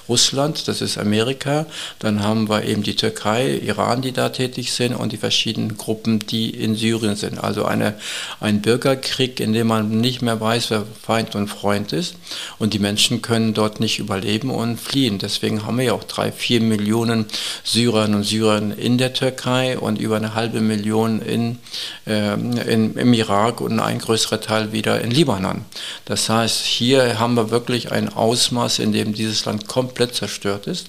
Russland, 0.10 0.68
das 0.68 0.82
ist 0.82 0.98
Amerika. 0.98 1.68
Dann 2.00 2.24
haben 2.24 2.50
wir 2.50 2.64
eben 2.64 2.82
die 2.82 2.96
Türkei, 2.96 3.60
Iran, 3.64 4.02
die 4.02 4.12
da 4.12 4.30
tätig 4.30 4.74
sind 4.74 4.96
und 4.96 5.12
die 5.12 5.18
verschiedenen 5.18 5.78
Gruppen, 5.78 6.20
die 6.20 6.50
in 6.50 6.76
Syrien 6.76 7.16
sind. 7.16 7.38
Also 7.38 7.66
eine, 7.66 7.94
ein 8.40 8.62
Bürgerkrieg, 8.62 9.40
in 9.40 9.54
dem 9.54 9.68
man 9.68 10.02
nicht 10.02 10.24
mehr 10.24 10.42
weiß, 10.42 10.72
wer 10.72 10.86
Feind 11.02 11.36
und 11.36 11.48
Freund 11.48 11.94
ist. 11.94 12.16
Und 12.58 12.74
die 12.74 12.80
Menschen 12.80 13.22
können 13.22 13.54
dort 13.54 13.80
nicht 13.80 14.00
überleben 14.00 14.50
und 14.50 14.80
fliehen. 14.80 15.20
Deswegen 15.20 15.68
haben 15.68 15.78
wir 15.78 15.86
ja 15.86 15.94
auch 15.94 16.04
drei, 16.04 16.32
vier 16.32 16.62
Millionen 16.62 17.28
Syrerinnen 17.64 18.16
und 18.16 18.24
Syrer 18.24 18.60
in 18.76 18.98
der 18.98 19.14
Türkei 19.14 19.78
und 19.78 20.00
über 20.00 20.16
eine 20.16 20.34
halbe 20.34 20.62
Million 20.62 21.22
in, 21.22 21.60
ähm, 22.08 22.54
in, 22.58 22.96
im 22.96 23.14
Irak 23.14 23.62
und 23.62 23.80
ein 23.80 24.00
größerer 24.00 24.31
Teil 24.40 24.72
wieder 24.72 25.02
in 25.02 25.12
Libanon. 25.12 25.66
Das 26.06 26.30
heißt, 26.30 26.64
hier 26.64 27.20
haben 27.20 27.36
wir 27.36 27.52
wirklich 27.52 27.92
ein 27.92 28.10
Ausmaß, 28.14 28.80
in 28.80 28.92
dem 28.92 29.14
dieses 29.14 29.46
Land 29.46 29.68
komplett 29.68 30.16
zerstört 30.16 30.68
ist. 30.68 30.88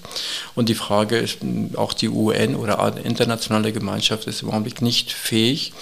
Und 0.55 0.69
die 0.69 0.75
Frage 0.75 1.17
ist, 1.17 1.39
auch 1.75 1.93
die 1.93 2.09
UN 2.09 2.55
oder 2.55 2.93
internationale 3.03 3.73
Gemeinschaft 3.73 4.27
ist 4.27 4.43
im 4.43 4.49
Augenblick 4.49 4.81
nicht 4.81 5.11
fähig, 5.11 5.73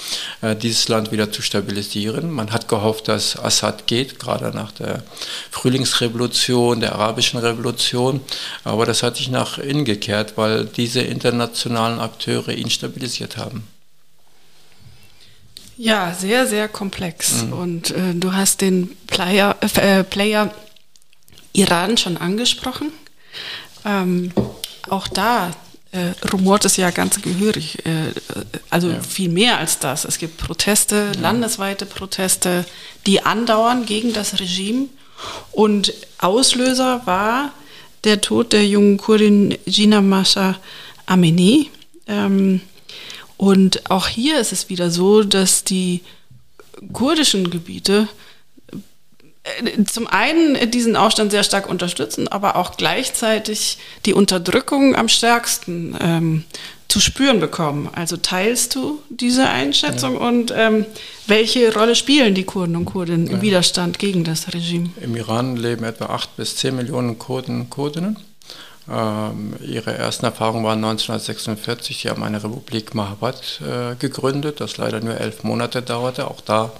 äh, 0.41 0.55
dieses 0.55 0.87
Land 0.87 1.11
wieder 1.11 1.31
zu 1.31 1.41
stabilisieren. 1.41 2.31
Man 2.31 2.51
hat 2.51 2.67
gehofft, 2.67 3.07
dass 3.07 3.37
Assad 3.37 3.87
geht, 3.87 4.19
gerade 4.19 4.55
nach 4.55 4.71
der 4.71 5.03
Frühlingsrevolution, 5.51 6.79
der 6.79 6.95
arabischen 6.95 7.39
Revolution. 7.39 8.21
Aber 8.63 8.85
das 8.85 9.03
hat 9.03 9.17
sich 9.17 9.29
nach 9.29 9.57
innen 9.57 9.85
gekehrt, 9.85 10.33
weil 10.37 10.65
diese 10.65 11.01
internationalen 11.01 11.99
Akteure 11.99 12.49
ihn 12.49 12.69
stabilisiert 12.69 13.37
haben. 13.37 13.67
Ja, 15.81 16.13
sehr, 16.13 16.45
sehr 16.45 16.67
komplex. 16.67 17.41
Mhm. 17.41 17.53
Und 17.53 17.89
äh, 17.89 18.13
du 18.13 18.33
hast 18.33 18.61
den 18.61 18.95
Player, 19.07 19.55
äh, 19.77 20.03
Player 20.03 20.53
Iran 21.53 21.97
schon 21.97 22.17
angesprochen. 22.17 22.91
Ähm, 23.83 24.31
auch 24.89 25.07
da 25.07 25.49
äh, 25.91 26.11
rumort 26.31 26.65
es 26.65 26.77
ja 26.77 26.91
ganz 26.91 27.19
gehörig. 27.23 27.83
Äh, 27.83 28.13
also 28.69 28.89
ja. 28.89 29.01
viel 29.01 29.29
mehr 29.29 29.57
als 29.57 29.79
das. 29.79 30.05
Es 30.05 30.19
gibt 30.19 30.37
Proteste, 30.37 31.13
ja. 31.15 31.19
landesweite 31.19 31.87
Proteste, 31.87 32.63
die 33.07 33.25
andauern 33.25 33.87
gegen 33.87 34.13
das 34.13 34.39
Regime. 34.39 34.85
Und 35.51 35.95
Auslöser 36.19 37.01
war 37.05 37.53
der 38.03 38.21
Tod 38.21 38.53
der 38.53 38.67
jungen 38.67 38.97
Kurdin 38.97 39.57
Gina 39.65 40.01
Masha 40.01 40.59
Amini. 41.07 41.71
Ähm, 42.05 42.61
und 43.41 43.89
auch 43.89 44.07
hier 44.07 44.39
ist 44.39 44.51
es 44.51 44.69
wieder 44.69 44.91
so, 44.91 45.23
dass 45.23 45.63
die 45.63 46.01
kurdischen 46.93 47.49
Gebiete 47.49 48.07
äh, 49.41 49.83
zum 49.85 50.05
einen 50.05 50.69
diesen 50.69 50.95
Aufstand 50.95 51.31
sehr 51.31 51.43
stark 51.43 51.67
unterstützen, 51.67 52.27
aber 52.27 52.55
auch 52.55 52.77
gleichzeitig 52.77 53.79
die 54.05 54.13
Unterdrückung 54.13 54.95
am 54.95 55.09
stärksten 55.09 55.97
ähm, 55.99 56.43
zu 56.87 56.99
spüren 56.99 57.39
bekommen. 57.39 57.89
Also 57.91 58.15
teilst 58.15 58.75
du 58.75 59.01
diese 59.09 59.49
Einschätzung 59.49 60.13
ja. 60.13 60.19
und 60.19 60.53
ähm, 60.55 60.85
welche 61.25 61.73
Rolle 61.73 61.95
spielen 61.95 62.35
die 62.35 62.43
Kurden 62.43 62.75
und 62.75 62.85
Kurdinnen 62.85 63.25
im 63.25 63.37
ja. 63.37 63.41
Widerstand 63.41 63.97
gegen 63.97 64.23
das 64.23 64.53
Regime? 64.53 64.91
Im 65.01 65.15
Iran 65.15 65.55
leben 65.55 65.83
etwa 65.83 66.05
8 66.05 66.37
bis 66.37 66.57
10 66.57 66.75
Millionen 66.75 67.17
Kurden 67.17 67.61
und 67.61 67.69
Kurdinnen. 67.71 68.17
Ähm, 68.91 69.55
ihre 69.61 69.93
ersten 69.93 70.25
Erfahrungen 70.25 70.65
waren 70.65 70.83
1946. 70.83 72.01
Sie 72.01 72.09
haben 72.09 72.23
eine 72.23 72.43
Republik 72.43 72.93
Mahabad 72.93 73.61
äh, 73.61 73.95
gegründet, 73.95 74.59
das 74.59 74.77
leider 74.77 74.99
nur 74.99 75.17
elf 75.17 75.43
Monate 75.43 75.81
dauerte. 75.81 76.29
Auch 76.29 76.41
da 76.41 76.71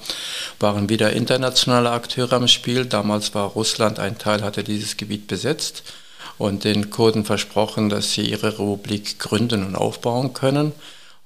waren 0.59 0.89
wieder 0.89 1.13
internationale 1.13 1.91
Akteure 1.91 2.33
im 2.33 2.47
Spiel. 2.47 2.85
Damals 2.85 3.33
war 3.33 3.47
Russland 3.47 3.99
ein 3.99 4.17
Teil, 4.17 4.43
hatte 4.43 4.63
dieses 4.63 4.97
Gebiet 4.97 5.27
besetzt 5.27 5.83
und 6.37 6.65
den 6.65 6.89
Kurden 6.89 7.23
versprochen, 7.23 7.89
dass 7.89 8.11
sie 8.11 8.23
ihre 8.23 8.59
Republik 8.59 9.19
gründen 9.19 9.65
und 9.65 9.75
aufbauen 9.75 10.33
können. 10.33 10.73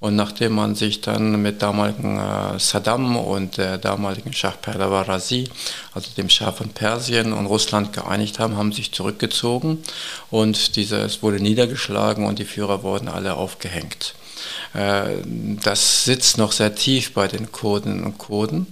Und 0.05 0.15
nachdem 0.15 0.53
man 0.53 0.75
sich 0.75 1.01
dann 1.01 1.41
mit 1.41 1.63
damaligen 1.63 2.19
äh, 2.19 2.59
Saddam 2.59 3.17
und 3.17 3.57
der 3.57 3.79
damaligen 3.79 4.33
Schah 4.33 4.51
Pahlavi 4.51 5.49
also 5.95 6.09
dem 6.15 6.29
Schah 6.29 6.51
von 6.51 6.69
Persien 6.69 7.33
und 7.33 7.47
Russland 7.47 7.91
geeinigt 7.91 8.37
haben, 8.37 8.55
haben 8.55 8.71
sich 8.71 8.91
zurückgezogen 8.91 9.81
und 10.29 10.75
dieses 10.75 11.23
wurde 11.23 11.39
niedergeschlagen 11.41 12.27
und 12.27 12.37
die 12.37 12.45
Führer 12.45 12.83
wurden 12.83 13.07
alle 13.07 13.33
aufgehängt. 13.33 14.13
Äh, 14.73 15.21
das 15.63 16.05
sitzt 16.05 16.38
noch 16.38 16.51
sehr 16.51 16.75
tief 16.75 17.13
bei 17.13 17.27
den 17.27 17.51
Kurden 17.51 18.03
und 18.03 18.17
Kurden. 18.17 18.67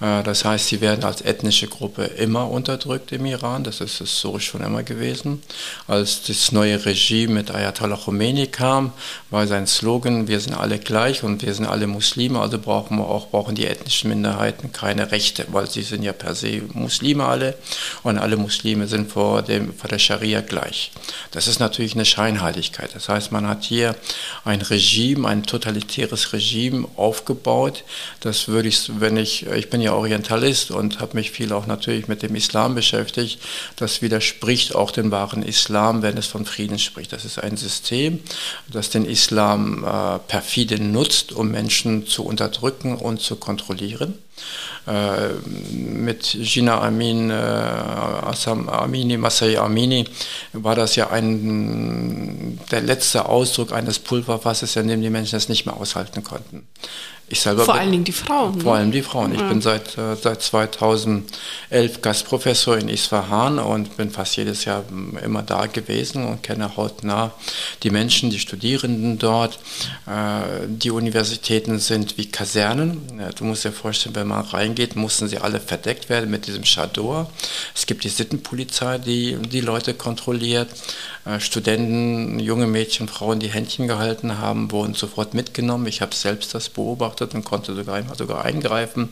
Äh, 0.00 0.22
das 0.22 0.44
heißt, 0.44 0.68
sie 0.68 0.80
werden 0.80 1.04
als 1.04 1.22
ethnische 1.22 1.68
Gruppe 1.68 2.04
immer 2.04 2.50
unterdrückt 2.50 3.12
im 3.12 3.26
Iran. 3.26 3.64
Das 3.64 3.80
ist 3.80 3.98
historisch 3.98 4.46
schon 4.46 4.62
immer 4.62 4.82
gewesen. 4.82 5.42
Als 5.86 6.22
das 6.22 6.52
neue 6.52 6.84
Regime 6.84 7.34
mit 7.34 7.54
Ayatollah 7.54 7.96
Khomeini 7.96 8.46
kam, 8.46 8.92
war 9.30 9.46
sein 9.46 9.66
Slogan, 9.66 10.28
wir 10.28 10.40
sind 10.40 10.54
alle 10.54 10.78
gleich 10.78 11.22
und 11.22 11.42
wir 11.42 11.54
sind 11.54 11.66
alle 11.66 11.86
Muslime, 11.86 12.40
also 12.40 12.58
brauchen 12.58 12.98
wir 12.98 13.08
auch, 13.08 13.28
brauchen 13.28 13.54
die 13.54 13.66
ethnischen 13.66 14.10
Minderheiten 14.10 14.72
keine 14.72 15.10
Rechte, 15.10 15.46
weil 15.52 15.68
sie 15.70 15.82
sind 15.82 16.02
ja 16.02 16.12
per 16.12 16.34
se 16.34 16.62
Muslime 16.72 17.24
alle 17.24 17.56
und 18.02 18.18
alle 18.18 18.36
Muslime 18.36 18.86
sind 18.86 19.10
vor, 19.10 19.42
dem, 19.42 19.74
vor 19.74 19.88
der 19.88 19.98
Scharia 19.98 20.40
gleich. 20.40 20.92
Das 21.30 21.48
ist 21.48 21.58
natürlich 21.60 21.94
eine 21.94 22.04
Scheinheiligkeit. 22.04 22.94
Das 22.94 23.08
heißt, 23.08 23.32
man 23.32 23.48
hat 23.48 23.64
hier 23.64 23.96
ein 24.44 24.62
Regime, 24.62 25.13
ein 25.22 25.44
totalitäres 25.44 26.32
Regime 26.32 26.88
aufgebaut. 26.96 27.84
Das 28.20 28.48
würde 28.48 28.68
ich, 28.68 28.90
wenn 29.00 29.16
ich, 29.16 29.46
ich 29.46 29.70
bin 29.70 29.80
ja 29.80 29.92
Orientalist 29.94 30.70
und 30.70 31.00
habe 31.00 31.16
mich 31.16 31.30
viel 31.30 31.52
auch 31.52 31.66
natürlich 31.66 32.08
mit 32.08 32.22
dem 32.22 32.34
Islam 32.34 32.74
beschäftigt, 32.74 33.40
das 33.76 34.02
widerspricht 34.02 34.74
auch 34.74 34.90
dem 34.90 35.10
wahren 35.10 35.42
Islam, 35.42 36.02
wenn 36.02 36.16
es 36.16 36.26
von 36.26 36.44
Frieden 36.44 36.78
spricht. 36.78 37.12
Das 37.12 37.24
ist 37.24 37.38
ein 37.38 37.56
System, 37.56 38.20
das 38.70 38.90
den 38.90 39.04
Islam 39.04 39.84
äh, 39.84 40.18
perfide 40.18 40.82
nutzt, 40.82 41.32
um 41.32 41.50
Menschen 41.50 42.06
zu 42.06 42.24
unterdrücken 42.24 42.96
und 42.96 43.20
zu 43.20 43.36
kontrollieren. 43.36 44.18
Äh, 44.86 45.28
mit 45.72 46.36
Gina 46.42 46.80
Amin, 46.82 47.30
äh, 47.30 47.32
Assam 47.32 48.68
Amini, 48.68 49.16
Masai 49.16 49.58
Amini, 49.58 50.04
war 50.52 50.74
das 50.74 50.94
ja 50.96 51.08
ein, 51.08 52.60
der 52.70 52.82
letzte 52.82 53.26
Ausdruck 53.26 53.72
eines 53.72 53.98
Pulverfasses, 53.98 54.76
in 54.76 54.88
dem 54.88 55.00
die 55.00 55.08
Menschen 55.08 55.36
es 55.36 55.48
nicht 55.48 55.64
mehr 55.64 55.76
aushalten 55.76 56.22
konnten. 56.22 56.66
Ich 57.28 57.40
selber 57.40 57.64
vor 57.64 57.74
allen 57.74 57.90
Dingen 57.90 58.04
die 58.04 58.12
Frauen. 58.12 58.60
Vor 58.60 58.74
ne? 58.74 58.80
allem 58.80 58.92
die 58.92 59.00
Frauen. 59.00 59.32
Ich 59.32 59.40
ja. 59.40 59.48
bin 59.48 59.62
seit, 59.62 59.96
äh, 59.96 60.14
seit 60.14 60.42
2011 60.42 62.02
Gastprofessor 62.02 62.76
in 62.76 62.88
Isfahan 62.88 63.58
und 63.58 63.96
bin 63.96 64.10
fast 64.10 64.36
jedes 64.36 64.66
Jahr 64.66 64.84
ähm, 64.90 65.18
immer 65.24 65.42
da 65.42 65.66
gewesen 65.66 66.26
und 66.26 66.42
kenne 66.42 66.76
hautnah 66.76 67.32
die 67.82 67.90
Menschen, 67.90 68.28
die 68.28 68.38
Studierenden 68.38 69.18
dort. 69.18 69.58
Äh, 70.06 70.66
die 70.68 70.90
Universitäten 70.90 71.78
sind 71.78 72.18
wie 72.18 72.26
Kasernen. 72.26 73.00
Du 73.36 73.44
musst 73.44 73.64
dir 73.64 73.72
vorstellen, 73.72 74.14
wenn 74.16 74.28
man 74.28 74.44
reingeht, 74.44 74.94
mussten 74.94 75.26
sie 75.26 75.38
alle 75.38 75.60
verdeckt 75.60 76.10
werden 76.10 76.30
mit 76.30 76.46
diesem 76.46 76.64
Chador. 76.64 77.30
Es 77.74 77.86
gibt 77.86 78.04
die 78.04 78.10
Sittenpolizei, 78.10 78.98
die 78.98 79.36
die 79.36 79.62
Leute 79.62 79.94
kontrolliert. 79.94 80.68
Äh, 81.24 81.40
Studenten, 81.40 82.38
junge 82.38 82.66
Mädchen, 82.66 83.08
Frauen, 83.08 83.40
die 83.40 83.48
Händchen 83.48 83.88
gehalten 83.88 84.38
haben, 84.38 84.70
wurden 84.70 84.94
sofort 84.94 85.34
mitgenommen. 85.34 85.86
Ich 85.86 86.02
habe 86.02 86.14
selbst 86.14 86.54
das 86.54 86.68
beobachtet 86.68 87.34
und 87.34 87.44
konnte 87.44 87.74
sogar 87.74 88.02
sogar 88.16 88.44
eingreifen. 88.44 89.08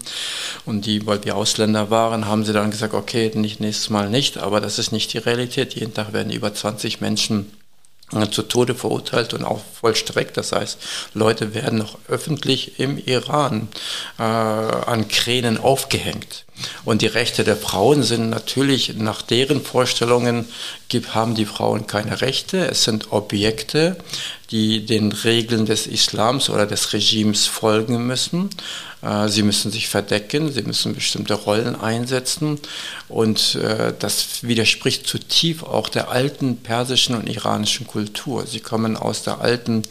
Und 0.67 0.87
die, 0.87 1.07
weil 1.07 1.25
wir 1.25 1.37
Ausländer 1.37 1.91
waren, 1.91 2.27
haben 2.27 2.45
sie 2.45 2.53
dann 2.53 2.71
gesagt, 2.71 2.95
okay, 2.95 3.31
nicht 3.35 3.61
nächstes 3.61 3.91
Mal 3.91 4.11
nicht, 4.11 4.39
aber 4.39 4.61
das 4.61 4.79
ist 4.79 4.93
nicht 4.93 5.13
die 5.13 5.19
Realität. 5.19 5.75
Jeden 5.75 5.95
Tag 5.95 6.13
werden 6.13 6.33
über 6.33 6.53
20 6.53 7.01
Menschen 7.01 7.53
äh, 8.13 8.29
zu 8.29 8.43
Tode 8.43 8.75
verurteilt 8.75 9.33
und 9.33 9.45
auch 9.45 9.61
vollstreckt. 9.81 10.37
Das 10.37 10.53
heißt, 10.53 10.79
Leute 11.15 11.55
werden 11.55 11.79
noch 11.79 11.99
öffentlich 12.09 12.79
im 12.79 12.99
Iran 12.99 13.69
äh, 14.19 14.23
an 14.23 15.09
Kränen 15.09 15.57
aufgehängt. 15.59 16.45
Und 16.85 17.03
die 17.03 17.07
Rechte 17.07 17.45
der 17.45 17.57
Frauen 17.57 18.03
sind 18.03 18.31
natürlich 18.31 18.95
nach 18.97 19.23
deren 19.23 19.63
Vorstellungen, 19.63 20.47
haben 21.15 21.35
die 21.35 21.47
Frauen 21.47 21.87
keine 21.87 22.21
Rechte. 22.21 22.67
Es 22.69 22.85
sind 22.85 23.13
Objekte, 23.13 23.97
die 24.51 24.85
den 24.85 25.13
Regeln 25.13 25.65
des 25.65 25.87
Islams 25.87 26.51
oder 26.51 26.67
des 26.67 26.93
Regimes 26.93 27.47
folgen 27.47 28.07
müssen. 28.07 28.51
Äh, 29.01 29.29
sie 29.29 29.43
müssen 29.43 29.71
sich 29.71 29.89
verdecken, 29.89 30.53
sie 30.53 30.63
müssen 30.63 30.95
bestimmte 30.95 31.33
Rollen 31.33 31.81
einsetzen 31.81 32.59
und 33.09 33.55
äh, 33.55 33.93
das 33.99 34.43
widerspricht 34.43 35.07
zutiefst 35.07 35.65
auch 35.65 35.89
der 35.89 36.11
alten 36.11 36.59
persischen 36.59 37.17
und 37.17 37.29
iranischen 37.29 37.87
Kultur. 37.87 38.47
Sie 38.47 38.61
kommen 38.61 38.97
aus 38.97 39.23
der 39.23 39.41
alten 39.41 39.83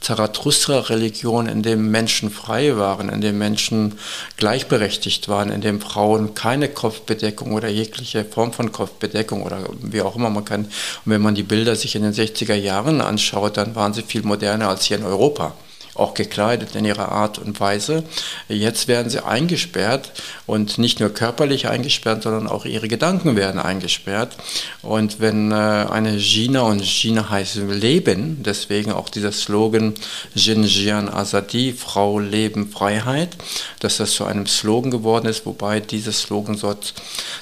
Zarathustra-Religion, 0.00 1.46
in 1.46 1.62
dem 1.62 1.90
Menschen 1.90 2.30
frei 2.30 2.76
waren, 2.76 3.08
in 3.08 3.20
dem 3.20 3.38
Menschen 3.38 3.98
gleichberechtigt 4.36 5.28
waren, 5.28 5.50
in 5.50 5.60
dem 5.60 5.80
Frauen 5.80 6.17
keine 6.34 6.68
Kopfbedeckung 6.68 7.52
oder 7.52 7.68
jegliche 7.68 8.24
Form 8.24 8.52
von 8.52 8.72
Kopfbedeckung 8.72 9.42
oder 9.42 9.58
wie 9.80 10.02
auch 10.02 10.16
immer 10.16 10.30
man 10.30 10.44
kann. 10.44 10.64
Und 10.64 10.72
wenn 11.04 11.22
man 11.22 11.34
die 11.34 11.42
Bilder 11.42 11.76
sich 11.76 11.94
in 11.96 12.02
den 12.02 12.12
60er 12.12 12.54
Jahren 12.54 13.00
anschaut, 13.00 13.56
dann 13.56 13.74
waren 13.74 13.94
sie 13.94 14.02
viel 14.02 14.22
moderner 14.22 14.68
als 14.68 14.84
hier 14.84 14.98
in 14.98 15.04
Europa 15.04 15.54
auch 15.98 16.14
gekleidet 16.14 16.74
in 16.74 16.84
ihrer 16.84 17.10
Art 17.10 17.38
und 17.38 17.58
Weise. 17.60 18.04
Jetzt 18.48 18.88
werden 18.88 19.10
sie 19.10 19.24
eingesperrt 19.24 20.12
und 20.46 20.78
nicht 20.78 21.00
nur 21.00 21.10
körperlich 21.10 21.68
eingesperrt, 21.68 22.22
sondern 22.22 22.46
auch 22.46 22.64
ihre 22.64 22.88
Gedanken 22.88 23.36
werden 23.36 23.60
eingesperrt. 23.60 24.36
Und 24.82 25.20
wenn 25.20 25.52
äh, 25.52 25.54
eine 25.54 26.16
Gina 26.16 26.62
und 26.62 26.82
Gina 26.82 27.28
heißt 27.28 27.56
Leben, 27.56 28.42
deswegen 28.42 28.92
auch 28.92 29.08
dieser 29.08 29.32
Slogan 29.32 29.94
Jin 30.34 30.64
Jian 30.64 31.08
Azadi, 31.08 31.72
Frau, 31.72 32.18
Leben, 32.18 32.68
Freiheit, 32.70 33.36
dass 33.80 33.96
das 33.96 34.12
zu 34.12 34.24
einem 34.24 34.46
Slogan 34.46 34.90
geworden 34.90 35.26
ist, 35.26 35.46
wobei 35.46 35.80
dieses 35.80 36.20
Slogan 36.20 36.58
dort 36.60 36.94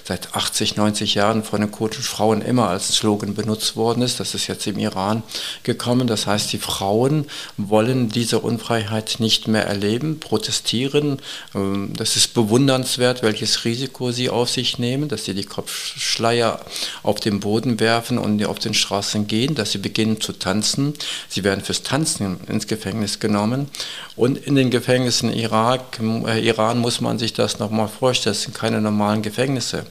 seit 0.05 0.35
80, 0.35 0.77
90 0.77 1.15
Jahren 1.15 1.45
von 1.45 1.61
den 1.61 1.71
kurdischen 1.71 2.05
Frauen 2.05 2.43
immer 2.43 2.69
als 2.69 2.89
Slogan 2.89 3.35
benutzt 3.35 3.77
worden 3.77 4.03
ist. 4.03 4.21
Das 4.21 4.35
ist 4.35 4.47
jetzt 4.47 4.67
im 4.67 4.79
Iran 4.79 5.23
gekommen. 5.63 6.07
Das 6.07 6.27
heißt, 6.27 6.53
die 6.53 6.59
Frauen 6.59 7.27
wollen 7.57 8.09
diese 8.09 8.39
Unfreiheit 8.47 9.17
nicht 9.19 9.49
mehr 9.49 9.67
erleben, 9.67 10.21
protestieren. 10.21 11.19
Ähm, 11.55 11.93
das 11.97 12.17
ist 12.17 12.35
bewundernswert, 12.35 13.23
welches 13.23 13.65
Risiko 13.65 14.13
sie 14.13 14.31
auf 14.31 14.49
sich 14.49 14.79
nehmen, 14.79 15.09
dass 15.09 15.25
sie 15.25 15.35
die 15.35 15.45
Kopfschleier 15.45 16.61
auf 17.03 17.21
den 17.21 17.41
Boden 17.41 17.81
werfen 17.81 18.19
und 18.19 18.45
auf 18.47 18.59
den 18.59 18.75
Straßen 18.75 19.27
gehen, 19.27 19.55
dass 19.55 19.73
sie 19.73 19.79
beginnen 19.79 20.21
zu 20.21 20.33
tanzen. 20.33 20.95
Sie 21.29 21.45
werden 21.45 21.63
fürs 21.63 21.83
Tanzen 21.83 22.39
ins 22.49 22.67
Gefängnis 22.67 23.21
genommen. 23.21 23.69
Und 24.17 24.39
in 24.39 24.55
den 24.55 24.71
Gefängnissen 24.71 25.31
Irak, 25.31 26.01
äh, 26.01 26.41
Iran 26.41 26.79
muss 26.79 27.01
man 27.01 27.19
sich 27.19 27.35
das 27.35 27.59
nochmal 27.59 27.89
vorstellen, 27.89 28.35
das 28.35 28.43
sind 28.43 28.55
keine 28.55 28.81
normalen 28.81 29.21
Gefängnisse. 29.23 29.85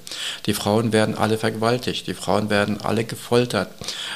Die 0.48 0.54
Frauen 0.54 0.94
werden 0.94 1.16
alle 1.16 1.38
vergewaltigt, 1.38 2.08
die 2.08 2.16
Frauen 2.16 2.50
werden 2.50 2.82
alle 2.82 3.04
gefoltert, 3.04 3.70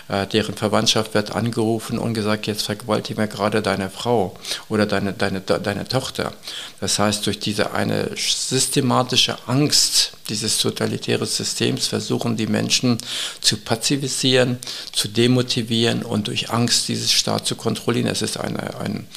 äh, 0.07 0.25
deren 0.25 0.55
Verwandtschaft 0.55 1.13
wird 1.13 1.35
angerufen 1.35 1.99
und 1.99 2.15
gesagt, 2.15 2.47
jetzt 2.47 2.63
vergewaltigen 2.63 3.19
wir 3.19 3.27
gerade 3.27 3.61
deine 3.61 3.89
Frau 3.89 4.28
oder 4.69 4.85
deine, 4.85 5.13
deine, 5.13 5.41
deine 5.41 5.87
Tochter. 5.87 6.33
Das 6.79 6.99
heißt, 6.99 7.25
durch 7.25 7.39
diese 7.39 7.71
eine 7.71 8.11
systematische 8.15 9.37
Angst 9.47 10.13
dieses 10.29 10.59
totalitären 10.59 11.25
Systems 11.25 11.87
versuchen 11.87 12.37
die 12.37 12.47
Menschen 12.47 12.97
zu 13.41 13.57
pazifisieren, 13.57 14.59
zu 14.91 15.07
demotivieren 15.07 16.03
und 16.03 16.27
durch 16.27 16.51
Angst 16.51 16.87
dieses 16.87 17.11
Staat 17.11 17.47
zu 17.47 17.55
kontrollieren. 17.55 18.07
Es 18.07 18.21
ist 18.21 18.37
eine, 18.37 18.79
ein, 18.79 19.07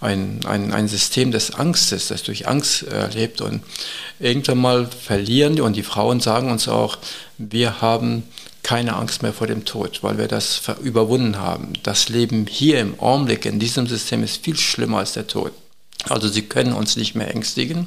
ein, 0.00 0.40
ein, 0.46 0.72
ein 0.72 0.88
System 0.88 1.30
des 1.30 1.54
Angstes, 1.54 2.08
das 2.08 2.22
durch 2.22 2.48
Angst 2.48 2.84
äh, 2.84 3.08
lebt 3.08 3.40
und 3.40 3.62
irgendwann 4.18 4.58
mal 4.58 4.86
verlieren 4.86 5.60
und 5.60 5.76
die 5.76 5.82
Frauen 5.82 6.20
sagen 6.20 6.50
uns 6.50 6.68
auch, 6.68 6.96
wir 7.38 7.80
haben 7.80 8.24
keine 8.62 8.94
Angst 8.94 9.22
mehr 9.22 9.32
vor 9.32 9.46
dem 9.46 9.64
Tod, 9.64 10.02
weil 10.02 10.18
wir 10.18 10.28
das 10.28 10.62
überwunden 10.82 11.38
haben. 11.38 11.72
Das 11.82 12.08
Leben 12.08 12.46
hier 12.46 12.80
im 12.80 12.98
Augenblick 13.00 13.44
in 13.44 13.58
diesem 13.58 13.86
System 13.86 14.22
ist 14.22 14.44
viel 14.44 14.56
schlimmer 14.56 14.98
als 14.98 15.14
der 15.14 15.26
Tod. 15.26 15.52
Also 16.08 16.26
sie 16.28 16.42
können 16.42 16.72
uns 16.72 16.96
nicht 16.96 17.14
mehr 17.14 17.32
ängstigen. 17.32 17.86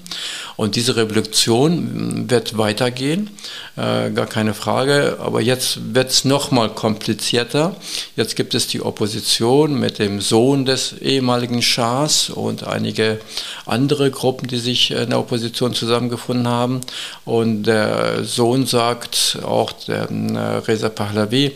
Und 0.55 0.75
diese 0.75 0.95
Revolution 0.95 2.29
wird 2.29 2.57
weitergehen, 2.57 3.29
äh, 3.75 4.09
gar 4.11 4.25
keine 4.25 4.53
Frage. 4.53 5.17
Aber 5.19 5.41
jetzt 5.41 5.93
wird 5.93 6.11
es 6.11 6.23
nochmal 6.23 6.69
komplizierter. 6.69 7.75
Jetzt 8.15 8.35
gibt 8.35 8.55
es 8.55 8.67
die 8.67 8.81
Opposition 8.81 9.77
mit 9.77 9.99
dem 9.99 10.21
Sohn 10.21 10.65
des 10.65 10.93
ehemaligen 10.93 11.61
Schahs 11.61 12.29
und 12.29 12.65
einige 12.65 13.19
andere 13.65 14.11
Gruppen, 14.11 14.47
die 14.47 14.59
sich 14.59 14.91
in 14.91 15.09
der 15.09 15.19
Opposition 15.19 15.73
zusammengefunden 15.73 16.47
haben. 16.47 16.81
Und 17.25 17.63
der 17.63 18.23
Sohn 18.23 18.65
sagt, 18.65 19.39
auch 19.43 19.73
der 19.73 20.09
äh, 20.09 20.57
Reza 20.65 20.89
Pahlavi, 20.89 21.51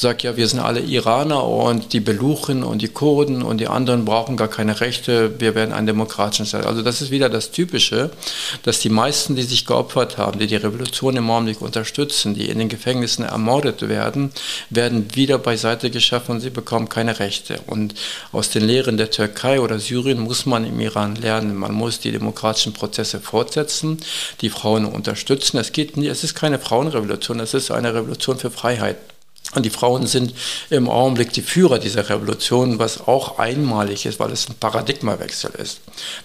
sagt 0.00 0.22
ja, 0.22 0.36
wir 0.36 0.48
sind 0.48 0.60
alle 0.60 0.80
Iraner 0.80 1.44
und 1.44 1.92
die 1.92 2.00
Beluchen 2.00 2.64
und 2.64 2.82
die 2.82 2.88
Kurden 2.88 3.42
und 3.42 3.58
die 3.58 3.68
anderen 3.68 4.04
brauchen 4.06 4.36
gar 4.36 4.48
keine 4.48 4.80
Rechte, 4.80 5.38
wir 5.40 5.54
werden 5.54 5.72
ein 5.72 5.86
demokratischen 6.00 6.46
Staat. 6.46 6.66
Also 6.66 6.82
das 6.82 7.02
ist 7.02 7.10
wieder 7.10 7.28
das 7.28 7.50
Typische, 7.50 8.10
dass 8.62 8.80
die 8.80 8.88
meisten, 8.88 9.36
die 9.36 9.42
sich 9.42 9.66
geopfert 9.66 10.16
haben, 10.16 10.38
die 10.38 10.46
die 10.46 10.56
Revolution 10.56 11.16
im 11.16 11.30
Augenblick 11.30 11.60
unterstützen, 11.60 12.34
die 12.34 12.48
in 12.48 12.58
den 12.58 12.68
Gefängnissen 12.68 13.24
ermordet 13.24 13.88
werden, 13.88 14.32
werden 14.70 15.14
wieder 15.14 15.38
beiseite 15.38 15.90
geschaffen 15.90 16.36
und 16.36 16.40
sie 16.40 16.50
bekommen 16.50 16.88
keine 16.88 17.18
Rechte. 17.18 17.60
Und 17.66 17.94
aus 18.32 18.50
den 18.50 18.64
Lehren 18.64 18.96
der 18.96 19.10
Türkei 19.10 19.60
oder 19.60 19.78
Syrien 19.78 20.20
muss 20.20 20.46
man 20.46 20.64
im 20.64 20.80
Iran 20.80 21.16
lernen, 21.16 21.54
man 21.56 21.72
muss 21.72 22.00
die 22.00 22.12
demokratischen 22.12 22.72
Prozesse 22.72 23.20
fortsetzen, 23.20 23.98
die 24.40 24.50
Frauen 24.50 24.86
unterstützen. 24.86 25.58
Es 25.58 25.72
geht 25.72 25.96
nie, 25.96 26.08
es 26.08 26.24
ist 26.24 26.34
keine 26.34 26.58
Frauenrevolution, 26.58 27.40
es 27.40 27.54
ist 27.54 27.70
eine 27.70 27.94
Revolution 27.94 28.38
für 28.38 28.50
Freiheit. 28.50 28.96
Und 29.54 29.66
die 29.66 29.70
Frauen 29.70 30.06
sind 30.06 30.32
im 30.70 30.88
Augenblick 30.88 31.32
die 31.32 31.42
Führer 31.42 31.80
dieser 31.80 32.08
Revolution, 32.08 32.78
was 32.78 33.08
auch 33.08 33.38
einmalig 33.38 34.06
ist, 34.06 34.20
weil 34.20 34.30
es 34.30 34.48
ein 34.48 34.54
Paradigmawechsel 34.54 35.50
ist. 35.58 35.80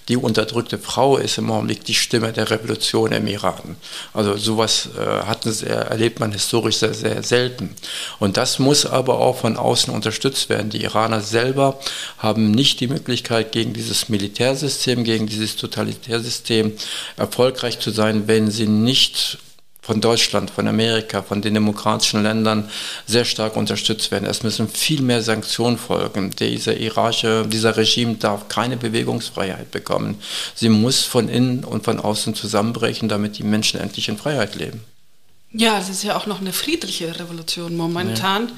Die 0.09 0.17
unterdrückte 0.17 0.77
Frau 0.77 1.17
ist 1.17 1.39
im 1.39 1.49
Augenblick 1.49 1.83
die 1.83 1.95
Stimme 1.95 2.31
der 2.33 2.51
Revolution 2.51 3.11
im 3.13 3.25
Iran. 3.25 3.77
Also 4.13 4.37
sowas 4.37 4.89
äh, 4.95 5.25
hatten, 5.25 5.51
erlebt 5.65 6.19
man 6.19 6.33
historisch 6.33 6.77
sehr, 6.77 6.93
sehr 6.93 7.23
selten. 7.23 7.75
Und 8.19 8.37
das 8.37 8.59
muss 8.59 8.85
aber 8.85 9.19
auch 9.19 9.37
von 9.37 9.57
außen 9.57 9.91
unterstützt 9.91 10.49
werden. 10.49 10.69
Die 10.69 10.83
Iraner 10.83 11.21
selber 11.21 11.79
haben 12.19 12.51
nicht 12.51 12.79
die 12.79 12.87
Möglichkeit, 12.87 13.51
gegen 13.51 13.73
dieses 13.73 14.07
Militärsystem, 14.07 15.03
gegen 15.03 15.25
dieses 15.25 15.55
Totalitärsystem 15.55 16.73
erfolgreich 17.17 17.79
zu 17.79 17.89
sein, 17.89 18.27
wenn 18.27 18.51
sie 18.51 18.67
nicht 18.67 19.39
von 19.85 20.01
Deutschland, 20.01 20.49
von 20.49 20.67
Amerika, 20.67 21.21
von 21.21 21.43
den 21.43 21.53
demokratischen 21.53 22.23
Ländern 22.23 22.69
sehr 23.05 23.23
stark 23.23 23.55
unterstützt 23.55 24.09
werden. 24.09 24.25
Es 24.25 24.41
müssen 24.41 24.67
viel 24.67 25.03
mehr 25.03 25.21
Sanktionen 25.21 25.77
folgen. 25.77 26.31
Dieser 26.31 26.75
irakische, 26.75 27.45
dieser 27.47 27.77
Regime 27.77 28.15
darf 28.15 28.47
keine 28.47 28.77
Bewegungsfreiheit 28.77 29.69
bekommen. 29.69 30.19
Sie 30.55 30.69
muss 30.69 31.03
von 31.03 31.29
innen 31.29 31.63
und 31.63 31.83
von 31.83 31.99
außen 31.99 32.33
zusammenbrechen, 32.33 33.09
damit 33.09 33.37
die 33.37 33.43
Menschen 33.43 33.79
endlich 33.79 34.09
in 34.09 34.17
Freiheit 34.17 34.55
leben. 34.55 34.81
Ja, 35.51 35.77
es 35.79 35.89
ist 35.89 36.03
ja 36.03 36.17
auch 36.17 36.25
noch 36.25 36.41
eine 36.41 36.51
friedliche 36.51 37.19
Revolution 37.19 37.77
momentan. 37.77 38.47
Ja. 38.47 38.53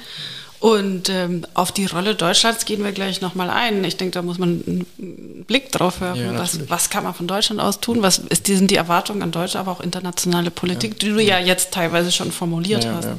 Und 0.60 1.10
ähm, 1.10 1.46
auf 1.54 1.72
die 1.72 1.86
Rolle 1.86 2.16
Deutschlands 2.16 2.66
gehen 2.66 2.84
wir 2.84 2.92
gleich 2.92 3.22
nochmal 3.22 3.50
ein. 3.50 3.84
Ich 3.84 3.98
denke, 3.98 4.14
da 4.14 4.22
muss 4.24 4.40
man 4.40 4.64
einen 4.66 5.46
Blick 5.46 5.72
drauf 5.72 6.02
werfen. 6.02 6.34
Ja, 6.34 6.40
was, 6.40 6.68
was, 6.68 6.90
kann 6.90 7.04
man 7.04 7.14
von 7.14 7.28
Deutschland 7.28 7.62
aus 7.62 7.80
tun? 7.80 8.02
Was 8.02 8.18
ist, 8.18 8.48
sind 8.48 8.72
die 8.72 8.76
Erwartungen 8.76 9.22
an 9.22 9.32
Deutsche, 9.32 9.60
aber 9.60 9.72
auch 9.72 9.82
internationale 9.82 10.50
Politik, 10.50 10.94
ja. 10.94 10.98
die 11.00 11.10
du 11.10 11.22
ja 11.22 11.40
jetzt 11.40 11.74
teilweise 11.74 12.12
schon 12.12 12.32
formuliert 12.32 12.86
ja, 12.86 12.96
hast. 12.96 13.10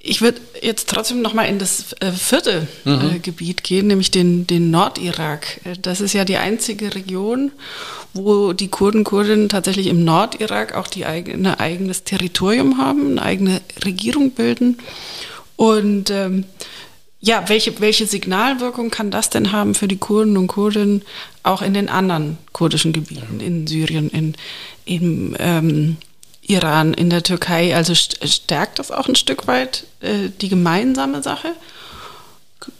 Ich 0.00 0.20
würde 0.20 0.40
jetzt 0.62 0.90
trotzdem 0.90 1.22
nochmal 1.22 1.48
in 1.48 1.58
das 1.58 1.94
äh, 2.00 2.12
vierte 2.12 2.68
äh, 2.84 2.90
mhm. 2.90 3.16
äh, 3.16 3.18
Gebiet 3.18 3.64
gehen, 3.64 3.86
nämlich 3.86 4.10
den, 4.10 4.46
den 4.46 4.70
Nordirak. 4.70 5.60
Äh, 5.64 5.76
das 5.80 6.02
ist 6.02 6.12
ja 6.12 6.24
die 6.24 6.36
einzige 6.36 6.94
Region, 6.94 7.50
wo 8.12 8.52
die 8.52 8.68
Kurden, 8.68 9.04
Kurdinnen 9.04 9.48
tatsächlich 9.48 9.86
im 9.86 10.04
Nordirak 10.04 10.74
auch 10.74 10.86
die 10.86 11.06
eigene, 11.06 11.60
eigenes 11.60 12.04
Territorium 12.04 12.78
haben, 12.78 13.12
eine 13.12 13.22
eigene 13.22 13.60
Regierung 13.84 14.32
bilden. 14.32 14.78
Und 15.58 16.10
ähm, 16.10 16.44
ja, 17.18 17.48
welche, 17.48 17.80
welche 17.80 18.06
Signalwirkung 18.06 18.90
kann 18.90 19.10
das 19.10 19.28
denn 19.28 19.50
haben 19.50 19.74
für 19.74 19.88
die 19.88 19.96
Kurden 19.96 20.36
und 20.36 20.46
Kurdinnen 20.46 21.02
auch 21.42 21.62
in 21.62 21.74
den 21.74 21.88
anderen 21.88 22.38
kurdischen 22.52 22.92
Gebieten, 22.92 23.40
in 23.40 23.66
Syrien, 23.66 24.08
in, 24.08 24.36
im 24.84 25.34
ähm, 25.40 25.96
Iran, 26.42 26.94
in 26.94 27.10
der 27.10 27.24
Türkei? 27.24 27.74
Also 27.74 27.96
stärkt 27.96 28.78
das 28.78 28.92
auch 28.92 29.08
ein 29.08 29.16
Stück 29.16 29.48
weit 29.48 29.84
äh, 30.00 30.28
die 30.40 30.48
gemeinsame 30.48 31.24
Sache? 31.24 31.54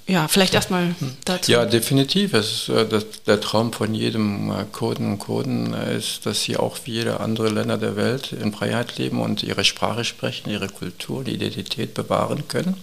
Ja, 0.08 0.26
vielleicht 0.26 0.54
erstmal 0.54 0.94
dazu. 1.26 1.52
Ja, 1.52 1.66
definitiv. 1.66 2.32
Es 2.32 2.50
ist, 2.50 2.68
äh, 2.70 2.88
das, 2.88 3.04
der 3.26 3.42
Traum 3.42 3.74
von 3.74 3.94
jedem 3.94 4.50
äh, 4.50 4.64
Kurden 4.72 5.12
und 5.12 5.18
Kurden 5.18 5.74
äh, 5.74 5.98
ist, 5.98 6.24
dass 6.24 6.42
sie 6.42 6.56
auch 6.56 6.78
wie 6.84 6.92
jede 6.92 7.20
andere 7.20 7.50
Länder 7.50 7.76
der 7.76 7.94
Welt 7.94 8.32
in 8.32 8.54
Freiheit 8.54 8.96
leben 8.96 9.20
und 9.20 9.42
ihre 9.42 9.64
Sprache 9.64 10.04
sprechen, 10.04 10.48
ihre 10.48 10.68
Kultur, 10.68 11.24
die 11.24 11.34
Identität 11.34 11.92
bewahren 11.92 12.48
können. 12.48 12.82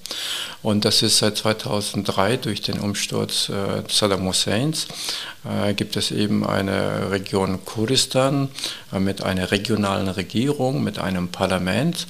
Und 0.65 0.83
das 0.83 1.03
ist 1.03 1.19
seit 1.19 1.38
2003 1.38 2.38
durch 2.38 2.59
den 2.59 2.79
Umsturz 2.79 3.49
äh, 3.49 3.83
Saddam 3.88 4.25
Husseins 4.25 4.88
äh, 5.43 5.75
gibt 5.75 5.95
es 5.95 6.09
eben 6.09 6.43
eine 6.43 7.11
Region 7.11 7.63
Kurdistan 7.65 8.49
äh, 8.91 8.99
mit 8.99 9.21
einer 9.21 9.51
regionalen 9.51 10.07
Regierung, 10.07 10.83
mit 10.83 10.97
einem 10.97 11.29
Parlament. 11.29 12.07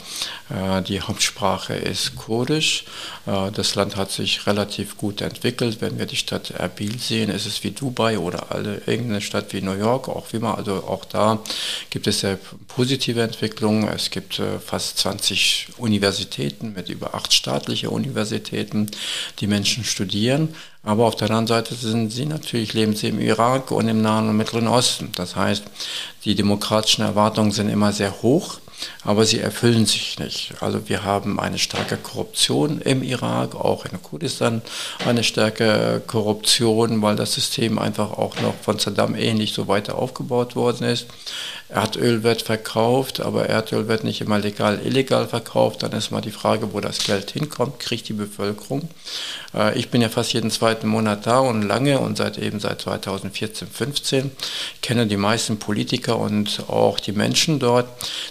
Die 0.87 1.01
Hauptsprache 1.01 1.73
ist 1.73 2.17
Kurdisch. 2.17 2.85
das 3.25 3.73
Land 3.73 3.95
hat 3.95 4.11
sich 4.11 4.45
relativ 4.45 4.95
gut 4.95 5.04
entwickelt. 5.11 5.81
Wenn 5.81 5.97
wir 5.97 6.05
die 6.05 6.15
Stadt 6.15 6.51
Erbil 6.51 6.97
sehen, 6.99 7.29
ist 7.29 7.45
es 7.45 7.63
wie 7.63 7.71
Dubai 7.71 8.17
oder 8.19 8.51
alle, 8.51 8.81
irgendeine 8.85 9.21
Stadt 9.21 9.53
wie 9.53 9.61
New 9.61 9.73
York, 9.73 10.09
auch 10.09 10.31
wie 10.31 10.39
man, 10.39 10.55
also 10.55 10.83
auch 10.87 11.05
da 11.05 11.39
gibt 11.89 12.07
es 12.07 12.19
sehr 12.19 12.37
positive 12.67 13.21
Entwicklungen. 13.21 13.87
Es 13.87 14.09
gibt 14.09 14.41
fast 14.65 14.97
20 14.99 15.69
Universitäten 15.77 16.73
mit 16.73 16.89
über 16.89 17.15
acht 17.15 17.33
staatliche 17.33 17.89
Universitäten, 17.89 18.89
die 19.39 19.47
Menschen 19.47 19.83
studieren. 19.83 20.55
Aber 20.83 21.05
auf 21.05 21.15
der 21.15 21.29
anderen 21.31 21.47
Seite 21.47 21.73
sind 21.73 22.11
sie 22.11 22.27
natürlich, 22.27 22.73
leben 22.73 22.95
sie 22.95 23.07
im 23.07 23.19
Irak 23.19 23.71
und 23.71 23.87
im 23.87 24.03
Nahen 24.03 24.29
und 24.29 24.37
Mittleren 24.37 24.67
Osten. 24.67 25.11
Das 25.15 25.35
heißt, 25.35 25.63
die 26.25 26.35
demokratischen 26.35 27.03
Erwartungen 27.03 27.51
sind 27.51 27.69
immer 27.69 27.91
sehr 27.91 28.21
hoch 28.21 28.59
aber 29.03 29.25
sie 29.25 29.39
erfüllen 29.39 29.85
sich 29.85 30.19
nicht. 30.19 30.53
Also 30.61 30.89
wir 30.89 31.03
haben 31.03 31.39
eine 31.39 31.57
starke 31.57 31.97
Korruption 31.97 32.81
im 32.81 33.03
Irak, 33.03 33.55
auch 33.55 33.85
in 33.85 34.01
Kurdistan 34.01 34.61
eine 35.05 35.23
starke 35.23 36.01
Korruption, 36.05 37.01
weil 37.01 37.15
das 37.15 37.33
System 37.33 37.79
einfach 37.79 38.11
auch 38.11 38.39
noch 38.41 38.55
von 38.61 38.79
Saddam 38.79 39.15
ähnlich 39.15 39.53
so 39.53 39.67
weiter 39.67 39.97
aufgebaut 39.97 40.55
worden 40.55 40.87
ist. 40.87 41.07
Erdöl 41.67 42.21
wird 42.21 42.43
verkauft, 42.43 43.21
aber 43.21 43.49
Erdöl 43.49 43.87
wird 43.87 44.03
nicht 44.03 44.21
immer 44.21 44.37
legal, 44.37 44.79
illegal 44.85 45.27
verkauft. 45.27 45.81
Dann 45.81 45.93
ist 45.93 46.11
mal 46.11 46.21
die 46.21 46.31
Frage, 46.31 46.73
wo 46.73 46.79
das 46.79 46.99
Geld 46.99 47.31
hinkommt, 47.31 47.79
kriegt 47.79 48.07
die 48.07 48.13
Bevölkerung. 48.13 48.87
Äh, 49.53 49.77
ich 49.77 49.89
bin 49.89 50.01
ja 50.01 50.09
fast 50.09 50.33
jeden 50.33 50.51
zweiten 50.51 50.87
Monat 50.87 51.25
da 51.25 51.39
und 51.39 51.63
lange 51.63 51.99
und 51.99 52.17
seit 52.17 52.37
eben 52.37 52.59
seit 52.59 52.81
2014, 52.81 53.67
15 53.67 54.31
kenne 54.81 55.07
die 55.07 55.17
meisten 55.17 55.57
Politiker 55.57 56.19
und 56.19 56.63
auch 56.67 56.99
die 56.99 57.13
Menschen 57.13 57.57
dort. 57.57 57.87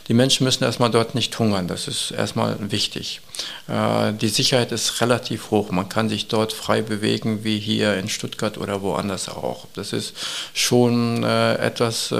Die 0.06 0.14
Menschen 0.14 0.33
müssen 0.40 0.64
erstmal 0.64 0.90
dort 0.90 1.14
nicht 1.14 1.38
hungern, 1.38 1.68
das 1.68 1.88
ist 1.88 2.10
erstmal 2.10 2.56
wichtig. 2.70 3.20
Äh, 3.68 4.12
die 4.14 4.28
Sicherheit 4.28 4.72
ist 4.72 5.00
relativ 5.00 5.50
hoch. 5.50 5.70
Man 5.70 5.88
kann 5.88 6.08
sich 6.08 6.28
dort 6.28 6.52
frei 6.52 6.82
bewegen, 6.82 7.44
wie 7.44 7.58
hier 7.58 7.96
in 7.96 8.08
Stuttgart 8.08 8.58
oder 8.58 8.82
woanders 8.82 9.28
auch. 9.28 9.66
Das 9.74 9.92
ist 9.92 10.14
schon 10.52 11.22
äh, 11.22 11.54
etwas, 11.56 12.14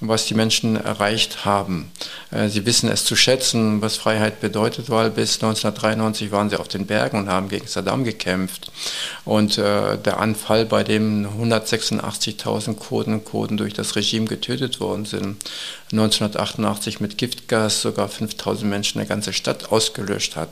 was 0.00 0.26
die 0.26 0.34
Menschen 0.34 0.76
erreicht 0.76 1.44
haben. 1.44 1.90
Sie 2.48 2.66
wissen 2.66 2.88
es 2.88 3.04
zu 3.04 3.16
schätzen, 3.16 3.80
was 3.80 3.96
Freiheit 3.96 4.40
bedeutet, 4.40 4.90
weil 4.90 5.10
bis 5.10 5.34
1993 5.36 6.32
waren 6.32 6.50
sie 6.50 6.56
auf 6.56 6.68
den 6.68 6.86
Bergen 6.86 7.18
und 7.18 7.28
haben 7.28 7.48
gegen 7.48 7.66
Saddam 7.66 8.04
gekämpft. 8.04 8.70
Und 9.24 9.58
äh, 9.58 9.96
der 9.98 10.20
Anfall, 10.20 10.66
bei 10.66 10.84
dem 10.84 11.26
186.000 11.26 12.74
Kurden 12.74 13.14
und 13.14 13.24
Kurden 13.24 13.56
durch 13.56 13.72
das 13.72 13.96
Regime 13.96 14.26
getötet 14.26 14.80
worden 14.80 15.04
sind, 15.04 15.36
1988 15.92 17.00
mit 17.00 17.18
Giftgas 17.18 17.82
sogar 17.82 18.08
5.000 18.08 18.64
Menschen 18.64 18.98
eine 19.00 19.08
ganze 19.08 19.32
Stadt 19.32 19.70
ausgelöscht 19.70 20.33
hat. 20.36 20.50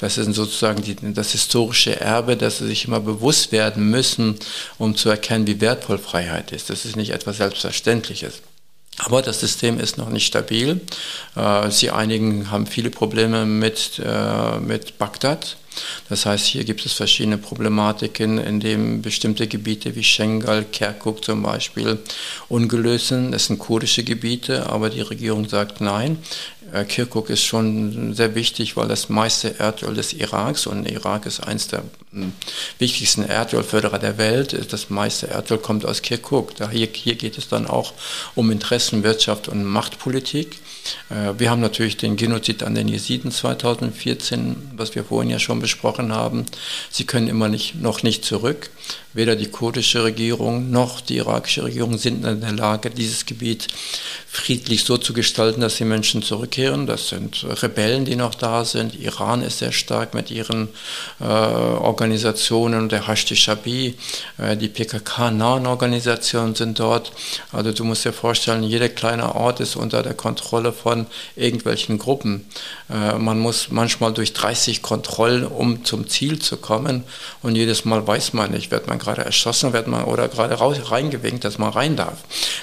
Das 0.00 0.18
ist 0.18 0.32
sozusagen 0.34 0.82
die, 0.82 0.96
das 1.14 1.32
historische 1.32 2.00
Erbe, 2.00 2.36
dass 2.36 2.58
sie 2.58 2.66
sich 2.66 2.86
immer 2.86 3.00
bewusst 3.00 3.52
werden 3.52 3.90
müssen, 3.90 4.36
um 4.78 4.96
zu 4.96 5.08
erkennen, 5.08 5.46
wie 5.46 5.60
wertvoll 5.60 5.98
Freiheit 5.98 6.52
ist. 6.52 6.70
Das 6.70 6.84
ist 6.84 6.96
nicht 6.96 7.10
etwas 7.10 7.36
Selbstverständliches. 7.38 8.42
Aber 8.98 9.22
das 9.22 9.40
System 9.40 9.80
ist 9.80 9.98
noch 9.98 10.10
nicht 10.10 10.26
stabil. 10.26 10.80
Äh, 11.34 11.70
sie 11.70 11.90
einigen 11.90 12.50
haben 12.50 12.66
viele 12.66 12.90
Probleme 12.90 13.46
mit, 13.46 14.00
äh, 14.04 14.58
mit 14.58 14.98
Bagdad. 14.98 15.56
Das 16.10 16.26
heißt, 16.26 16.46
hier 16.46 16.64
gibt 16.64 16.84
es 16.84 16.92
verschiedene 16.92 17.38
Problematiken, 17.38 18.38
in 18.38 18.60
denen 18.60 19.00
bestimmte 19.00 19.46
Gebiete 19.46 19.94
wie 19.94 20.04
Schengal, 20.04 20.64
Kirkuk 20.64 21.24
zum 21.24 21.42
Beispiel 21.42 21.98
ungelöst 22.48 23.08
sind. 23.08 23.32
Das 23.32 23.46
sind 23.46 23.58
kurdische 23.58 24.04
Gebiete, 24.04 24.68
aber 24.68 24.90
die 24.90 25.00
Regierung 25.00 25.48
sagt 25.48 25.80
nein. 25.80 26.18
Äh, 26.72 26.84
Kirkuk 26.84 27.30
ist 27.30 27.42
schon 27.44 28.14
sehr 28.14 28.34
wichtig, 28.34 28.76
weil 28.76 28.88
das 28.88 29.08
meiste 29.08 29.58
Erdöl 29.58 29.94
des 29.94 30.12
Iraks 30.14 30.66
und 30.66 30.90
Irak 30.90 31.26
ist 31.26 31.40
eines 31.40 31.68
der 31.68 31.82
wichtigsten 32.78 33.22
Erdölförderer 33.22 33.98
der 33.98 34.18
Welt. 34.18 34.72
Das 34.72 34.90
meiste 34.90 35.28
Erdöl 35.28 35.58
kommt 35.58 35.86
aus 35.86 36.02
Kirkuk. 36.02 36.52
Hier, 36.70 36.88
hier 36.92 37.14
geht 37.14 37.38
es 37.38 37.48
dann 37.48 37.66
auch 37.66 37.94
um 38.34 38.50
Interessen, 38.50 39.02
Wirtschaft 39.02 39.48
und 39.48 39.64
Machtpolitik. 39.64 40.58
Äh, 41.10 41.38
wir 41.38 41.50
haben 41.50 41.60
natürlich 41.60 41.96
den 41.96 42.16
Genozid 42.16 42.62
an 42.62 42.74
den 42.74 42.88
Jesiden 42.88 43.30
2014, 43.30 44.72
was 44.76 44.94
wir 44.94 45.04
vorhin 45.04 45.30
ja 45.30 45.38
schon 45.38 45.60
besprochen 45.60 46.12
haben. 46.12 46.44
Sie 46.90 47.04
können 47.04 47.28
immer 47.28 47.48
nicht, 47.48 47.76
noch 47.80 48.02
nicht 48.02 48.24
zurück. 48.24 48.70
Weder 49.14 49.36
die 49.36 49.50
kurdische 49.50 50.04
Regierung 50.04 50.70
noch 50.70 51.02
die 51.02 51.18
irakische 51.18 51.64
Regierung 51.64 51.98
sind 51.98 52.24
in 52.24 52.40
der 52.40 52.52
Lage, 52.52 52.88
dieses 52.88 53.26
Gebiet 53.26 53.68
friedlich 54.26 54.84
so 54.84 54.96
zu 54.96 55.12
gestalten, 55.12 55.60
dass 55.60 55.76
die 55.76 55.84
Menschen 55.84 56.22
zurückkehren. 56.22 56.86
Das 56.86 57.08
sind 57.08 57.44
Rebellen, 57.62 58.06
die 58.06 58.16
noch 58.16 58.34
da 58.34 58.64
sind. 58.64 58.98
Iran 58.98 59.42
ist 59.42 59.58
sehr 59.58 59.72
stark 59.72 60.14
mit 60.14 60.30
ihren 60.30 60.68
äh, 61.20 61.24
Organisationen, 62.02 62.88
der 62.88 63.06
Hashti 63.06 63.36
Shabi, 63.36 63.94
äh, 64.36 64.56
die 64.56 64.66
PKK-nahen 64.66 65.68
Organisationen 65.68 66.56
sind 66.56 66.80
dort. 66.80 67.12
Also 67.52 67.70
du 67.70 67.84
musst 67.84 68.04
dir 68.04 68.12
vorstellen, 68.12 68.64
jeder 68.64 68.88
kleine 68.88 69.36
Ort 69.36 69.60
ist 69.60 69.76
unter 69.76 70.02
der 70.02 70.14
Kontrolle 70.14 70.72
von 70.72 71.06
irgendwelchen 71.36 71.98
Gruppen. 71.98 72.44
Äh, 72.90 73.18
man 73.18 73.38
muss 73.38 73.68
manchmal 73.70 74.12
durch 74.12 74.32
30 74.32 74.82
Kontrollen, 74.82 75.46
um 75.46 75.84
zum 75.84 76.08
Ziel 76.08 76.40
zu 76.40 76.56
kommen. 76.56 77.04
Und 77.40 77.54
jedes 77.54 77.84
Mal 77.84 78.04
weiß 78.04 78.32
man 78.32 78.50
nicht, 78.50 78.72
wird 78.72 78.88
man 78.88 78.98
gerade 78.98 79.24
erschossen, 79.24 79.72
wird 79.72 79.86
man 79.86 80.02
oder 80.02 80.26
gerade 80.26 80.54
raus, 80.54 80.78
reingewinkt, 80.90 81.44
dass 81.44 81.58
man 81.58 81.70
rein 81.70 81.94
darf. 81.94 82.18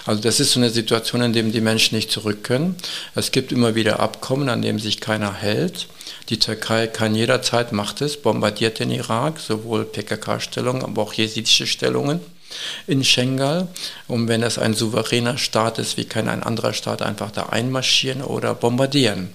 Also 0.06 0.22
das 0.22 0.42
ist 0.42 0.52
so 0.52 0.60
eine 0.60 0.70
Situation, 0.70 1.22
in 1.22 1.32
der 1.32 1.44
die 1.44 1.62
Menschen 1.62 1.96
nicht 1.96 2.12
zurück 2.12 2.44
können. 2.44 2.76
Es 3.16 3.32
gibt 3.32 3.54
immer 3.54 3.74
wieder 3.74 4.02
Abkommen, 4.02 4.50
an 4.50 4.62
denen 4.62 4.80
sich 4.80 5.00
keiner 5.00 5.34
hält. 5.34 5.88
Die 6.30 6.40
Türkei 6.40 6.88
kann 6.88 7.16
jederzeit, 7.16 7.72
macht 7.72 8.02
es, 8.02 8.22
bombardiert 8.22 8.80
den 8.80 8.92
Irak, 8.92 9.40
sowohl 9.40 9.86
PKK-Stellungen, 9.86 10.84
aber 10.84 11.02
auch 11.02 11.14
jesidische 11.14 11.68
Stellungen 11.68 12.22
in 12.88 13.04
Schengal. 13.04 13.68
Und 14.08 14.28
wenn 14.28 14.44
es 14.44 14.58
ein 14.58 14.74
souveräner 14.74 15.38
Staat 15.38 15.80
ist, 15.80 15.98
wie 15.98 16.06
kann 16.06 16.28
ein 16.28 16.44
anderer 16.44 16.74
Staat 16.74 17.02
einfach 17.02 17.32
da 17.32 17.48
einmarschieren 17.48 18.22
oder 18.24 18.56
bombardieren? 18.56 19.30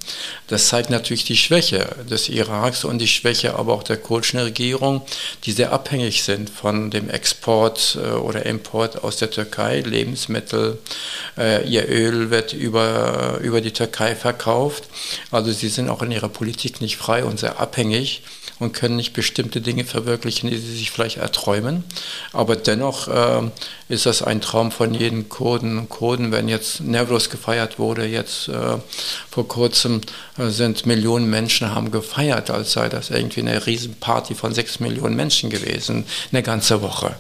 Das 0.48 0.68
zeigt 0.68 0.90
natürlich 0.90 1.24
die 1.24 1.36
Schwäche 1.36 1.94
des 2.10 2.28
Iraks 2.28 2.84
und 2.84 2.98
die 2.98 3.08
Schwäche 3.08 3.54
aber 3.54 3.72
auch 3.72 3.82
der 3.82 3.96
kurdischen 3.96 4.40
Regierung, 4.40 5.02
die 5.44 5.52
sehr 5.52 5.72
abhängig 5.72 6.22
sind 6.22 6.50
von 6.50 6.90
dem 6.90 7.08
Export 7.08 7.98
äh, 8.02 8.10
oder 8.12 8.46
Import 8.46 9.04
aus 9.04 9.16
der 9.16 9.30
Türkei, 9.30 9.80
Lebensmittel, 9.80 10.78
äh, 11.38 11.66
ihr 11.68 11.88
Öl 11.88 12.30
wird 12.30 12.52
über, 12.52 13.38
über 13.42 13.60
die 13.60 13.72
Türkei 13.72 14.14
verkauft. 14.16 14.84
Also 15.30 15.52
sie 15.52 15.68
sind 15.68 15.88
auch 15.88 16.02
in 16.02 16.10
ihrer 16.10 16.28
Politik 16.28 16.80
nicht 16.80 16.96
frei 16.96 17.24
und 17.24 17.38
sehr 17.38 17.60
abhängig 17.60 18.22
und 18.59 18.72
können 18.72 18.96
nicht 18.96 19.12
bestimmte 19.12 19.61
Dinge 19.61 19.84
verwirklichen, 19.84 20.50
die 20.50 20.57
sie 20.57 20.76
sich 20.76 20.90
vielleicht 20.90 21.16
erträumen. 21.18 21.84
Aber 22.32 22.57
dennoch 22.57 23.09
äh, 23.09 23.50
ist 23.89 24.07
das 24.07 24.22
ein 24.22 24.41
Traum 24.41 24.70
von 24.70 24.95
jedem 24.95 25.28
Kurden 25.28 25.89
Kurden. 25.89 26.32
Wenn 26.32 26.49
jetzt 26.49 26.80
Nevros 26.80 27.28
gefeiert 27.28 27.78
wurde, 27.78 28.07
jetzt 28.07 28.49
äh, 28.49 28.78
vor 29.30 29.47
kurzem 29.47 30.01
äh, 30.39 30.49
sind 30.49 30.87
Millionen 30.87 31.28
Menschen 31.28 31.74
haben 31.74 31.91
gefeiert, 31.91 32.51
als 32.51 32.72
sei 32.72 32.89
das 32.89 33.11
irgendwie 33.11 33.41
eine 33.41 33.66
Riesenparty 33.66 34.35
von 34.35 34.55
sechs 34.55 34.80
Millionen 34.80 35.16
Menschen 35.16 35.51
gewesen, 35.51 36.07
eine 36.32 36.43
ganze 36.43 36.80
Woche. 36.80 37.14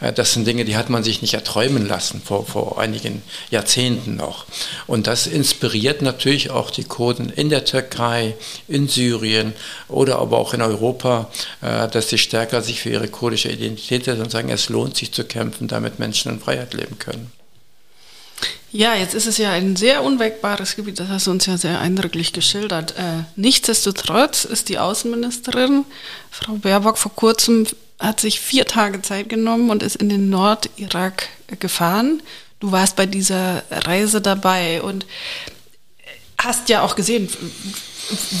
Äh, 0.00 0.12
das 0.12 0.34
sind 0.34 0.46
Dinge, 0.46 0.66
die 0.66 0.76
hat 0.76 0.90
man 0.90 1.02
sich 1.02 1.22
nicht 1.22 1.34
erträumen 1.34 1.88
lassen 1.88 2.20
vor, 2.22 2.44
vor 2.46 2.78
einigen 2.78 3.22
Jahrzehnten 3.50 4.16
noch. 4.16 4.44
Und 4.86 5.06
das 5.06 5.26
inspiriert 5.26 6.02
natürlich 6.02 6.50
auch 6.50 6.70
die 6.70 6.84
Kurden 6.84 7.30
in 7.30 7.48
der 7.48 7.64
Türkei, 7.64 8.34
in 8.68 8.88
Syrien 8.88 9.54
oder 9.88 10.18
aber 10.18 10.38
auch 10.38 10.52
in 10.52 10.60
Europa, 10.60 11.30
äh, 11.62 11.88
dass 11.88 12.10
sie 12.10 12.18
stärker 12.18 12.60
sich 12.60 12.80
für 12.80 12.90
ihre 12.90 13.08
kurdische 13.08 13.48
Identität 13.48 14.04
setzen 14.04 14.22
und 14.22 14.30
sagen, 14.30 14.50
es 14.50 14.68
lohnt 14.68 14.96
sich 14.96 15.12
zu 15.12 15.24
kämpfen, 15.24 15.66
damit 15.66 15.98
Menschen 15.98 16.09
Menschen 16.10 16.32
in 16.32 16.40
Freiheit 16.40 16.74
leben 16.74 16.98
können. 16.98 17.30
Ja, 18.72 18.94
jetzt 18.94 19.14
ist 19.14 19.26
es 19.26 19.38
ja 19.38 19.52
ein 19.52 19.76
sehr 19.76 20.02
unwägbares 20.02 20.74
Gebiet, 20.76 20.98
das 20.98 21.08
hast 21.08 21.26
du 21.26 21.30
uns 21.30 21.46
ja 21.46 21.56
sehr 21.56 21.80
eindrücklich 21.80 22.32
geschildert. 22.32 22.94
Äh, 22.96 23.24
nichtsdestotrotz 23.36 24.44
ist 24.44 24.68
die 24.68 24.78
Außenministerin, 24.78 25.84
Frau 26.30 26.54
Baerbock, 26.54 26.98
vor 26.98 27.14
kurzem 27.14 27.66
hat 28.00 28.20
sich 28.20 28.40
vier 28.40 28.66
Tage 28.66 29.02
Zeit 29.02 29.28
genommen 29.28 29.70
und 29.70 29.82
ist 29.82 29.96
in 29.96 30.08
den 30.08 30.30
Nordirak 30.30 31.28
gefahren. 31.58 32.22
Du 32.58 32.72
warst 32.72 32.96
bei 32.96 33.06
dieser 33.06 33.62
Reise 33.70 34.20
dabei 34.20 34.82
und 34.82 35.06
hast 36.38 36.68
ja 36.68 36.82
auch 36.82 36.96
gesehen, 36.96 37.28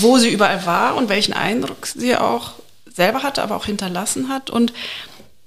wo 0.00 0.18
sie 0.18 0.30
überall 0.30 0.64
war 0.66 0.96
und 0.96 1.08
welchen 1.08 1.34
Eindruck 1.34 1.86
sie 1.86 2.16
auch 2.16 2.52
selber 2.92 3.22
hatte, 3.22 3.42
aber 3.42 3.56
auch 3.56 3.66
hinterlassen 3.66 4.28
hat 4.28 4.50
und 4.50 4.72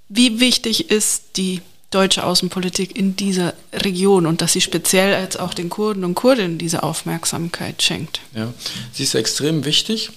wie 0.10 0.40
wichtig 0.40 0.92
ist 0.92 1.38
die 1.38 1.62
deutsche 1.94 2.24
Außenpolitik 2.24 2.98
in 2.98 3.16
dieser 3.16 3.54
Region 3.74 4.26
und 4.26 4.42
dass 4.42 4.54
sie 4.54 4.62
speziell 4.62 5.14
als 5.14 5.38
auch 5.38 5.54
den 5.54 5.70
Kurden 5.70 6.04
und 6.04 6.16
Kurdinnen 6.16 6.58
diese 6.58 6.84
Aufmerksamkeit 6.84 7.82
schenkt. 7.82 8.22
Ja, 8.36 8.54
sie 8.92 9.04
ist 9.04 9.16
extrem 9.16 9.66
wichtig. 9.66 10.12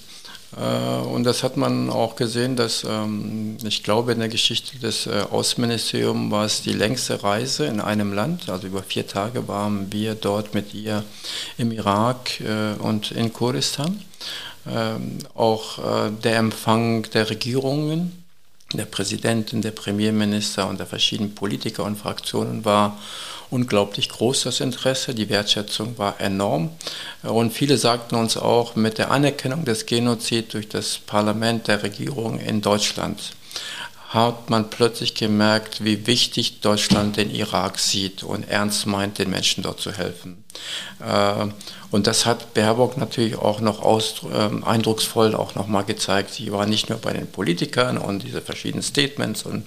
Äh, 0.57 1.07
und 1.07 1.25
das 1.25 1.43
hat 1.43 1.57
man 1.57 1.91
auch 1.91 2.17
gesehen, 2.17 2.57
dass 2.57 2.85
ähm, 2.85 3.57
ich 3.65 3.83
glaube, 3.83 4.13
in 4.13 4.21
der 4.21 4.29
Geschichte 4.29 4.79
des 4.79 5.07
äh, 5.07 5.25
Außenministeriums 5.31 6.31
war 6.31 6.45
es 6.45 6.63
die 6.63 6.73
längste 6.73 7.23
Reise 7.23 7.67
in 7.67 7.81
einem 7.81 8.13
Land. 8.13 8.49
Also 8.49 8.67
über 8.67 8.83
vier 8.83 9.07
Tage 9.07 9.49
waren 9.49 9.93
wir 9.93 10.15
dort 10.15 10.55
mit 10.55 10.75
ihr 10.75 11.05
im 11.59 11.73
Irak 11.73 12.41
äh, 12.41 12.75
und 12.81 13.11
in 13.11 13.33
Kurdistan. 13.33 14.01
Ähm, 14.69 15.19
auch 15.35 15.79
der 16.25 16.39
Empfang 16.39 17.05
der 17.15 17.31
Regierungen 17.31 18.26
der 18.73 18.85
Präsidentin, 18.85 19.63
der 19.63 19.71
Premierminister 19.71 20.69
und 20.69 20.79
der 20.79 20.87
verschiedenen 20.87 21.35
Politiker 21.35 21.85
und 21.85 21.97
Fraktionen 21.97 22.65
war 22.65 22.99
unglaublich 23.51 24.09
groß, 24.09 24.43
das 24.43 24.61
Interesse. 24.61 25.15
Die 25.15 25.29
Wertschätzung 25.29 25.99
war 25.99 26.21
enorm. 26.21 26.71
Und 27.23 27.53
viele 27.53 27.79
sagten 27.79 28.17
uns 28.17 28.37
auch, 28.37 28.75
mit 28.75 28.99
der 28.99 29.11
Anerkennung 29.11 29.65
des 29.65 29.87
Genozids 29.87 30.53
durch 30.53 30.69
das 30.69 30.99
Parlament 30.99 31.69
der 31.69 31.83
Regierung 31.83 32.41
in 32.41 32.61
Deutschland 32.61 33.33
hat 34.17 34.51
man 34.51 34.71
plötzlich 34.71 35.15
gemerkt, 35.15 35.85
wie 35.85 36.07
wichtig 36.07 36.61
Deutschland 36.61 37.19
den 37.19 37.31
Irak 37.31 37.79
sieht 37.79 38.23
und 38.23 38.49
ernst 38.49 38.87
meint, 38.87 39.19
den 39.19 39.31
Menschen 39.31 39.63
dort 39.63 39.79
zu 39.79 39.93
helfen. 39.93 40.43
Äh, 41.01 41.49
und 41.91 42.07
das 42.07 42.25
hat 42.25 42.55
Baerbock 42.55 42.97
natürlich 42.97 43.37
auch 43.37 43.61
noch 43.61 43.83
aus, 43.83 44.23
äh, 44.25 44.65
eindrucksvoll 44.65 45.35
auch 45.35 45.55
nochmal 45.55 45.85
gezeigt. 45.85 46.33
Sie 46.33 46.51
war 46.51 46.67
nicht 46.67 46.89
nur 46.89 46.99
bei 46.99 47.13
den 47.13 47.27
Politikern 47.27 47.99
und 47.99 48.23
diese 48.23 48.41
verschiedenen 48.41 48.83
Statements 48.83 49.43
und 49.43 49.67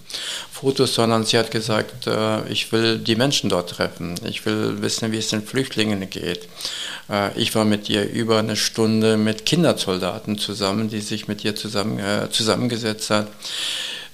Fotos, 0.52 0.96
sondern 0.96 1.24
sie 1.24 1.38
hat 1.38 1.52
gesagt, 1.52 2.08
äh, 2.08 2.48
ich 2.50 2.72
will 2.72 2.98
die 2.98 3.16
Menschen 3.16 3.50
dort 3.50 3.70
treffen. 3.70 4.16
Ich 4.26 4.46
will 4.48 4.82
wissen, 4.82 5.12
wie 5.12 5.18
es 5.18 5.30
den 5.30 5.44
Flüchtlingen 5.44 6.10
geht. 6.10 6.50
Äh, 7.10 7.38
ich 7.40 7.54
war 7.54 7.66
mit 7.66 7.88
ihr 7.88 8.10
über 8.10 8.40
eine 8.40 8.56
Stunde 8.56 9.16
mit 9.16 9.46
Kindersoldaten 9.46 10.40
zusammen, 10.40 10.90
die 10.90 11.02
sich 11.02 11.28
mit 11.28 11.46
ihr 11.46 11.56
zusammen, 11.56 12.00
zusammengesetzt 12.32 13.12
hat 13.12 13.28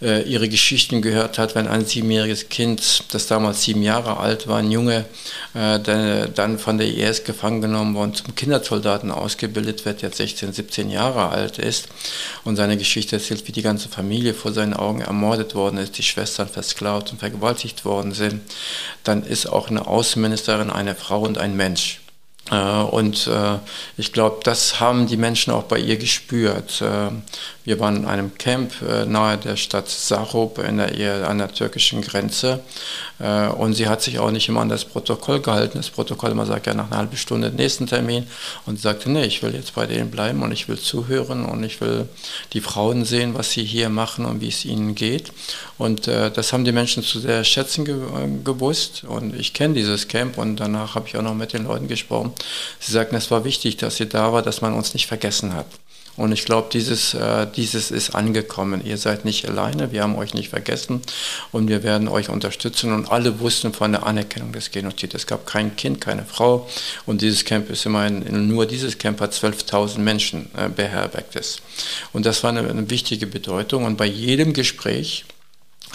ihre 0.01 0.49
Geschichten 0.49 1.01
gehört 1.01 1.37
hat, 1.37 1.55
wenn 1.55 1.67
ein 1.67 1.85
siebenjähriges 1.85 2.49
Kind, 2.49 3.03
das 3.13 3.27
damals 3.27 3.63
sieben 3.63 3.81
Jahre 3.81 4.17
alt 4.17 4.47
war, 4.47 4.57
ein 4.57 4.71
Junge, 4.71 5.05
äh, 5.53 5.79
der, 5.79 6.27
dann 6.27 6.59
von 6.59 6.77
der 6.77 6.87
IS 6.87 7.23
gefangen 7.23 7.61
genommen 7.61 7.95
worden, 7.95 8.13
zum 8.13 8.35
Kindersoldaten 8.35 9.11
ausgebildet 9.11 9.85
wird, 9.85 10.01
jetzt 10.01 10.17
16, 10.17 10.53
17 10.53 10.89
Jahre 10.89 11.29
alt 11.29 11.57
ist 11.57 11.87
und 12.43 12.55
seine 12.55 12.77
Geschichte 12.77 13.15
erzählt, 13.15 13.47
wie 13.47 13.51
die 13.51 13.61
ganze 13.61 13.89
Familie 13.89 14.33
vor 14.33 14.51
seinen 14.51 14.73
Augen 14.73 15.01
ermordet 15.01 15.55
worden 15.55 15.77
ist, 15.77 15.97
die 15.97 16.03
Schwestern 16.03 16.47
versklavt 16.47 17.11
und 17.11 17.19
vergewaltigt 17.19 17.85
worden 17.85 18.11
sind, 18.11 18.41
dann 19.03 19.23
ist 19.23 19.47
auch 19.47 19.69
eine 19.69 19.87
Außenministerin 19.87 20.69
eine 20.69 20.95
Frau 20.95 21.21
und 21.21 21.37
ein 21.37 21.55
Mensch. 21.55 22.01
Äh, 22.51 22.55
und 22.55 23.27
äh, 23.27 23.57
ich 23.97 24.13
glaube, 24.13 24.41
das 24.43 24.79
haben 24.79 25.07
die 25.07 25.17
Menschen 25.17 25.53
auch 25.53 25.63
bei 25.63 25.79
ihr 25.79 25.97
gespürt. 25.97 26.83
Äh, 27.65 27.67
wir 27.67 27.79
waren 27.79 27.97
in 27.97 28.05
einem 28.05 28.37
Camp 28.37 28.73
nahe 29.07 29.37
der 29.37 29.55
Stadt 29.55 29.89
Sarub 29.89 30.59
in 30.59 30.77
der, 30.77 31.27
an 31.27 31.39
der 31.39 31.51
türkischen 31.51 32.01
Grenze. 32.01 32.61
Und 33.57 33.73
sie 33.73 33.87
hat 33.87 34.01
sich 34.01 34.19
auch 34.19 34.29
nicht 34.29 34.49
immer 34.49 34.61
an 34.61 34.69
das 34.69 34.85
Protokoll 34.85 35.41
gehalten. 35.41 35.77
Das 35.77 35.89
Protokoll, 35.89 36.33
man 36.33 36.45
sagt 36.45 36.67
ja 36.67 36.73
nach 36.73 36.87
einer 36.87 36.97
halben 36.97 37.17
Stunde 37.17 37.49
den 37.49 37.55
nächsten 37.55 37.87
Termin. 37.87 38.27
Und 38.65 38.75
sie 38.75 38.81
sagte, 38.81 39.09
nee, 39.09 39.23
ich 39.23 39.41
will 39.41 39.55
jetzt 39.55 39.73
bei 39.73 39.87
denen 39.87 40.11
bleiben 40.11 40.43
und 40.43 40.51
ich 40.51 40.67
will 40.67 40.77
zuhören 40.77 41.45
und 41.45 41.63
ich 41.63 41.79
will 41.81 42.07
die 42.53 42.61
Frauen 42.61 43.05
sehen, 43.05 43.33
was 43.33 43.51
sie 43.51 43.63
hier 43.63 43.89
machen 43.89 44.25
und 44.25 44.41
wie 44.41 44.49
es 44.49 44.65
ihnen 44.65 44.95
geht. 44.95 45.31
Und 45.77 46.07
das 46.07 46.53
haben 46.53 46.65
die 46.65 46.71
Menschen 46.71 47.03
zu 47.03 47.19
sehr 47.19 47.43
schätzen 47.43 47.85
gewusst. 48.43 49.05
Und 49.05 49.35
ich 49.35 49.53
kenne 49.53 49.73
dieses 49.73 50.07
Camp 50.07 50.37
und 50.37 50.57
danach 50.57 50.95
habe 50.95 51.07
ich 51.07 51.17
auch 51.17 51.23
noch 51.23 51.35
mit 51.35 51.53
den 51.53 51.63
Leuten 51.63 51.87
gesprochen 51.87 52.33
Sie 52.79 52.91
sagten, 52.91 53.15
es 53.15 53.31
war 53.31 53.43
wichtig, 53.43 53.77
dass 53.77 53.97
sie 53.97 54.07
da 54.07 54.31
war, 54.33 54.41
dass 54.41 54.61
man 54.61 54.73
uns 54.73 54.93
nicht 54.93 55.07
vergessen 55.07 55.53
hat. 55.53 55.65
Und 56.17 56.31
ich 56.31 56.45
glaube, 56.45 56.69
dieses, 56.71 57.13
äh, 57.13 57.45
dieses 57.55 57.91
ist 57.91 58.15
angekommen. 58.15 58.85
Ihr 58.85 58.97
seid 58.97 59.25
nicht 59.25 59.47
alleine, 59.47 59.91
wir 59.91 60.01
haben 60.01 60.15
euch 60.15 60.33
nicht 60.33 60.49
vergessen 60.49 61.01
und 61.51 61.67
wir 61.67 61.83
werden 61.83 62.07
euch 62.07 62.29
unterstützen. 62.29 62.93
Und 62.93 63.11
alle 63.11 63.39
wussten 63.39 63.73
von 63.73 63.91
der 63.91 64.05
Anerkennung 64.05 64.51
des 64.53 64.71
Genozids. 64.71 65.13
Es 65.13 65.27
gab 65.27 65.45
kein 65.45 65.75
Kind, 65.75 65.99
keine 65.99 66.23
Frau. 66.25 66.69
Und 67.05 67.21
dieses 67.21 67.43
Camp 67.43 67.69
ist 67.69 67.85
immerhin, 67.85 68.47
nur 68.47 68.65
dieses 68.65 68.97
Camp 68.97 69.19
hat 69.19 69.33
12.000 69.33 69.99
Menschen 69.99 70.49
äh, 70.57 70.69
beherbergt. 70.69 71.25
Und 72.13 72.25
das 72.25 72.43
war 72.43 72.51
eine, 72.51 72.69
eine 72.69 72.89
wichtige 72.89 73.27
Bedeutung. 73.27 73.83
Und 73.83 73.97
bei 73.97 74.05
jedem 74.05 74.53
Gespräch, 74.53 75.25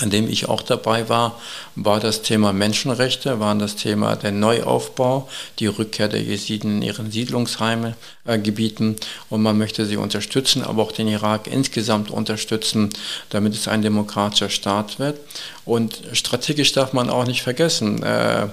an 0.00 0.10
dem 0.10 0.28
ich 0.28 0.48
auch 0.48 0.62
dabei 0.62 1.08
war, 1.08 1.40
war 1.74 2.00
das 2.00 2.22
Thema 2.22 2.52
Menschenrechte, 2.52 3.40
war 3.40 3.54
das 3.54 3.76
Thema 3.76 4.16
der 4.16 4.32
Neuaufbau, 4.32 5.28
die 5.58 5.66
Rückkehr 5.66 6.08
der 6.08 6.22
Jesiden 6.22 6.76
in 6.76 6.82
ihren 6.82 7.10
Siedlungsheimgebieten 7.10 8.96
äh, 8.96 9.04
und 9.28 9.42
man 9.42 9.58
möchte 9.58 9.86
sie 9.86 9.96
unterstützen, 9.96 10.62
aber 10.62 10.82
auch 10.82 10.92
den 10.92 11.08
Irak 11.08 11.46
insgesamt 11.46 12.10
unterstützen, 12.10 12.90
damit 13.28 13.54
es 13.54 13.68
ein 13.68 13.82
demokratischer 13.82 14.50
Staat 14.50 14.98
wird. 14.98 15.18
Und 15.64 16.02
strategisch 16.12 16.72
darf 16.72 16.92
man 16.92 17.10
auch 17.10 17.26
nicht 17.26 17.42
vergessen, 17.42 18.02
äh, 18.02 18.48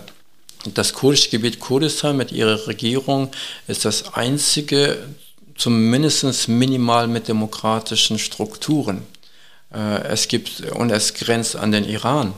das 0.73 0.93
kurdische 0.93 1.29
Gebiet 1.29 1.59
Kurdistan 1.59 2.17
mit 2.17 2.31
ihrer 2.31 2.67
Regierung 2.67 3.29
ist 3.67 3.85
das 3.85 4.15
einzige, 4.15 4.97
zumindest 5.55 6.49
minimal 6.49 7.07
mit 7.07 7.27
demokratischen 7.27 8.19
Strukturen 8.19 9.03
es 9.77 10.27
gibt 10.27 10.61
und 10.71 10.91
es 10.91 11.13
grenzt 11.13 11.55
an 11.55 11.71
den 11.71 11.83
Iran. 11.83 12.33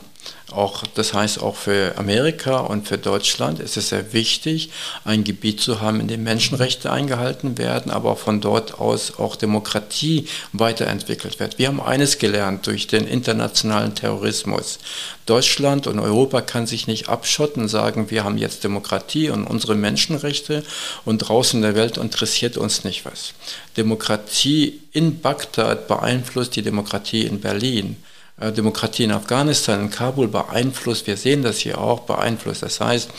Auch, 0.52 0.84
das 0.94 1.14
heißt, 1.14 1.40
auch 1.42 1.56
für 1.56 1.94
Amerika 1.96 2.58
und 2.58 2.88
für 2.88 2.98
Deutschland 2.98 3.60
ist 3.60 3.76
es 3.76 3.90
sehr 3.90 4.12
wichtig, 4.12 4.70
ein 5.04 5.24
Gebiet 5.24 5.60
zu 5.60 5.80
haben, 5.80 6.00
in 6.00 6.08
dem 6.08 6.22
Menschenrechte 6.22 6.90
eingehalten 6.90 7.58
werden, 7.58 7.90
aber 7.90 8.16
von 8.16 8.40
dort 8.40 8.78
aus 8.78 9.18
auch 9.18 9.36
Demokratie 9.36 10.26
weiterentwickelt 10.52 11.40
wird. 11.40 11.58
Wir 11.58 11.68
haben 11.68 11.80
eines 11.80 12.18
gelernt 12.18 12.66
durch 12.66 12.86
den 12.86 13.06
internationalen 13.06 13.94
Terrorismus. 13.94 14.78
Deutschland 15.26 15.86
und 15.86 16.00
Europa 16.00 16.40
kann 16.40 16.66
sich 16.66 16.86
nicht 16.86 17.08
abschotten, 17.08 17.68
sagen, 17.68 18.10
wir 18.10 18.24
haben 18.24 18.36
jetzt 18.36 18.64
Demokratie 18.64 19.30
und 19.30 19.46
unsere 19.46 19.76
Menschenrechte 19.76 20.64
und 21.04 21.18
draußen 21.18 21.58
in 21.58 21.62
der 21.62 21.76
Welt 21.76 21.98
interessiert 21.98 22.56
uns 22.56 22.82
nicht 22.82 23.04
was. 23.04 23.34
Demokratie 23.76 24.80
in 24.92 25.20
Bagdad 25.20 25.86
beeinflusst 25.86 26.56
die 26.56 26.62
Demokratie 26.62 27.22
in 27.26 27.40
Berlin. 27.40 27.96
Äh, 28.40 28.52
Demokratie 28.52 29.04
in 29.04 29.12
Afghanistan, 29.12 29.82
in 29.82 29.90
Kabul 29.90 30.26
beeinflusst, 30.28 31.06
wir 31.06 31.18
sehen 31.18 31.42
das 31.42 31.58
hier 31.58 31.78
auch, 31.78 32.00
beeinflusst. 32.00 32.62
Das 32.62 32.80
heißt, 32.80 33.10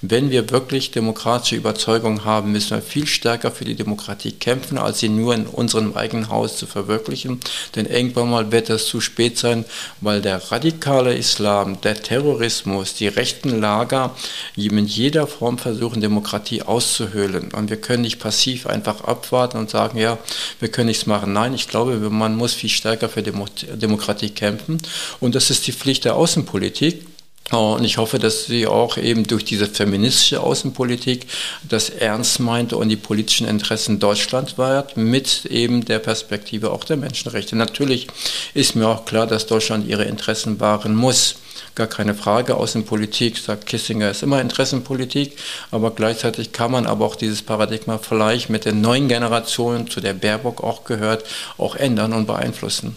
wenn 0.00 0.30
wir 0.30 0.50
wirklich 0.50 0.90
demokratische 0.90 1.56
Überzeugung 1.56 2.24
haben, 2.24 2.52
müssen 2.52 2.70
wir 2.70 2.82
viel 2.82 3.06
stärker 3.06 3.50
für 3.50 3.66
die 3.66 3.74
Demokratie 3.74 4.32
kämpfen, 4.32 4.78
als 4.78 5.00
sie 5.00 5.10
nur 5.10 5.34
in 5.34 5.46
unserem 5.46 5.94
eigenen 5.96 6.30
Haus 6.30 6.56
zu 6.56 6.66
verwirklichen. 6.66 7.40
Denn 7.76 7.84
irgendwann 7.84 8.30
mal 8.30 8.52
wird 8.52 8.70
das 8.70 8.86
zu 8.86 9.02
spät 9.02 9.36
sein, 9.36 9.66
weil 10.00 10.22
der 10.22 10.50
radikale 10.50 11.14
Islam, 11.14 11.80
der 11.82 12.02
Terrorismus, 12.02 12.94
die 12.94 13.08
rechten 13.08 13.60
Lager 13.60 14.16
in 14.56 14.86
jeder 14.86 15.26
Form 15.26 15.58
versuchen, 15.58 16.00
Demokratie 16.00 16.62
auszuhöhlen. 16.62 17.52
Und 17.52 17.68
wir 17.68 17.76
können 17.76 18.02
nicht 18.02 18.18
passiv 18.18 18.66
einfach 18.66 19.04
abwarten 19.04 19.58
und 19.58 19.68
sagen, 19.68 19.98
ja, 19.98 20.16
wir 20.58 20.70
können 20.70 20.88
nichts 20.88 21.04
machen. 21.04 21.34
Nein, 21.34 21.52
ich 21.52 21.68
glaube, 21.68 21.96
man 21.98 22.34
muss 22.34 22.54
viel 22.54 22.70
stärker 22.70 23.10
für 23.10 23.22
Demokratie 23.22 24.30
kämpfen 24.30 24.69
kämpfen. 24.70 24.88
Und 25.20 25.34
das 25.34 25.50
ist 25.50 25.66
die 25.66 25.72
Pflicht 25.72 26.04
der 26.04 26.16
Außenpolitik. 26.16 27.06
Und 27.50 27.84
ich 27.84 27.98
hoffe, 27.98 28.20
dass 28.20 28.44
sie 28.44 28.68
auch 28.68 28.96
eben 28.96 29.26
durch 29.26 29.44
diese 29.44 29.66
feministische 29.66 30.40
Außenpolitik 30.40 31.26
das 31.68 31.90
ernst 31.90 32.38
meint 32.38 32.72
und 32.72 32.88
die 32.90 32.96
politischen 32.96 33.48
Interessen 33.48 33.98
Deutschland 33.98 34.56
wahrt, 34.56 34.96
mit 34.96 35.46
eben 35.46 35.84
der 35.84 35.98
Perspektive 35.98 36.70
auch 36.70 36.84
der 36.84 36.96
Menschenrechte. 36.96 37.56
Natürlich 37.56 38.06
ist 38.54 38.76
mir 38.76 38.86
auch 38.86 39.04
klar, 39.04 39.26
dass 39.26 39.46
Deutschland 39.46 39.88
ihre 39.88 40.04
Interessen 40.04 40.60
wahren 40.60 40.94
muss. 40.94 41.36
Gar 41.74 41.88
keine 41.88 42.14
Frage. 42.14 42.56
Außenpolitik, 42.56 43.38
sagt 43.38 43.66
Kissinger, 43.66 44.12
ist 44.12 44.22
immer 44.22 44.40
Interessenpolitik. 44.40 45.36
Aber 45.72 45.90
gleichzeitig 45.90 46.52
kann 46.52 46.70
man 46.70 46.86
aber 46.86 47.04
auch 47.04 47.16
dieses 47.16 47.42
Paradigma 47.42 47.98
vielleicht 47.98 48.48
mit 48.48 48.64
den 48.64 48.80
neuen 48.80 49.08
Generationen, 49.08 49.90
zu 49.90 50.00
der 50.00 50.14
Baerbock 50.14 50.62
auch 50.62 50.84
gehört, 50.84 51.24
auch 51.58 51.74
ändern 51.74 52.12
und 52.12 52.26
beeinflussen. 52.26 52.94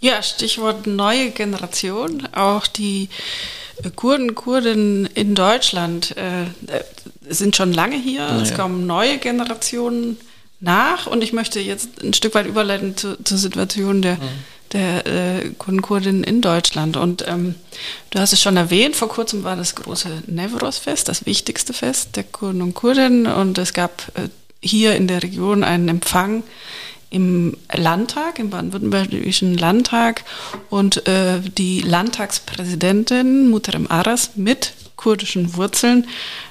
Ja, 0.00 0.22
Stichwort 0.22 0.86
neue 0.86 1.30
Generation. 1.30 2.26
Auch 2.34 2.66
die 2.66 3.10
Kurden, 3.96 4.34
Kurden 4.34 5.06
in 5.14 5.34
Deutschland 5.34 6.16
äh, 6.16 6.46
sind 7.28 7.56
schon 7.56 7.72
lange 7.72 7.96
hier. 7.96 8.20
Ja. 8.20 8.40
Es 8.40 8.54
kommen 8.54 8.86
neue 8.86 9.18
Generationen 9.18 10.18
nach 10.60 11.06
und 11.06 11.22
ich 11.22 11.32
möchte 11.32 11.60
jetzt 11.60 12.02
ein 12.02 12.12
Stück 12.12 12.34
weit 12.34 12.46
überleiten 12.46 12.96
zu, 12.96 13.22
zur 13.22 13.38
Situation 13.38 14.02
der, 14.02 14.16
mhm. 14.16 14.28
der 14.72 15.06
äh, 15.06 15.50
Kurden, 15.58 15.82
Kurdinnen 15.82 16.24
in 16.24 16.40
Deutschland. 16.40 16.96
Und 16.96 17.26
ähm, 17.26 17.54
du 18.10 18.18
hast 18.18 18.32
es 18.32 18.42
schon 18.42 18.56
erwähnt, 18.56 18.96
vor 18.96 19.08
kurzem 19.08 19.44
war 19.44 19.56
das 19.56 19.74
große 19.74 20.24
Nevros-Fest, 20.26 21.08
das 21.08 21.26
wichtigste 21.26 21.72
Fest 21.72 22.16
der 22.16 22.24
Kurden 22.24 22.62
und 22.62 22.74
Kurdinnen 22.74 23.26
und 23.26 23.58
es 23.58 23.72
gab 23.72 24.12
äh, 24.14 24.28
hier 24.62 24.94
in 24.94 25.08
der 25.08 25.22
Region 25.22 25.64
einen 25.64 25.88
Empfang 25.88 26.42
im 27.10 27.56
Landtag, 27.72 28.38
im 28.38 28.50
baden-württembergischen 28.50 29.58
Landtag 29.58 30.24
und 30.70 31.06
äh, 31.08 31.40
die 31.40 31.80
Landtagspräsidentin 31.80 33.50
Muterem 33.50 33.86
Aras 33.90 34.30
mit 34.36 34.72
kurdischen 34.96 35.56
Wurzeln 35.56 36.06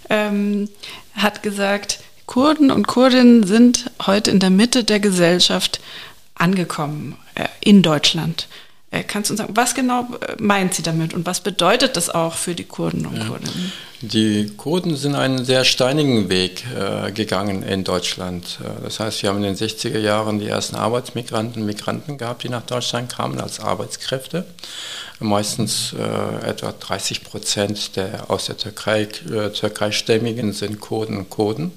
ähm, 0.10 0.70
hat 1.14 1.44
gesagt, 1.44 2.00
Kurden 2.26 2.70
und 2.72 2.88
Kurdinnen 2.88 3.44
sind 3.44 3.90
heute 4.06 4.30
in 4.30 4.40
der 4.40 4.50
Mitte 4.50 4.84
der 4.84 5.00
Gesellschaft 5.00 5.80
angekommen 6.36 7.18
äh, 7.36 7.46
in 7.62 7.82
Deutschland. 7.82 8.48
Äh, 8.92 9.04
kannst 9.04 9.30
du 9.30 9.34
uns 9.34 9.40
sagen, 9.40 9.56
was 9.56 9.76
genau 9.76 10.08
äh, 10.22 10.36
meint 10.40 10.74
sie 10.74 10.84
damit 10.84 11.14
und 11.14 11.26
was 11.26 11.42
bedeutet 11.42 11.96
das 11.96 12.10
auch 12.10 12.34
für 12.34 12.56
die 12.56 12.66
Kurden 12.66 13.06
und 13.06 13.18
ja. 13.18 13.26
Kurdinnen? 13.26 13.72
Die 14.02 14.54
Kurden 14.56 14.96
sind 14.96 15.16
einen 15.16 15.44
sehr 15.44 15.66
steinigen 15.66 16.30
Weg 16.30 16.64
äh, 16.74 17.12
gegangen 17.12 17.64
in 17.64 17.84
Deutschland. 17.84 18.60
Äh, 18.64 18.84
das 18.84 19.02
heißt, 19.02 19.22
wir 19.22 19.30
haben 19.30 19.44
in 19.44 19.56
den 19.56 19.58
60er 19.58 20.00
Jahren 20.00 20.40
die 20.40 20.48
ersten 20.48 20.78
Arbeitsmigranten, 20.78 21.66
Migranten 21.66 22.18
gehabt, 22.18 22.44
die 22.44 22.50
nach 22.50 22.66
Deutschland 22.66 23.12
kamen 23.12 23.42
als 23.42 23.60
Arbeitskräfte. 23.60 24.46
Meistens 25.20 25.94
äh, 25.94 26.48
etwa 26.48 26.72
30 26.72 27.26
Prozent 27.26 27.98
der 27.98 28.32
aus 28.32 28.46
der 28.46 28.56
Türkei, 28.56 29.02
äh, 29.02 29.50
Türkeistämmigen 29.50 30.54
sind 30.54 30.80
Kurden 30.80 31.30
Kurden. 31.30 31.74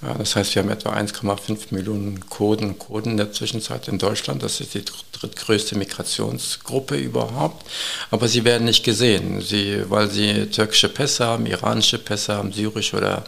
Das 0.00 0.36
heißt, 0.36 0.54
wir 0.54 0.62
haben 0.62 0.70
etwa 0.70 0.92
1,5 0.92 1.68
Millionen 1.70 2.28
Kurden 2.28 2.78
Kurden 2.78 3.12
in 3.12 3.16
der 3.16 3.32
Zwischenzeit 3.32 3.88
in 3.88 3.98
Deutschland. 3.98 4.42
Das 4.42 4.60
ist 4.60 4.74
die 4.74 4.84
drittgrößte 4.84 5.76
Migrationsgruppe 5.76 6.96
überhaupt. 6.96 7.66
Aber 8.10 8.28
sie 8.28 8.44
werden 8.44 8.64
nicht 8.64 8.84
gesehen, 8.84 9.40
sie, 9.40 9.82
weil 9.88 10.10
sie 10.10 10.46
türkische 10.46 10.90
Pässe 10.90 11.24
haben, 11.24 11.46
iranische 11.46 11.98
Pässe 11.98 12.34
haben, 12.34 12.52
syrische 12.52 12.96
oder 12.96 13.24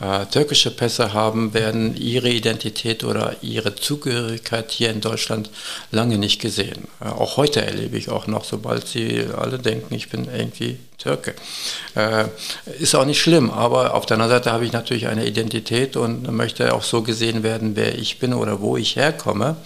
äh, 0.00 0.24
türkische 0.26 0.70
Pässe 0.70 1.12
haben, 1.12 1.52
werden 1.52 1.96
ihre 1.96 2.30
Identität 2.30 3.04
oder 3.04 3.36
ihre 3.42 3.74
Zugehörigkeit 3.74 4.70
hier 4.70 4.90
in 4.90 5.02
Deutschland 5.02 5.50
lange 5.90 6.16
nicht 6.16 6.40
gesehen. 6.40 6.88
Äh, 7.00 7.08
auch 7.08 7.36
heute 7.36 7.64
erlebe 7.64 7.98
ich 7.98 8.08
auch 8.08 8.26
noch, 8.26 8.44
sobald 8.44 8.88
sie 8.88 9.26
alle 9.36 9.58
denken, 9.58 9.94
ich 9.94 10.08
bin 10.08 10.28
irgendwie 10.34 10.78
Türke. 10.98 11.34
Äh, 11.94 12.24
ist 12.78 12.94
auch 12.94 13.04
nicht 13.04 13.20
schlimm, 13.20 13.50
aber 13.50 13.94
auf 13.94 14.06
der 14.06 14.16
anderen 14.16 14.32
Seite 14.32 14.52
habe 14.52 14.64
ich 14.64 14.72
natürlich 14.72 15.08
eine 15.08 15.26
Identität 15.26 15.96
und 15.96 16.30
möchte 16.32 16.74
auch 16.74 16.82
so 16.82 17.02
gesehen 17.02 17.42
werden, 17.42 17.76
wer 17.76 17.98
ich 17.98 18.18
bin 18.18 18.32
oder 18.32 18.60
wo 18.60 18.76
ich 18.76 18.96
herkomme. 18.96 19.56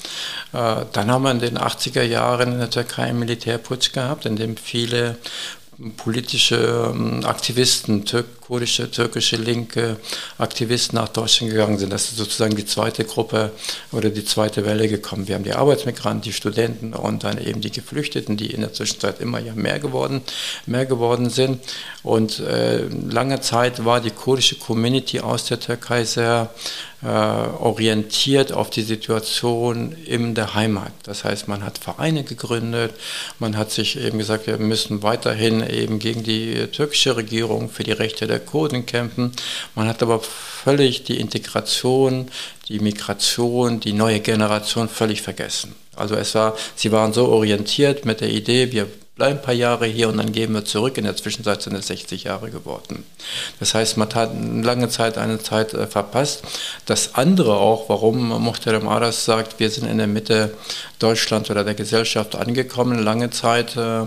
Äh, 0.53 0.87
dann 0.93 1.11
haben 1.11 1.23
wir 1.23 1.31
in 1.31 1.39
den 1.39 1.59
80er 1.59 2.03
Jahren 2.03 2.53
in 2.53 2.59
der 2.59 2.71
Türkei 2.71 3.05
einen 3.05 3.21
Militärputsch 3.21 3.93
gehabt, 3.93 4.27
in 4.27 4.37
dem 4.37 4.57
viele 4.57 5.17
politische 5.97 6.93
ähm, 6.95 7.25
Aktivisten, 7.25 8.05
türk 8.05 8.41
kurdische, 8.51 8.91
türkische, 8.91 9.37
linke 9.37 9.97
Aktivisten 10.37 10.97
nach 10.97 11.09
Deutschland 11.09 11.53
gegangen 11.53 11.79
sind. 11.79 11.93
Das 11.93 12.07
ist 12.07 12.17
sozusagen 12.17 12.57
die 12.57 12.67
zweite 12.67 13.05
Gruppe 13.05 13.53
oder 13.93 14.11
die 14.11 14.25
zweite 14.25 14.67
Welle 14.67 14.89
gekommen. 14.89 15.29
Wir 15.29 15.37
haben 15.37 15.45
die 15.45 15.53
Arbeitsmigranten, 15.53 16.23
die 16.23 16.33
Studenten 16.33 16.93
und 16.93 17.23
dann 17.23 17.39
eben 17.39 17.61
die 17.61 17.71
Geflüchteten, 17.71 18.37
die 18.37 18.47
in 18.47 18.63
der 18.63 18.73
Zwischenzeit 18.73 19.21
immer 19.21 19.39
ja 19.39 19.55
mehr 19.55 19.79
geworden, 19.79 20.23
mehr 20.67 20.85
geworden 20.85 21.31
sind. 21.31 21.61
Und 22.03 22.41
äh, 22.41 22.89
lange 22.89 23.41
Zeit 23.41 23.85
war 23.85 24.01
die 24.01 24.11
kurdische 24.11 24.57
Community 24.57 25.21
aus 25.21 25.45
der 25.45 25.61
Türkei 25.61 26.03
sehr 26.05 26.53
äh, 27.03 27.07
orientiert 27.07 28.53
auf 28.53 28.69
die 28.71 28.83
Situation 28.83 29.93
in 30.05 30.35
der 30.35 30.55
Heimat. 30.55 30.93
Das 31.05 31.25
heißt, 31.25 31.49
man 31.49 31.65
hat 31.65 31.79
Vereine 31.79 32.25
gegründet, 32.25 32.93
man 33.39 33.57
hat 33.57 33.71
sich 33.71 33.99
eben 33.99 34.19
gesagt, 34.19 34.47
wir 34.47 34.59
müssen 34.59 35.03
weiterhin 35.03 35.67
eben 35.67 35.99
gegen 35.99 36.23
die 36.23 36.67
türkische 36.67 37.17
Regierung 37.17 37.71
für 37.71 37.85
die 37.85 37.93
Rechte 37.93 38.27
der 38.27 38.41
Kurden 38.41 38.85
kämpfen. 38.85 39.33
Man 39.75 39.89
hat 39.89 40.03
aber 40.03 40.21
völlig 40.21 41.05
die 41.05 41.19
Integration, 41.19 42.31
die 42.69 42.81
Migration, 42.81 43.81
die 43.81 43.95
neue 43.95 44.21
Generation 44.21 44.89
völlig 44.89 45.23
vergessen. 45.23 45.75
Also 45.97 46.15
es 46.17 46.35
war, 46.35 46.57
sie 46.77 46.93
waren 46.93 47.13
so 47.13 47.29
orientiert 47.29 48.05
mit 48.05 48.21
der 48.21 48.31
Idee, 48.31 48.73
wir 48.73 48.87
bleiben 49.21 49.39
ein 49.39 49.43
paar 49.43 49.53
Jahre 49.53 49.85
hier 49.85 50.09
und 50.09 50.17
dann 50.17 50.33
gehen 50.33 50.55
wir 50.55 50.65
zurück. 50.65 50.97
In 50.97 51.05
der 51.05 51.15
Zwischenzeit 51.15 51.61
sind 51.61 51.77
es 51.77 51.89
60 51.89 52.25
Jahre 52.25 52.51
geworden. 52.51 53.05
Das 53.59 53.75
heißt, 53.75 53.99
man 53.99 54.09
hat 54.15 54.31
lange 54.35 54.89
Zeit 54.89 55.19
eine 55.19 55.39
Zeit 55.39 55.75
äh, 55.75 55.87
verpasst. 55.87 56.43
Das 56.87 57.17
andere 57.17 57.59
auch, 57.59 57.91
warum 57.91 58.29
Muhterem 58.43 58.89
Aras 58.89 59.27
sagt, 59.27 59.61
wir 59.61 59.69
sind 59.69 59.87
in 59.87 59.99
der 59.99 60.07
Mitte 60.07 60.55
Deutschlands 61.01 61.51
oder 61.51 61.65
der 61.65 61.75
Gesellschaft 61.75 62.35
angekommen, 62.35 62.99
lange 62.99 63.29
Zeit 63.29 63.77
äh, 63.77 64.07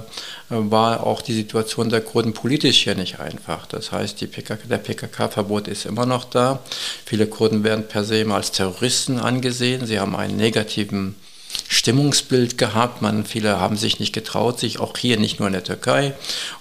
war 0.50 1.06
auch 1.06 1.22
die 1.22 1.34
Situation 1.34 1.90
der 1.90 2.02
Kurden 2.02 2.34
politisch 2.34 2.84
hier 2.84 2.96
nicht 2.96 3.20
einfach. 3.20 3.68
Das 3.68 3.92
heißt, 3.92 4.18
PKK, 4.18 4.68
der 4.68 4.80
PKK-Verbot 4.80 5.68
ist 5.68 5.86
immer 5.86 6.08
noch 6.08 6.24
da. 6.24 6.60
Viele 7.06 7.28
Kurden 7.28 7.64
werden 7.64 7.88
per 7.88 8.04
se 8.04 8.18
immer 8.18 8.36
als 8.36 8.52
Terroristen 8.52 9.20
angesehen. 9.20 9.86
Sie 9.86 10.00
haben 10.00 10.16
einen 10.16 10.38
negativen 10.38 11.16
Stimmungsbild 11.68 12.58
gehabt. 12.58 13.02
Man, 13.02 13.26
viele 13.26 13.60
haben 13.60 13.78
sich 13.78 14.00
nicht 14.00 14.14
getraut, 14.14 14.60
sich 14.60 14.80
auch 14.80 14.98
hier, 14.98 15.18
nicht 15.18 15.40
nur 15.40 15.48
in 15.48 15.54
der 15.54 15.64
Türkei 15.64 16.14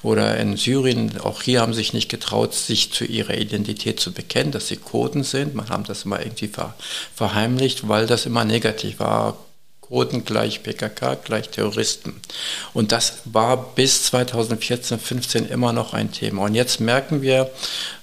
oder 0.02 0.36
in 0.38 0.56
Syrien, 0.56 1.20
auch 1.20 1.42
hier 1.42 1.60
haben 1.60 1.74
sich 1.74 1.92
nicht 1.92 2.08
getraut, 2.08 2.54
sich 2.54 2.92
zu 2.92 3.04
ihrer 3.04 3.34
Identität 3.34 4.00
zu 4.00 4.12
bekennen, 4.12 4.52
dass 4.52 4.68
sie 4.68 4.76
Kurden 4.76 5.22
sind. 5.22 5.54
Man 5.54 5.68
hat 5.68 5.88
das 5.88 6.04
immer 6.04 6.20
irgendwie 6.20 6.50
verheimlicht, 7.14 7.88
weil 7.88 8.06
das 8.06 8.26
immer 8.26 8.44
negativ 8.44 8.98
war 9.00 9.36
Kurden 9.82 10.24
gleich 10.24 10.62
PKK, 10.62 11.16
gleich 11.16 11.50
Terroristen. 11.50 12.14
Und 12.72 12.92
das 12.92 13.18
war 13.24 13.74
bis 13.74 14.04
2014, 14.04 14.98
15 14.98 15.48
immer 15.48 15.74
noch 15.74 15.92
ein 15.92 16.12
Thema. 16.12 16.44
Und 16.44 16.54
jetzt 16.54 16.80
merken 16.80 17.20
wir 17.20 17.50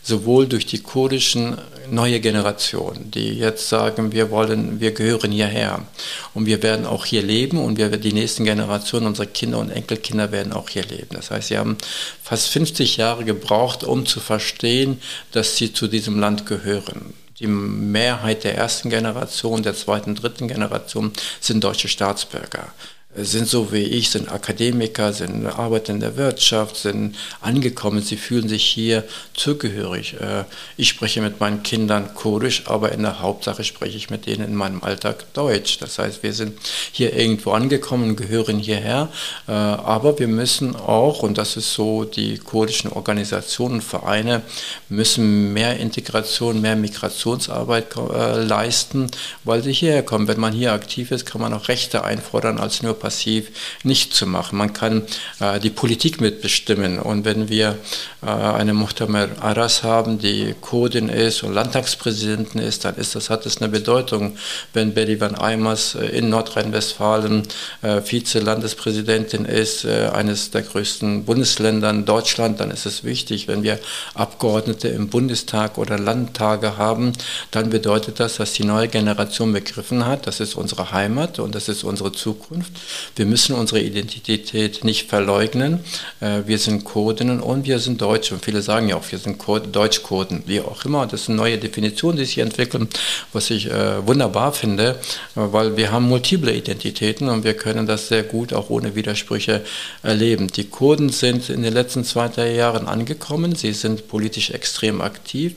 sowohl 0.03 0.45
durch 0.45 0.67
die 0.67 0.83
kurdischen 0.83 1.57
neue 1.89 2.19
Generation, 2.19 3.09
die 3.11 3.33
jetzt 3.33 3.69
sagen, 3.69 4.11
wir 4.11 4.29
wollen, 4.29 4.79
wir 4.79 4.91
gehören 4.91 5.31
hierher 5.31 5.85
und 6.33 6.45
wir 6.45 6.61
werden 6.61 6.85
auch 6.85 7.05
hier 7.05 7.23
leben 7.23 7.57
und 7.57 7.77
wir, 7.77 7.89
die 7.89 8.13
nächsten 8.13 8.43
Generationen, 8.43 9.07
unsere 9.07 9.27
Kinder 9.27 9.57
und 9.57 9.71
Enkelkinder 9.71 10.31
werden 10.31 10.53
auch 10.53 10.69
hier 10.69 10.85
leben. 10.85 11.09
Das 11.11 11.31
heißt, 11.31 11.47
sie 11.47 11.57
haben 11.57 11.77
fast 12.21 12.49
50 12.49 12.97
Jahre 12.97 13.23
gebraucht, 13.23 13.83
um 13.83 14.05
zu 14.05 14.19
verstehen, 14.19 15.01
dass 15.31 15.57
sie 15.57 15.73
zu 15.73 15.87
diesem 15.87 16.19
Land 16.19 16.45
gehören. 16.45 17.13
Die 17.39 17.47
Mehrheit 17.47 18.43
der 18.43 18.55
ersten 18.55 18.89
Generation, 18.89 19.63
der 19.63 19.73
zweiten, 19.73 20.15
dritten 20.15 20.47
Generation 20.47 21.13
sind 21.39 21.63
deutsche 21.63 21.87
Staatsbürger 21.87 22.73
sind 23.15 23.47
so 23.47 23.71
wie 23.71 23.83
ich, 23.83 24.11
sind 24.11 24.31
Akademiker, 24.31 25.13
sind 25.13 25.47
arbeiten 25.47 25.93
in 25.93 25.99
der 25.99 26.15
Wirtschaft, 26.15 26.77
sind 26.77 27.15
angekommen, 27.41 28.03
sie 28.03 28.17
fühlen 28.17 28.47
sich 28.47 28.63
hier 28.63 29.03
zugehörig. 29.33 30.15
Äh, 30.19 30.43
ich 30.77 30.89
spreche 30.89 31.19
mit 31.19 31.39
meinen 31.39 31.63
Kindern 31.63 32.13
Kurdisch, 32.13 32.63
aber 32.67 32.91
in 32.91 33.01
der 33.01 33.19
Hauptsache 33.19 33.63
spreche 33.63 33.97
ich 33.97 34.11
mit 34.11 34.27
denen 34.27 34.45
in 34.45 34.55
meinem 34.55 34.83
Alltag 34.83 35.33
Deutsch. 35.33 35.79
Das 35.79 35.97
heißt, 35.97 36.21
wir 36.21 36.33
sind 36.33 36.59
hier 36.91 37.15
irgendwo 37.15 37.51
angekommen, 37.51 38.15
gehören 38.15 38.59
hierher, 38.59 39.09
äh, 39.47 39.53
aber 39.53 40.19
wir 40.19 40.27
müssen 40.27 40.75
auch, 40.75 41.23
und 41.23 41.39
das 41.39 41.57
ist 41.57 41.73
so, 41.73 42.03
die 42.05 42.37
kurdischen 42.37 42.91
Organisationen, 42.91 43.81
Vereine 43.81 44.43
müssen 44.87 45.51
mehr 45.53 45.77
Integration, 45.77 46.61
mehr 46.61 46.75
Migrationsarbeit 46.75 47.95
äh, 47.95 48.43
leisten, 48.43 49.09
weil 49.45 49.63
sie 49.63 49.73
hierher 49.73 50.03
kommen. 50.03 50.27
Wenn 50.27 50.39
man 50.39 50.53
hier 50.53 50.73
aktiv 50.73 51.09
ist, 51.09 51.25
kann 51.25 51.41
man 51.41 51.53
auch 51.53 51.69
Rechte 51.69 52.03
einfordern 52.03 52.59
als 52.59 52.83
nur 52.83 52.98
passiv 52.99 53.49
nicht 53.83 54.13
zu 54.13 54.25
machen. 54.25 54.57
Man 54.57 54.73
kann 54.73 55.03
äh, 55.39 55.59
die 55.59 55.69
Politik 55.69 56.21
mitbestimmen. 56.21 56.99
Und 56.99 57.25
wenn 57.25 57.49
wir 57.49 57.77
äh, 58.21 58.27
eine 58.29 58.73
Muhtamer 58.73 59.29
Aras 59.39 59.83
haben, 59.83 60.19
die 60.19 60.55
Kurdin 60.59 61.09
ist 61.09 61.43
und 61.43 61.53
Landtagspräsidentin 61.53 62.61
ist, 62.61 62.85
dann 62.85 62.95
ist 62.95 63.15
das, 63.15 63.29
hat 63.29 63.45
das 63.45 63.57
eine 63.57 63.69
Bedeutung. 63.69 64.37
Wenn 64.73 64.93
Berivan 64.93 65.35
Eimers 65.35 65.95
äh, 65.95 66.05
in 66.07 66.29
Nordrhein-Westfalen 66.29 67.43
äh, 67.81 68.01
Vize-Landespräsidentin 68.01 69.45
ist, 69.45 69.85
äh, 69.85 70.09
eines 70.13 70.51
der 70.51 70.63
größten 70.63 71.25
Bundesländer 71.25 71.93
Deutschland, 71.93 72.59
dann 72.59 72.71
ist 72.71 72.85
es 72.85 73.03
wichtig. 73.03 73.47
Wenn 73.47 73.63
wir 73.63 73.79
Abgeordnete 74.13 74.87
im 74.89 75.09
Bundestag 75.09 75.77
oder 75.77 75.97
Landtage 75.97 76.77
haben, 76.77 77.13
dann 77.51 77.69
bedeutet 77.69 78.19
das, 78.19 78.35
dass 78.35 78.53
die 78.53 78.63
neue 78.63 78.87
Generation 78.87 79.53
begriffen 79.53 80.05
hat, 80.05 80.27
das 80.27 80.39
ist 80.39 80.55
unsere 80.55 80.91
Heimat 80.91 81.39
und 81.39 81.55
das 81.55 81.69
ist 81.69 81.83
unsere 81.83 82.11
Zukunft. 82.11 82.71
Wir 83.15 83.25
müssen 83.25 83.55
unsere 83.55 83.81
Identität 83.81 84.83
nicht 84.83 85.09
verleugnen. 85.09 85.83
Äh, 86.19 86.41
wir 86.45 86.57
sind 86.57 86.83
Kurdinnen 86.83 87.39
und 87.39 87.65
wir 87.65 87.79
sind 87.79 88.01
Deutsche. 88.01 88.33
Und 88.35 88.43
viele 88.43 88.61
sagen 88.61 88.89
ja 88.89 88.95
auch, 88.95 89.11
wir 89.11 89.19
sind 89.19 89.41
Deutschkurden, 89.71 90.43
wie 90.45 90.61
auch 90.61 90.85
immer. 90.85 91.07
Das 91.07 91.27
eine 91.27 91.37
neue 91.37 91.57
Definition, 91.57 92.15
die 92.15 92.25
sich 92.25 92.39
entwickeln, 92.39 92.87
was 93.33 93.49
ich 93.49 93.67
äh, 93.67 94.05
wunderbar 94.05 94.53
finde, 94.53 94.99
weil 95.35 95.77
wir 95.77 95.91
haben 95.91 96.07
multiple 96.07 96.53
Identitäten 96.53 97.29
und 97.29 97.43
wir 97.43 97.53
können 97.53 97.85
das 97.85 98.07
sehr 98.07 98.23
gut 98.23 98.53
auch 98.53 98.69
ohne 98.69 98.95
Widersprüche 98.95 99.63
erleben. 100.03 100.47
Die 100.47 100.65
Kurden 100.65 101.09
sind 101.09 101.49
in 101.49 101.63
den 101.63 101.73
letzten 101.73 102.03
zwei, 102.03 102.27
drei 102.27 102.53
Jahren 102.53 102.87
angekommen. 102.87 103.55
Sie 103.55 103.73
sind 103.73 104.07
politisch 104.07 104.51
extrem 104.51 105.01
aktiv. 105.01 105.55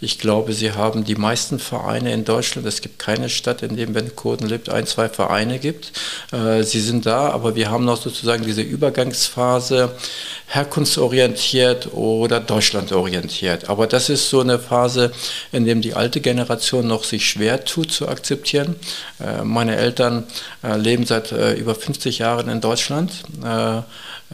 Ich 0.00 0.18
glaube, 0.18 0.52
sie 0.52 0.72
haben 0.72 1.04
die 1.04 1.14
meisten 1.14 1.58
Vereine 1.58 2.12
in 2.12 2.24
Deutschland. 2.24 2.66
Es 2.66 2.80
gibt 2.80 2.98
keine 2.98 3.28
Stadt, 3.28 3.62
in 3.62 3.76
der, 3.76 3.94
wenn 3.94 4.14
Kurden 4.16 4.48
lebt, 4.48 4.68
ein, 4.68 4.86
zwei 4.86 5.08
Vereine 5.08 5.58
gibt. 5.58 5.92
Äh, 6.32 6.62
sie 6.70 6.80
sind 6.80 7.06
da, 7.06 7.30
aber 7.30 7.56
wir 7.56 7.70
haben 7.70 7.84
noch 7.84 8.00
sozusagen 8.00 8.44
diese 8.44 8.62
Übergangsphase 8.62 9.94
herkunftsorientiert 10.46 11.92
oder 11.92 12.40
deutschlandorientiert. 12.40 13.68
Aber 13.68 13.86
das 13.86 14.08
ist 14.08 14.28
so 14.30 14.40
eine 14.40 14.58
Phase, 14.58 15.12
in 15.52 15.64
der 15.64 15.76
die 15.76 15.94
alte 15.94 16.20
Generation 16.20 16.86
noch 16.86 17.04
sich 17.04 17.28
schwer 17.28 17.64
tut 17.64 17.92
zu 17.92 18.08
akzeptieren. 18.08 18.76
Äh, 19.20 19.44
meine 19.44 19.76
Eltern 19.76 20.24
äh, 20.62 20.76
leben 20.76 21.06
seit 21.06 21.32
äh, 21.32 21.54
über 21.54 21.74
50 21.74 22.18
Jahren 22.18 22.48
in 22.48 22.60
Deutschland. 22.60 23.12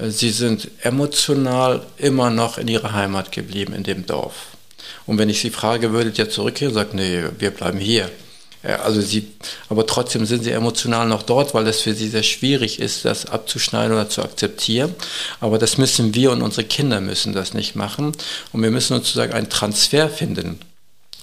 Sie 0.08 0.30
sind 0.30 0.68
emotional 0.82 1.80
immer 1.96 2.28
noch 2.28 2.58
in 2.58 2.68
ihrer 2.68 2.92
Heimat 2.92 3.32
geblieben, 3.32 3.72
in 3.72 3.82
dem 3.82 4.04
Dorf. 4.04 4.34
Und 5.06 5.16
wenn 5.18 5.30
ich 5.30 5.40
sie 5.40 5.50
frage, 5.50 5.92
würdet 5.92 6.18
ihr 6.18 6.28
zurückkehren, 6.28 6.74
sagt, 6.74 6.92
nee, 6.92 7.22
wir 7.38 7.50
bleiben 7.50 7.78
hier. 7.78 8.10
Also 8.74 9.00
sie, 9.00 9.28
aber 9.68 9.86
trotzdem 9.86 10.26
sind 10.26 10.44
sie 10.44 10.50
emotional 10.50 11.06
noch 11.06 11.22
dort, 11.22 11.54
weil 11.54 11.66
es 11.68 11.80
für 11.80 11.94
sie 11.94 12.08
sehr 12.08 12.22
schwierig 12.22 12.80
ist, 12.80 13.04
das 13.04 13.26
abzuschneiden 13.26 13.92
oder 13.92 14.08
zu 14.08 14.22
akzeptieren. 14.22 14.94
Aber 15.40 15.58
das 15.58 15.78
müssen 15.78 16.14
wir 16.14 16.32
und 16.32 16.42
unsere 16.42 16.66
Kinder 16.66 17.00
müssen 17.00 17.32
das 17.32 17.54
nicht 17.54 17.76
machen. 17.76 18.12
Und 18.52 18.62
wir 18.62 18.70
müssen 18.70 18.94
sozusagen 18.94 19.32
einen 19.32 19.50
Transfer 19.50 20.08
finden, 20.08 20.58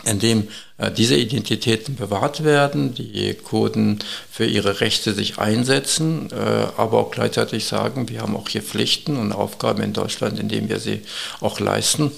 in 0.06 0.20
dem 0.20 0.48
äh, 0.78 0.92
diese 0.92 1.16
Identitäten 1.16 1.96
bewahrt 1.96 2.44
werden, 2.44 2.94
die 2.94 3.34
Kurden 3.34 4.00
für 4.32 4.46
ihre 4.46 4.80
Rechte 4.80 5.14
sich 5.14 5.38
einsetzen, 5.38 6.30
äh, 6.32 6.36
aber 6.36 7.00
auch 7.00 7.12
gleichzeitig 7.12 7.66
sagen, 7.66 8.10
wir 8.10 8.22
haben 8.22 8.36
auch 8.36 8.50
hier 8.50 8.64
Pflichten 8.64 9.18
und 9.18 9.32
Aufgaben 9.32 9.82
in 9.84 9.94
Deutschland, 9.94 10.40
indem 10.40 10.70
wir 10.70 10.80
sie 10.80 11.02
auch 11.42 11.60
leisten. 11.60 12.12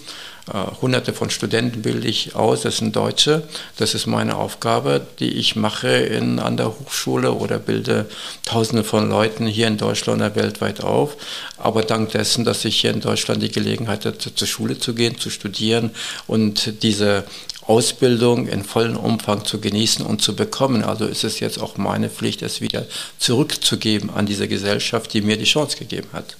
Äh, 0.54 0.82
hunderte 0.82 1.14
von 1.14 1.30
Studenten 1.30 1.82
bilde 1.82 2.08
ich 2.08 2.36
aus, 2.36 2.62
das 2.62 2.78
sind 2.78 2.96
Deutsche. 2.96 3.48
Das 3.78 3.96
ist 3.96 4.06
meine 4.06 4.36
Aufgabe, 4.36 5.06
die 5.20 5.32
ich 5.32 5.56
mache 5.56 5.88
in, 5.88 6.40
an 6.40 6.58
der 6.58 6.68
Hochschule 6.68 7.34
oder 7.34 7.58
bilde 7.58 8.06
Tausende 8.44 8.84
von 8.84 9.10
Leuten 9.10 9.48
hier 9.48 9.68
in 9.68 9.78
Deutschland 9.78 10.22
oder 10.22 10.36
weltweit 10.36 10.82
auf. 10.82 11.18
Aber 11.58 11.82
dank 11.82 12.12
dessen, 12.12 12.46
dass 12.46 12.64
ich 12.66 12.80
hier 12.80 12.92
in 12.92 13.02
Deutschland 13.02 13.42
die 13.42 13.52
Gelegenheit 13.52 14.06
hatte, 14.06 14.36
zur 14.36 14.48
Schule 14.48 14.78
zu 14.78 14.94
gehen, 14.94 15.18
zu 15.18 15.30
studieren 15.30 15.92
und 16.28 16.84
diese 16.84 17.24
Ausbildung 17.68 18.48
in 18.48 18.64
vollem 18.64 18.98
Umfang 18.98 19.44
zu 19.46 19.60
genießen 19.60 20.06
und 20.06 20.22
zu 20.22 20.36
bekommen. 20.36 20.84
Also 20.84 21.06
ist 21.06 21.24
es 21.24 21.40
jetzt 21.40 21.60
auch 21.60 21.78
meine 21.78 22.10
Pflicht, 22.10 22.44
es 22.44 22.62
wieder 22.62 22.86
zurückzugeben 23.18 24.12
an 24.12 24.28
diese 24.28 24.48
Gesellschaft, 24.48 25.14
die 25.14 25.22
mir 25.22 25.38
die 25.38 25.46
Chance 25.46 25.78
gegeben 25.78 26.10
hat. 26.14 26.38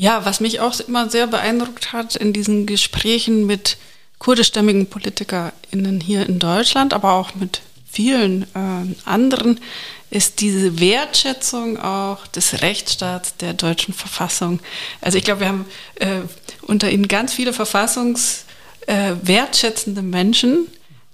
Ja, 0.00 0.24
was 0.24 0.40
mich 0.40 0.60
auch 0.60 0.80
immer 0.80 1.10
sehr 1.10 1.26
beeindruckt 1.26 1.92
hat 1.92 2.16
in 2.16 2.32
diesen 2.32 2.64
Gesprächen 2.64 3.44
mit 3.44 3.76
kurdischstämmigen 4.18 4.86
PolitikerInnen 4.86 6.00
hier 6.00 6.26
in 6.26 6.38
Deutschland, 6.38 6.94
aber 6.94 7.12
auch 7.12 7.34
mit 7.34 7.60
vielen 7.86 8.44
äh, 8.54 8.94
anderen, 9.04 9.60
ist 10.08 10.40
diese 10.40 10.80
Wertschätzung 10.80 11.78
auch 11.78 12.26
des 12.28 12.62
Rechtsstaats 12.62 13.36
der 13.36 13.52
deutschen 13.52 13.92
Verfassung. 13.92 14.60
Also 15.02 15.18
ich 15.18 15.24
glaube, 15.24 15.40
wir 15.40 15.48
haben 15.48 15.66
äh, 15.96 16.22
unter 16.62 16.90
ihnen 16.90 17.06
ganz 17.06 17.34
viele 17.34 17.52
verfassungswertschätzende 17.52 20.00
äh, 20.00 20.04
Menschen, 20.04 20.66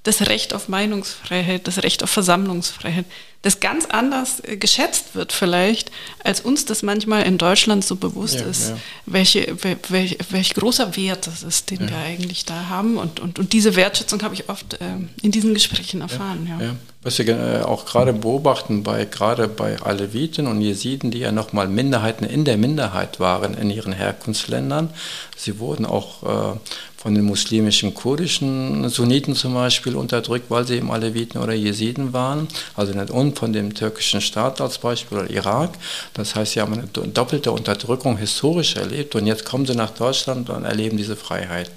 das 0.05 0.29
Recht 0.29 0.55
auf 0.55 0.69
Meinungsfreiheit, 0.69 1.67
das 1.67 1.83
Recht 1.83 2.05
auf 2.05 2.11
Versammlungsfreiheit, 2.11 3.07
das 3.47 3.61
ganz 3.61 3.87
anders 3.87 4.43
äh, 4.43 4.57
geschätzt 4.57 5.15
wird 5.15 5.33
vielleicht, 5.33 5.93
als 6.25 6.41
uns 6.41 6.65
das 6.65 6.83
manchmal 6.83 7.23
in 7.23 7.39
Deutschland 7.39 7.85
so 7.85 7.95
bewusst 7.95 8.41
ja, 8.41 8.47
ist, 8.47 8.71
ja. 8.71 8.77
Welche, 9.07 9.57
welch, 9.89 10.19
welch 10.31 10.55
großer 10.55 10.97
Wert 10.97 11.29
das 11.29 11.45
ist, 11.45 11.71
den 11.71 11.83
ja. 11.83 11.91
wir 11.91 11.97
eigentlich 11.99 12.45
da 12.45 12.69
haben. 12.69 12.99
Und, 12.99 13.21
und, 13.21 13.39
und 13.39 13.53
diese 13.53 13.77
Wertschätzung 13.77 14.21
habe 14.23 14.35
ich 14.35 14.49
oft 14.49 14.75
äh, 14.75 14.85
in 15.23 15.31
diesen 15.31 15.55
Gesprächen 15.55 16.01
erfahren. 16.01 16.49
Ja. 16.61 16.75
Was 17.03 17.19
wir 17.21 17.29
äh, 17.29 17.63
auch 17.63 17.87
gerade 17.87 18.13
beobachten, 18.13 18.83
bei, 18.83 19.05
gerade 19.05 19.47
bei 19.47 19.81
Aleviten 19.81 20.49
und 20.49 20.61
Jesiden, 20.61 21.13
die 21.13 21.21
ja 21.21 21.31
nochmal 21.31 21.69
Minderheiten 21.69 22.25
in 22.25 22.45
der 22.45 22.57
Minderheit 22.57 23.21
waren 23.21 23.55
in 23.55 23.71
ihren 23.71 23.93
Herkunftsländern, 23.93 24.91
sie 25.37 25.61
wurden 25.61 25.87
auch 25.87 26.55
äh, 26.55 26.59
von 27.07 27.15
den 27.15 27.25
muslimischen 27.25 27.95
kurdischen 27.95 28.89
Sunniten 28.89 29.37
zum 29.37 29.55
Beispiel 29.55 29.95
unterdrückt, 29.95 30.47
weil 30.51 30.67
sie 30.67 30.75
eben 30.75 30.91
Aleviten 30.91 31.41
oder 31.41 31.53
Jesiden 31.53 32.13
waren. 32.13 32.49
Also 32.75 32.95
nicht 32.95 33.13
von 33.37 33.53
dem 33.53 33.75
türkischen 33.75 34.21
Staat 34.21 34.61
als 34.61 34.79
Beispiel 34.79 35.19
oder 35.19 35.31
Irak. 35.31 35.71
Das 36.15 36.35
heißt, 36.35 36.53
sie 36.53 36.61
haben 36.61 36.75
eine 36.75 36.87
doppelte 36.87 37.53
Unterdrückung 37.53 38.17
historisch 38.17 38.77
erlebt 38.77 39.15
und 39.15 39.27
jetzt 39.27 39.45
kommen 39.45 39.67
sie 39.67 39.75
nach 39.75 39.91
Deutschland 39.91 40.51
und 40.51 40.65
erleben 40.65 40.97
diese 40.97 41.17
Freiheit. 41.17 41.71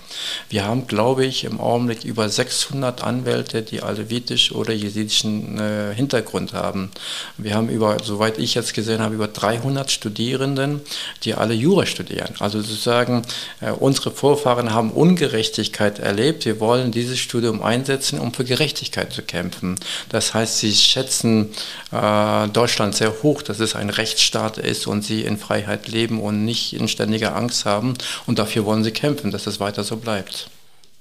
Wir 0.50 0.66
haben, 0.66 0.88
glaube 0.88 1.26
ich, 1.26 1.44
im 1.44 1.60
Augenblick 1.60 2.04
über 2.04 2.30
600 2.30 3.04
Anwälte, 3.04 3.62
die 3.62 3.82
alevitisch 3.82 4.52
oder 4.52 4.74
jesidischen 4.74 5.60
äh, 5.60 5.94
Hintergrund 5.94 6.54
haben. 6.54 6.92
Wir 7.38 7.56
haben 7.56 7.70
über, 7.70 7.98
soweit 8.04 8.38
ich 8.38 8.56
jetzt 8.56 8.74
gesehen 8.74 9.02
habe, 9.02 9.16
über 9.16 9.28
300 9.28 9.92
Studierenden, 9.92 10.82
die 11.24 11.34
alle 11.34 11.54
Jura 11.54 11.86
studieren. 11.86 12.34
Also 12.40 12.62
sozusagen, 12.62 13.24
äh, 13.62 13.72
unsere 13.72 14.12
Vorfahren 14.12 14.74
haben 14.74 14.92
Ungerechtigkeit 14.92 16.00
erlebt. 16.00 16.46
Wir 16.46 16.60
wollen 16.60 16.92
dieses 16.92 17.20
Studium 17.20 17.62
einsetzen, 17.62 18.20
um 18.20 18.34
für 18.34 18.44
Gerechtigkeit 18.44 19.14
zu 19.14 19.22
kämpfen. 19.22 19.76
Das 20.10 20.34
heißt, 20.34 20.60
sie 20.60 20.74
schätzen 20.74 21.49
äh, 21.92 22.48
Deutschland 22.50 22.96
sehr 22.96 23.22
hoch, 23.24 23.42
dass 23.42 23.60
es 23.60 23.76
ein 23.76 23.90
Rechtsstaat 23.90 24.58
ist 24.58 24.88
und 24.88 25.04
sie 25.04 25.22
in 25.24 25.38
Freiheit 25.38 25.88
leben 25.88 26.22
und 26.22 26.46
nicht 26.46 26.74
in 26.74 26.88
ständiger 26.88 27.36
Angst 27.36 27.66
haben. 27.66 27.96
Und 28.26 28.40
dafür 28.40 28.66
wollen 28.66 28.84
sie 28.84 28.92
kämpfen, 28.92 29.32
dass 29.32 29.48
es 29.48 29.60
weiter 29.60 29.84
so 29.84 29.98
bleibt. 29.98 30.50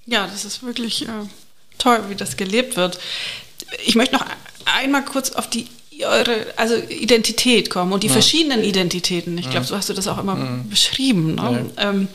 Ja, 0.07 0.27
das 0.27 0.45
ist 0.45 0.63
wirklich 0.63 1.07
äh, 1.07 1.13
toll, 1.79 2.01
wie 2.09 2.15
das 2.15 2.37
gelebt 2.37 2.77
wird. 2.77 2.99
Ich 3.85 3.95
möchte 3.95 4.17
noch 4.17 4.25
einmal 4.65 5.05
kurz 5.05 5.33
auf 5.33 5.49
die 5.49 5.67
eure 6.07 6.47
also 6.57 6.77
Identität 6.77 7.71
kommen 7.71 7.93
und 7.93 8.03
die 8.03 8.09
ja. 8.09 8.13
verschiedenen 8.13 8.63
Identitäten. 8.63 9.37
Ich 9.39 9.51
glaube, 9.51 9.67
so 9.67 9.77
hast 9.77 9.89
du 9.89 9.95
das 9.95 10.07
auch 10.07 10.19
immer 10.19 10.37
beschrieben, 10.69 11.35
ne? 11.35 11.67
ähm, 11.77 12.09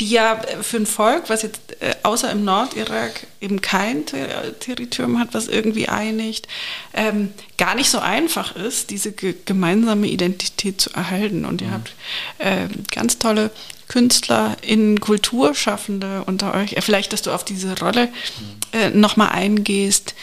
die 0.00 0.08
ja 0.08 0.40
für 0.62 0.76
ein 0.76 0.86
Volk, 0.86 1.24
was 1.28 1.42
jetzt 1.42 1.80
äh, 1.80 1.94
außer 2.02 2.30
im 2.30 2.44
Nordirak 2.44 3.26
eben 3.40 3.60
kein 3.60 4.06
Ter 4.06 4.58
Territorium 4.58 5.18
hat, 5.18 5.28
was 5.32 5.48
irgendwie 5.48 5.88
einigt, 5.88 6.48
ähm, 6.92 7.30
gar 7.56 7.74
nicht 7.74 7.90
so 7.90 7.98
einfach 7.98 8.56
ist, 8.56 8.90
diese 8.90 9.12
ge 9.12 9.34
gemeinsame 9.44 10.06
Identität 10.06 10.80
zu 10.80 10.90
erhalten. 10.90 11.44
Und 11.44 11.62
ihr 11.62 11.70
habt 11.70 11.94
äh, 12.38 12.68
ganz 12.90 13.18
tolle 13.18 13.50
Künstler 13.88 14.56
in 14.62 15.00
Kulturschaffende 15.00 16.24
unter 16.24 16.54
euch. 16.54 16.74
Äh, 16.74 16.80
vielleicht, 16.80 17.12
dass 17.12 17.22
du 17.22 17.32
auf 17.32 17.44
diese 17.44 17.78
Rolle 17.78 18.06
mhm. 18.06 18.78
äh, 18.78 18.90
nochmal 18.90 19.30
eingehst 19.30 20.14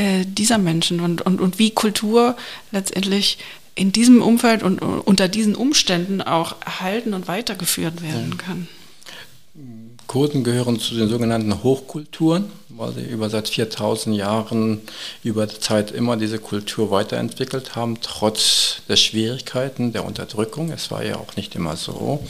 äh, 0.00 0.24
dieser 0.24 0.56
Menschen 0.56 1.00
und, 1.00 1.20
und, 1.20 1.42
und 1.42 1.58
wie 1.58 1.72
Kultur 1.72 2.34
letztendlich 2.72 3.36
in 3.74 3.92
diesem 3.92 4.22
Umfeld 4.22 4.62
und 4.62 4.80
unter 4.80 5.28
diesen 5.28 5.54
Umständen 5.54 6.22
auch 6.22 6.56
erhalten 6.64 7.12
und 7.12 7.28
weitergeführt 7.28 8.02
werden 8.02 8.38
kann. 8.38 8.66
Kurden 10.10 10.42
gehören 10.42 10.80
zu 10.80 10.96
den 10.96 11.08
sogenannten 11.08 11.62
Hochkulturen, 11.62 12.50
weil 12.68 12.92
sie 12.94 13.04
über 13.04 13.30
seit 13.30 13.48
4000 13.48 14.16
Jahren 14.16 14.80
über 15.22 15.46
die 15.46 15.60
Zeit 15.60 15.92
immer 15.92 16.16
diese 16.16 16.40
Kultur 16.40 16.90
weiterentwickelt 16.90 17.76
haben, 17.76 18.00
trotz 18.00 18.82
der 18.88 18.96
Schwierigkeiten, 18.96 19.92
der 19.92 20.04
Unterdrückung. 20.04 20.72
Es 20.72 20.90
war 20.90 21.04
ja 21.04 21.14
auch 21.14 21.36
nicht 21.36 21.54
immer 21.54 21.76
so. 21.76 22.26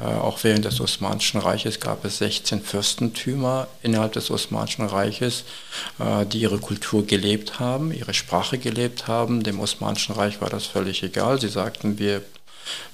Äh, 0.00 0.06
auch 0.06 0.42
während 0.42 0.64
des 0.64 0.80
Osmanischen 0.80 1.40
Reiches 1.40 1.78
gab 1.78 2.04
es 2.04 2.18
16 2.18 2.62
Fürstentümer 2.62 3.68
innerhalb 3.84 4.14
des 4.14 4.32
Osmanischen 4.32 4.86
Reiches, 4.86 5.44
äh, 6.00 6.26
die 6.26 6.40
ihre 6.40 6.58
Kultur 6.58 7.06
gelebt 7.06 7.60
haben, 7.60 7.92
ihre 7.92 8.12
Sprache 8.12 8.58
gelebt 8.58 9.06
haben. 9.06 9.44
Dem 9.44 9.60
Osmanischen 9.60 10.16
Reich 10.16 10.40
war 10.40 10.50
das 10.50 10.66
völlig 10.66 11.04
egal. 11.04 11.40
Sie 11.40 11.46
sagten, 11.46 12.00
wir 12.00 12.22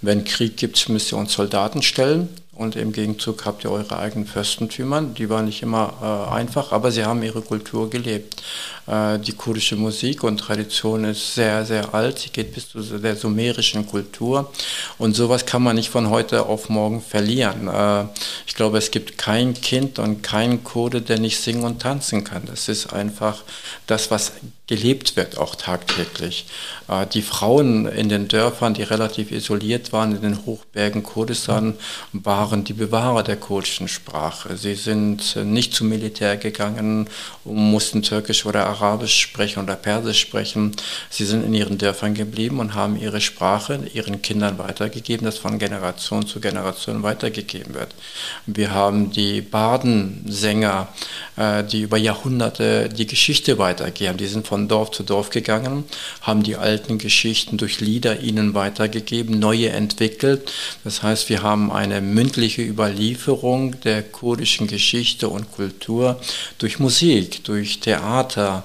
wenn 0.02 0.24
Krieg 0.24 0.56
gibt, 0.56 0.88
müsst 0.88 1.12
ihr 1.12 1.18
uns 1.18 1.32
Soldaten 1.32 1.82
stellen 1.82 2.28
und 2.56 2.74
im 2.74 2.92
Gegenzug 2.92 3.44
habt 3.44 3.64
ihr 3.64 3.70
eure 3.70 3.98
eigenen 3.98 4.26
Fürstentümer. 4.26 5.02
Die 5.02 5.28
waren 5.28 5.44
nicht 5.44 5.62
immer 5.62 6.28
äh, 6.30 6.34
einfach, 6.34 6.72
aber 6.72 6.90
sie 6.90 7.04
haben 7.04 7.22
ihre 7.22 7.42
Kultur 7.42 7.90
gelebt. 7.90 8.42
Äh, 8.86 9.18
die 9.18 9.32
kurdische 9.32 9.76
Musik 9.76 10.22
und 10.22 10.38
Tradition 10.38 11.04
ist 11.04 11.34
sehr, 11.34 11.64
sehr 11.64 11.94
alt. 11.94 12.18
Sie 12.18 12.30
geht 12.30 12.54
bis 12.54 12.70
zu 12.70 12.80
der 12.98 13.16
sumerischen 13.16 13.86
Kultur. 13.86 14.52
Und 14.98 15.16
sowas 15.16 15.46
kann 15.46 15.62
man 15.62 15.76
nicht 15.76 15.90
von 15.90 16.10
heute 16.10 16.46
auf 16.46 16.68
morgen 16.68 17.00
verlieren. 17.00 17.68
Äh, 17.68 18.04
ich 18.46 18.54
glaube, 18.54 18.78
es 18.78 18.90
gibt 18.90 19.18
kein 19.18 19.54
Kind 19.54 19.98
und 19.98 20.22
keinen 20.22 20.62
Kurde, 20.64 21.02
der 21.02 21.18
nicht 21.18 21.40
singen 21.40 21.64
und 21.64 21.82
tanzen 21.82 22.24
kann. 22.24 22.42
Das 22.46 22.68
ist 22.68 22.92
einfach 22.92 23.42
das, 23.86 24.10
was 24.10 24.32
gelebt 24.68 25.16
wird, 25.16 25.38
auch 25.38 25.54
tagtäglich. 25.54 26.46
Äh, 26.88 27.06
die 27.06 27.22
Frauen 27.22 27.86
in 27.86 28.08
den 28.08 28.28
Dörfern, 28.28 28.74
die 28.74 28.82
relativ 28.82 29.32
isoliert 29.32 29.92
waren, 29.92 30.14
in 30.14 30.22
den 30.22 30.46
Hochbergen 30.46 31.02
Kurdistan, 31.02 31.74
waren 32.12 32.64
die 32.64 32.72
Bewahrer 32.72 33.22
der 33.22 33.36
kurdischen 33.36 33.88
Sprache. 33.88 34.56
Sie 34.56 34.74
sind 34.74 35.36
nicht 35.44 35.74
zum 35.74 35.88
Militär 35.88 36.36
gegangen 36.36 37.08
mussten 37.44 38.02
Türkisch 38.02 38.46
oder 38.46 38.60
Arabisch 38.76 39.18
sprechen 39.20 39.62
oder 39.62 39.76
Persisch 39.76 40.20
sprechen. 40.20 40.72
Sie 41.10 41.24
sind 41.24 41.44
in 41.44 41.54
ihren 41.54 41.78
Dörfern 41.78 42.14
geblieben 42.14 42.60
und 42.60 42.74
haben 42.74 42.96
ihre 42.96 43.20
Sprache 43.20 43.80
ihren 43.94 44.22
Kindern 44.22 44.58
weitergegeben, 44.58 45.24
das 45.24 45.38
von 45.38 45.58
Generation 45.58 46.26
zu 46.26 46.40
Generation 46.40 47.02
weitergegeben 47.02 47.74
wird. 47.74 47.94
Wir 48.46 48.72
haben 48.72 49.10
die 49.10 49.40
Badensänger, 49.40 50.88
äh, 51.36 51.64
die 51.64 51.82
über 51.82 51.96
Jahrhunderte 51.96 52.88
die 52.88 53.06
Geschichte 53.06 53.58
weitergeben. 53.58 54.16
Die 54.16 54.26
sind 54.26 54.46
von 54.46 54.68
Dorf 54.68 54.90
zu 54.90 55.02
Dorf 55.02 55.30
gegangen, 55.30 55.84
haben 56.20 56.42
die 56.42 56.56
alten 56.56 56.98
Geschichten 56.98 57.56
durch 57.56 57.80
Lieder 57.80 58.20
ihnen 58.20 58.54
weitergegeben, 58.54 59.38
neue 59.38 59.70
entwickelt. 59.70 60.52
Das 60.84 61.02
heißt, 61.02 61.28
wir 61.28 61.42
haben 61.42 61.72
eine 61.72 62.00
mündliche 62.00 62.62
Überlieferung 62.62 63.80
der 63.80 64.02
kurdischen 64.02 64.66
Geschichte 64.66 65.28
und 65.28 65.52
Kultur 65.52 66.20
durch 66.58 66.78
Musik, 66.78 67.44
durch 67.44 67.80
Theater, 67.80 68.64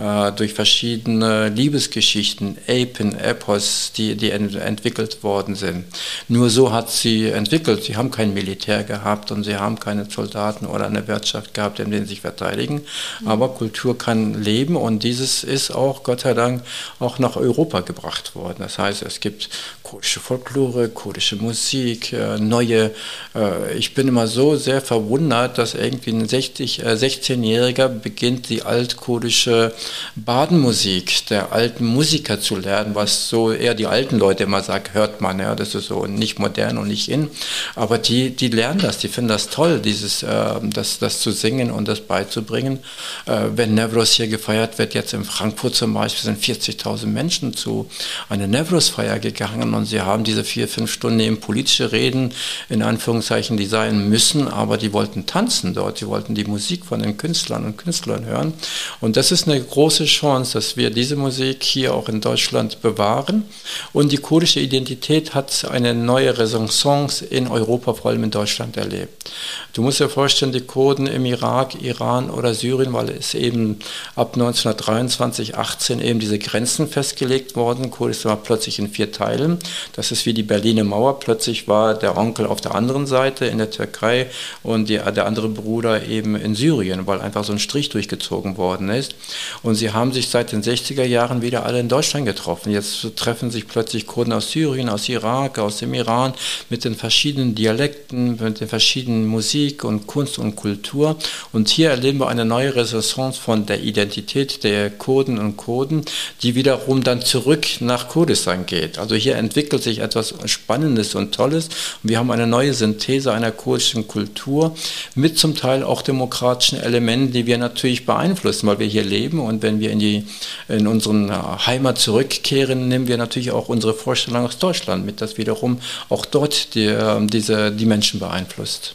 äh, 0.00 0.32
durch 0.32 0.54
verschiedene 0.54 1.48
Liebesgeschichten, 1.48 2.56
Apen, 2.66 3.18
Epos, 3.18 3.92
die, 3.94 4.16
die 4.16 4.30
ent 4.30 4.56
entwickelt 4.56 5.22
worden 5.22 5.54
sind. 5.54 5.84
Nur 6.28 6.48
so 6.48 6.72
hat 6.72 6.90
sie 6.90 7.26
entwickelt. 7.26 7.84
Sie 7.84 7.96
haben 7.96 8.10
kein 8.10 8.32
Militär 8.32 8.82
gehabt 8.82 9.30
und 9.30 9.44
sie 9.44 9.56
haben 9.56 9.78
keine 9.78 10.06
Soldaten 10.10 10.64
oder 10.66 10.86
eine 10.86 11.06
Wirtschaft 11.06 11.52
gehabt, 11.52 11.80
in 11.80 11.90
denen 11.90 12.06
sie 12.06 12.10
sich 12.10 12.22
verteidigen. 12.22 12.82
Aber 13.26 13.50
Kultur 13.50 13.98
kann 13.98 14.42
leben 14.42 14.76
und 14.76 15.02
dieses 15.02 15.44
ist 15.44 15.70
auch, 15.70 16.02
Gott 16.02 16.20
sei 16.20 16.34
Dank, 16.34 16.62
auch 16.98 17.18
nach 17.18 17.36
Europa 17.36 17.80
gebracht 17.80 18.34
worden. 18.34 18.56
Das 18.60 18.78
heißt, 18.78 19.02
es 19.02 19.20
gibt 19.20 19.50
kurdische 19.82 20.20
Folklore, 20.20 20.88
kurdische 20.88 21.36
Musik, 21.36 22.12
äh, 22.12 22.38
neue. 22.38 22.92
Äh, 23.34 23.74
ich 23.76 23.92
bin 23.94 24.08
immer 24.08 24.28
so 24.28 24.56
sehr 24.56 24.80
verwundert, 24.80 25.58
dass 25.58 25.74
irgendwie 25.74 26.10
ein 26.10 26.28
60, 26.28 26.84
16-Jähriger 26.84 27.88
beginnt, 27.88 28.48
die 28.48 28.62
altkurdische 28.62 29.74
Badenmusik 30.16 31.26
der 31.26 31.52
alten 31.52 31.84
Musiker 31.84 32.40
zu 32.40 32.56
lernen, 32.56 32.94
was 32.94 33.28
so 33.28 33.52
eher 33.52 33.74
die 33.74 33.86
alten 33.86 34.18
Leute 34.18 34.44
immer 34.44 34.62
sagen, 34.62 34.92
hört 34.92 35.20
man, 35.20 35.38
ja, 35.38 35.54
das 35.54 35.74
ist 35.74 35.86
so 35.86 36.06
nicht 36.06 36.38
modern 36.38 36.78
und 36.78 36.88
nicht 36.88 37.08
in. 37.08 37.30
Aber 37.74 37.98
die, 37.98 38.30
die 38.30 38.48
lernen 38.48 38.80
das, 38.80 38.98
die 38.98 39.08
finden 39.08 39.28
das 39.28 39.48
toll, 39.48 39.80
dieses, 39.80 40.22
äh, 40.22 40.54
das, 40.62 40.98
das 40.98 41.20
zu 41.20 41.30
singen 41.30 41.70
und 41.70 41.88
das 41.88 42.00
beizubringen. 42.00 42.80
Äh, 43.26 43.48
wenn 43.54 43.74
Nevros 43.74 44.12
hier 44.12 44.28
gefeiert 44.28 44.78
wird, 44.78 44.94
jetzt 44.94 45.12
in 45.12 45.24
Frankfurt 45.24 45.74
zum 45.74 45.94
Beispiel, 45.94 46.22
sind 46.22 46.42
40.000 46.42 47.06
Menschen 47.06 47.54
zu 47.54 47.88
einer 48.28 48.46
Nevros-Feier 48.46 49.18
gegangen 49.18 49.74
und 49.74 49.86
sie 49.86 50.00
haben 50.00 50.24
diese 50.24 50.44
vier, 50.44 50.68
fünf 50.68 50.92
Stunden 50.92 51.20
eben 51.20 51.40
politische 51.40 51.92
Reden, 51.92 52.32
in 52.68 52.82
Anführungszeichen, 52.82 53.56
die 53.56 53.66
sein 53.66 54.08
müssen, 54.08 54.48
aber 54.48 54.76
die 54.76 54.92
wollten 54.92 55.26
tanzen 55.26 55.74
dort, 55.74 55.98
sie 55.98 56.06
wollten 56.06 56.34
die 56.34 56.44
Musik 56.44 56.84
von 56.84 57.02
den 57.02 57.16
Künstlern 57.16 57.64
und 57.64 57.76
Künstlern 57.76 58.24
hören. 58.24 58.54
Und 59.00 59.16
das 59.16 59.32
ist 59.32 59.48
eine 59.48 59.60
große 59.60 59.79
Chance, 59.88 60.54
dass 60.54 60.76
wir 60.76 60.90
diese 60.90 61.16
Musik 61.16 61.62
hier 61.62 61.94
auch 61.94 62.08
in 62.08 62.20
Deutschland 62.20 62.82
bewahren. 62.82 63.44
Und 63.92 64.12
die 64.12 64.18
kurdische 64.18 64.60
Identität 64.60 65.34
hat 65.34 65.64
eine 65.70 65.94
neue 65.94 66.36
Renaissance 66.36 67.24
in 67.24 67.48
Europa, 67.48 67.94
vor 67.94 68.10
allem 68.10 68.24
in 68.24 68.30
Deutschland, 68.30 68.76
erlebt. 68.76 69.30
Du 69.72 69.82
musst 69.82 70.00
dir 70.00 70.08
vorstellen, 70.08 70.52
die 70.52 70.60
Kurden 70.60 71.06
im 71.06 71.24
Irak, 71.24 71.80
Iran 71.82 72.30
oder 72.30 72.54
Syrien, 72.54 72.92
weil 72.92 73.10
es 73.10 73.34
eben 73.34 73.78
ab 74.16 74.34
1923, 74.34 75.56
18 75.56 76.00
eben 76.00 76.20
diese 76.20 76.38
Grenzen 76.38 76.88
festgelegt 76.88 77.56
worden. 77.56 77.90
Kurdistan 77.90 78.30
war 78.30 78.36
plötzlich 78.38 78.78
in 78.78 78.90
vier 78.90 79.12
Teilen. 79.12 79.58
Das 79.94 80.12
ist 80.12 80.26
wie 80.26 80.34
die 80.34 80.42
Berliner 80.42 80.84
Mauer. 80.84 81.20
Plötzlich 81.20 81.68
war 81.68 81.94
der 81.94 82.16
Onkel 82.16 82.46
auf 82.46 82.60
der 82.60 82.74
anderen 82.74 83.06
Seite 83.06 83.46
in 83.46 83.58
der 83.58 83.70
Türkei 83.70 84.26
und 84.62 84.88
die, 84.88 84.98
der 84.98 85.26
andere 85.26 85.48
Bruder 85.48 86.06
eben 86.06 86.36
in 86.36 86.54
Syrien, 86.54 87.06
weil 87.06 87.20
einfach 87.20 87.44
so 87.44 87.52
ein 87.52 87.58
Strich 87.58 87.88
durchgezogen 87.88 88.56
worden 88.56 88.88
ist. 88.88 89.14
Und 89.62 89.69
sie 89.74 89.92
haben 89.92 90.12
sich 90.12 90.28
seit 90.28 90.52
den 90.52 90.62
60er 90.62 91.04
Jahren 91.04 91.42
wieder 91.42 91.64
alle 91.66 91.80
in 91.80 91.88
Deutschland 91.88 92.26
getroffen. 92.26 92.72
Jetzt 92.72 93.16
treffen 93.16 93.50
sich 93.50 93.68
plötzlich 93.68 94.06
Kurden 94.06 94.32
aus 94.32 94.50
Syrien, 94.50 94.88
aus 94.88 95.08
Irak, 95.08 95.58
aus 95.58 95.78
dem 95.78 95.94
Iran 95.94 96.34
mit 96.68 96.84
den 96.84 96.94
verschiedenen 96.94 97.54
Dialekten, 97.54 98.38
mit 98.42 98.60
den 98.60 98.68
verschiedenen 98.68 99.26
Musik 99.26 99.84
und 99.84 100.06
Kunst 100.06 100.38
und 100.38 100.56
Kultur. 100.56 101.16
Und 101.52 101.68
hier 101.68 101.90
erleben 101.90 102.18
wir 102.18 102.28
eine 102.28 102.44
neue 102.44 102.74
Renaissance 102.74 103.40
von 103.40 103.66
der 103.66 103.82
Identität 103.82 104.64
der 104.64 104.90
Kurden 104.90 105.38
und 105.38 105.56
Kurden, 105.56 106.04
die 106.42 106.54
wiederum 106.54 107.02
dann 107.02 107.22
zurück 107.22 107.66
nach 107.80 108.08
Kurdistan 108.08 108.66
geht. 108.66 108.98
Also 108.98 109.14
hier 109.14 109.36
entwickelt 109.36 109.82
sich 109.82 109.98
etwas 109.98 110.34
Spannendes 110.46 111.14
und 111.14 111.34
Tolles. 111.34 111.68
Und 112.02 112.10
wir 112.10 112.18
haben 112.18 112.30
eine 112.30 112.46
neue 112.46 112.74
Synthese 112.74 113.32
einer 113.32 113.52
kurdischen 113.52 114.08
Kultur 114.08 114.74
mit 115.14 115.38
zum 115.38 115.54
Teil 115.54 115.82
auch 115.82 116.02
demokratischen 116.02 116.80
Elementen, 116.80 117.32
die 117.32 117.46
wir 117.46 117.58
natürlich 117.58 118.06
beeinflussen, 118.06 118.66
weil 118.66 118.78
wir 118.78 118.86
hier 118.86 119.04
leben 119.04 119.40
Und 119.50 119.62
wenn 119.62 119.80
wir 119.80 119.90
in, 119.90 119.98
die, 119.98 120.24
in 120.68 120.86
unsere 120.86 121.66
Heimat 121.66 121.98
zurückkehren, 121.98 122.88
nehmen 122.88 123.08
wir 123.08 123.18
natürlich 123.18 123.50
auch 123.50 123.68
unsere 123.68 123.92
Vorstellung 123.92 124.46
aus 124.46 124.58
Deutschland 124.58 125.04
mit, 125.04 125.20
das 125.20 125.36
wiederum 125.36 125.80
auch 126.08 126.24
dort 126.24 126.74
die, 126.74 126.96
diese, 127.26 127.72
die 127.72 127.86
Menschen 127.86 128.20
beeinflusst. 128.20 128.94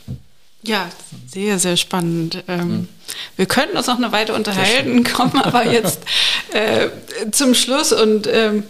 Ja, 0.63 0.89
sehr, 1.27 1.59
sehr 1.59 1.77
spannend. 1.77 2.43
Ähm, 2.47 2.59
hm. 2.59 2.87
Wir 3.35 3.45
könnten 3.45 3.77
uns 3.77 3.85
noch 3.85 3.97
eine 3.97 4.11
Weile 4.11 4.33
unterhalten, 4.33 5.03
kommen 5.03 5.39
aber 5.39 5.71
jetzt 5.71 5.99
äh, 6.53 6.89
zum 7.31 7.53
Schluss 7.53 7.91
und 7.91 8.27
ähm, 8.27 8.63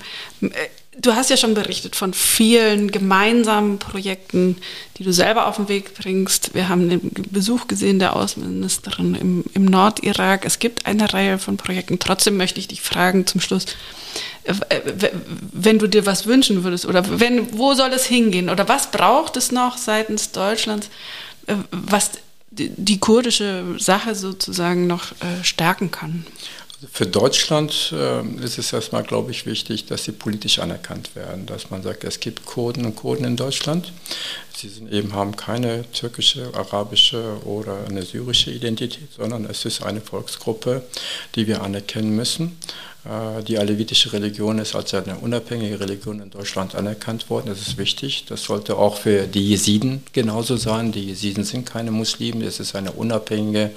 Du 0.97 1.13
hast 1.13 1.29
ja 1.29 1.37
schon 1.37 1.53
berichtet 1.53 1.95
von 1.95 2.13
vielen 2.13 2.89
gemeinsamen 2.89 3.79
Projekten, 3.79 4.57
die 4.97 5.03
du 5.03 5.11
selber 5.11 5.47
auf 5.47 5.57
den 5.57 5.67
Weg 5.67 5.93
bringst. 5.93 6.53
Wir 6.53 6.69
haben 6.69 6.89
den 6.89 7.11
Besuch 7.31 7.67
gesehen 7.67 7.99
der 7.99 8.15
Außenministerin 8.15 9.15
im, 9.15 9.43
im 9.53 9.65
Nordirak. 9.65 10.45
Es 10.45 10.59
gibt 10.59 10.85
eine 10.85 11.13
Reihe 11.13 11.37
von 11.37 11.57
Projekten. 11.57 11.99
Trotzdem 11.99 12.37
möchte 12.37 12.59
ich 12.59 12.69
dich 12.69 12.81
fragen 12.81 13.27
zum 13.27 13.41
Schluss, 13.41 13.65
äh, 14.43 14.53
wenn 15.51 15.79
du 15.79 15.87
dir 15.87 16.05
was 16.05 16.27
wünschen 16.27 16.63
würdest 16.63 16.85
oder 16.85 17.19
wenn, 17.19 17.57
wo 17.57 17.73
soll 17.73 17.91
es 17.91 18.05
hingehen 18.05 18.49
oder 18.49 18.67
was 18.67 18.91
braucht 18.91 19.35
es 19.37 19.51
noch 19.51 19.77
seitens 19.77 20.31
Deutschlands, 20.31 20.89
äh, 21.47 21.55
was 21.71 22.11
die 22.51 22.99
kurdische 22.99 23.63
Sache 23.79 24.15
sozusagen 24.15 24.87
noch 24.87 25.11
äh, 25.11 25.43
stärken 25.43 25.91
kann? 25.91 26.25
Für 26.91 27.05
Deutschland 27.05 27.93
äh, 27.93 28.25
ist 28.43 28.57
es 28.57 28.73
erstmal, 28.73 29.03
glaube 29.03 29.31
ich, 29.31 29.45
wichtig, 29.45 29.85
dass 29.85 30.03
sie 30.03 30.11
politisch 30.11 30.59
anerkannt 30.59 31.15
werden, 31.15 31.45
dass 31.45 31.69
man 31.69 31.83
sagt, 31.83 32.03
es 32.03 32.19
gibt 32.19 32.45
Kurden 32.45 32.85
und 32.85 32.95
Kurden 32.95 33.25
in 33.25 33.35
Deutschland. 33.35 33.91
Sie 34.55 34.69
sind 34.69 34.91
eben, 34.91 35.13
haben 35.13 35.35
keine 35.35 35.89
türkische, 35.91 36.51
arabische 36.53 37.37
oder 37.45 37.85
eine 37.87 38.03
syrische 38.03 38.51
Identität, 38.51 39.09
sondern 39.15 39.45
es 39.45 39.65
ist 39.65 39.83
eine 39.83 40.01
Volksgruppe, 40.01 40.83
die 41.35 41.47
wir 41.47 41.61
anerkennen 41.61 42.15
müssen. 42.15 42.57
Äh, 43.05 43.43
die 43.43 43.57
alevitische 43.57 44.11
Religion 44.13 44.57
ist 44.59 44.75
als 44.75 44.93
eine 44.93 45.17
unabhängige 45.17 45.79
Religion 45.79 46.19
in 46.19 46.29
Deutschland 46.31 46.75
anerkannt 46.75 47.29
worden. 47.29 47.47
Das 47.47 47.61
ist 47.61 47.77
wichtig. 47.77 48.25
Das 48.27 48.43
sollte 48.43 48.77
auch 48.77 48.97
für 48.97 49.27
die 49.27 49.49
Jesiden 49.49 50.03
genauso 50.13 50.57
sein. 50.57 50.91
Die 50.91 51.05
Jesiden 51.05 51.43
sind 51.43 51.65
keine 51.65 51.91
Muslime. 51.91 52.45
Es 52.45 52.59
ist 52.59 52.75
eine 52.75 52.91
unabhängige 52.91 53.71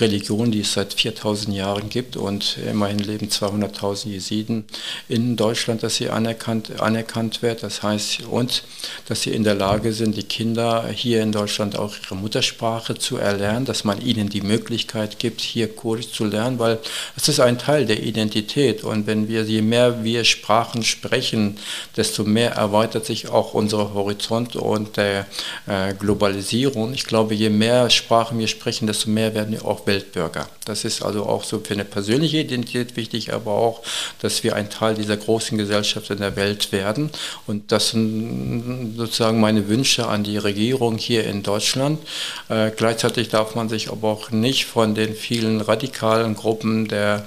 Religion, 0.00 0.50
die 0.50 0.60
es 0.60 0.74
seit 0.74 0.94
4000 0.94 1.56
Jahren 1.56 1.88
gibt. 1.88 2.16
Und 2.16 2.58
immerhin 2.68 2.98
leben 2.98 3.28
200.000 3.28 4.08
Jesiden 4.08 4.64
in 5.08 5.36
Deutschland, 5.36 5.82
dass 5.82 5.96
sie 5.96 6.10
anerkannt, 6.10 6.80
anerkannt 6.80 7.42
wird. 7.42 7.62
Das 7.62 7.82
heißt, 7.82 8.24
und 8.30 8.64
dass 9.06 9.22
sie 9.22 9.30
in 9.30 9.44
der 9.44 9.54
Lage 9.54 9.92
sind, 9.92 10.16
die 10.16 10.24
Kinder 10.24 10.88
hier 10.88 11.22
in 11.22 11.32
Deutschland 11.32 11.78
auch 11.78 11.94
ihre 12.04 12.16
Muttersprache 12.16 12.96
zu 12.96 13.16
erlernen, 13.16 13.64
dass 13.64 13.84
man 13.84 14.00
ihnen 14.00 14.28
die 14.28 14.42
Möglichkeit 14.42 15.18
gibt, 15.18 15.40
hier 15.40 15.68
Kurdisch 15.74 16.12
zu 16.12 16.24
lernen, 16.24 16.58
weil 16.58 16.78
es 17.16 17.28
ist 17.28 17.40
ein 17.40 17.58
Teil 17.58 17.86
der 17.86 18.02
Identität 18.02 18.57
Diversität. 18.58 18.84
Und 18.84 19.06
wenn 19.06 19.28
wir, 19.28 19.42
je 19.42 19.62
mehr 19.62 20.04
wir 20.04 20.24
Sprachen 20.24 20.82
sprechen, 20.82 21.56
desto 21.96 22.24
mehr 22.24 22.52
erweitert 22.52 23.06
sich 23.06 23.28
auch 23.28 23.54
unser 23.54 23.94
Horizont 23.94 24.56
und 24.56 24.96
der 24.96 25.26
äh, 25.66 25.94
Globalisierung. 25.94 26.92
Ich 26.94 27.04
glaube, 27.04 27.34
je 27.34 27.50
mehr 27.50 27.90
Sprachen 27.90 28.38
wir 28.38 28.48
sprechen, 28.48 28.86
desto 28.86 29.10
mehr 29.10 29.34
werden 29.34 29.52
wir 29.52 29.64
auch 29.64 29.86
Weltbürger. 29.86 30.48
Das 30.64 30.84
ist 30.84 31.02
also 31.02 31.24
auch 31.24 31.44
so 31.44 31.60
für 31.60 31.74
eine 31.74 31.84
persönliche 31.84 32.38
Identität 32.38 32.96
wichtig, 32.96 33.32
aber 33.32 33.52
auch, 33.52 33.82
dass 34.20 34.42
wir 34.44 34.54
ein 34.54 34.70
Teil 34.70 34.94
dieser 34.94 35.16
großen 35.16 35.56
Gesellschaft 35.56 36.10
in 36.10 36.18
der 36.18 36.36
Welt 36.36 36.72
werden. 36.72 37.10
Und 37.46 37.72
das 37.72 37.90
sind 37.90 38.94
sozusagen 38.96 39.40
meine 39.40 39.68
Wünsche 39.68 40.06
an 40.06 40.24
die 40.24 40.36
Regierung 40.36 40.98
hier 40.98 41.24
in 41.24 41.42
Deutschland. 41.42 42.00
Äh, 42.48 42.70
gleichzeitig 42.76 43.28
darf 43.28 43.54
man 43.54 43.68
sich 43.68 43.90
aber 43.90 44.08
auch 44.08 44.30
nicht 44.30 44.66
von 44.66 44.94
den 44.94 45.14
vielen 45.14 45.60
radikalen 45.60 46.34
Gruppen 46.34 46.88
der, 46.88 47.24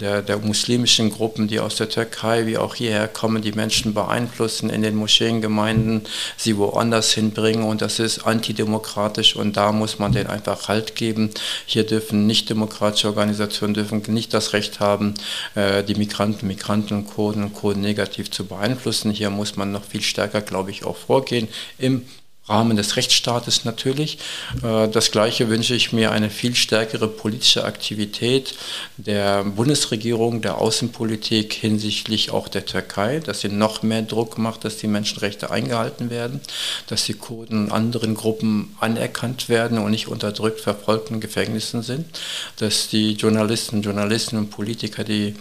der, 0.00 0.22
der 0.22 0.38
Muslime 0.38 0.69
muslimischen 0.70 1.10
Gruppen, 1.10 1.48
die 1.48 1.58
aus 1.58 1.74
der 1.74 1.88
Türkei 1.88 2.46
wie 2.46 2.56
auch 2.56 2.76
hierher 2.76 3.08
kommen, 3.08 3.42
die 3.42 3.50
Menschen 3.50 3.92
beeinflussen 3.92 4.70
in 4.70 4.82
den 4.82 4.94
Moscheengemeinden, 4.94 6.02
sie 6.36 6.56
woanders 6.58 7.12
hinbringen 7.12 7.64
und 7.64 7.82
das 7.82 7.98
ist 7.98 8.20
antidemokratisch 8.20 9.34
und 9.34 9.56
da 9.56 9.72
muss 9.72 9.98
man 9.98 10.12
denen 10.12 10.28
einfach 10.28 10.68
Halt 10.68 10.94
geben. 10.94 11.30
Hier 11.66 11.84
dürfen 11.84 12.28
nicht 12.28 12.48
demokratische 12.50 13.08
Organisationen 13.08 13.74
dürfen 13.74 14.02
nicht 14.06 14.32
das 14.32 14.52
Recht 14.52 14.78
haben, 14.78 15.14
äh, 15.56 15.82
die 15.82 15.96
Migranten, 15.96 16.46
Migranten 16.46 16.94
und 16.94 17.06
Kurden 17.08 17.42
und 17.42 17.54
Kurden 17.54 17.80
negativ 17.80 18.30
zu 18.30 18.46
beeinflussen. 18.46 19.10
Hier 19.10 19.30
muss 19.30 19.56
man 19.56 19.72
noch 19.72 19.82
viel 19.82 20.02
stärker, 20.02 20.40
glaube 20.40 20.70
ich, 20.70 20.84
auch 20.84 20.96
vorgehen 20.96 21.48
im 21.78 22.04
Rahmen 22.50 22.76
des 22.76 22.96
Rechtsstaates 22.96 23.64
natürlich. 23.64 24.18
Äh, 24.62 24.88
das 24.88 25.10
Gleiche 25.10 25.48
wünsche 25.48 25.74
ich 25.74 25.92
mir 25.92 26.10
eine 26.10 26.28
viel 26.28 26.54
stärkere 26.54 27.08
politische 27.08 27.64
Aktivität 27.64 28.54
der 28.96 29.44
Bundesregierung, 29.44 30.42
der 30.42 30.58
Außenpolitik 30.58 31.52
hinsichtlich 31.52 32.30
auch 32.30 32.48
der 32.48 32.66
Türkei, 32.66 33.20
dass 33.20 33.40
sie 33.40 33.48
noch 33.48 33.82
mehr 33.82 34.02
Druck 34.02 34.36
macht, 34.38 34.64
dass 34.64 34.76
die 34.78 34.88
Menschenrechte 34.88 35.50
eingehalten 35.50 36.10
werden, 36.10 36.40
dass 36.88 37.04
die 37.04 37.14
Kurden 37.14 37.64
und 37.64 37.72
anderen 37.72 38.14
Gruppen 38.14 38.74
anerkannt 38.80 39.48
werden 39.48 39.78
und 39.78 39.90
nicht 39.92 40.08
unterdrückt, 40.08 40.60
verfolgt 40.60 41.10
und 41.10 41.20
Gefängnissen 41.20 41.82
sind, 41.82 42.06
dass 42.56 42.88
die 42.88 43.12
Journalisten, 43.12 43.82
Journalistinnen 43.82 44.44
und 44.44 44.50
Politiker, 44.50 45.04
die 45.04 45.34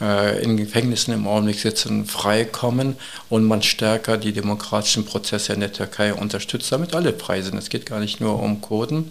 äh, 0.00 0.42
in 0.42 0.56
Gefängnissen 0.56 1.14
im 1.14 1.26
Augenblick 1.26 1.60
sitzen, 1.60 2.06
freikommen 2.06 2.96
und 3.28 3.44
man 3.44 3.62
stärker 3.62 4.18
die 4.18 4.32
demokratischen 4.32 5.04
Prozesse 5.04 5.52
in 5.52 5.60
der 5.60 5.72
Türkei 5.72 6.12
unterstützt 6.12 6.55
unterstützt 6.56 6.72
damit 6.72 6.94
alle 6.94 7.12
Preise. 7.12 7.56
Es 7.56 7.68
geht 7.68 7.86
gar 7.86 8.00
nicht 8.00 8.20
nur 8.20 8.42
um 8.42 8.60
Kurden. 8.60 9.10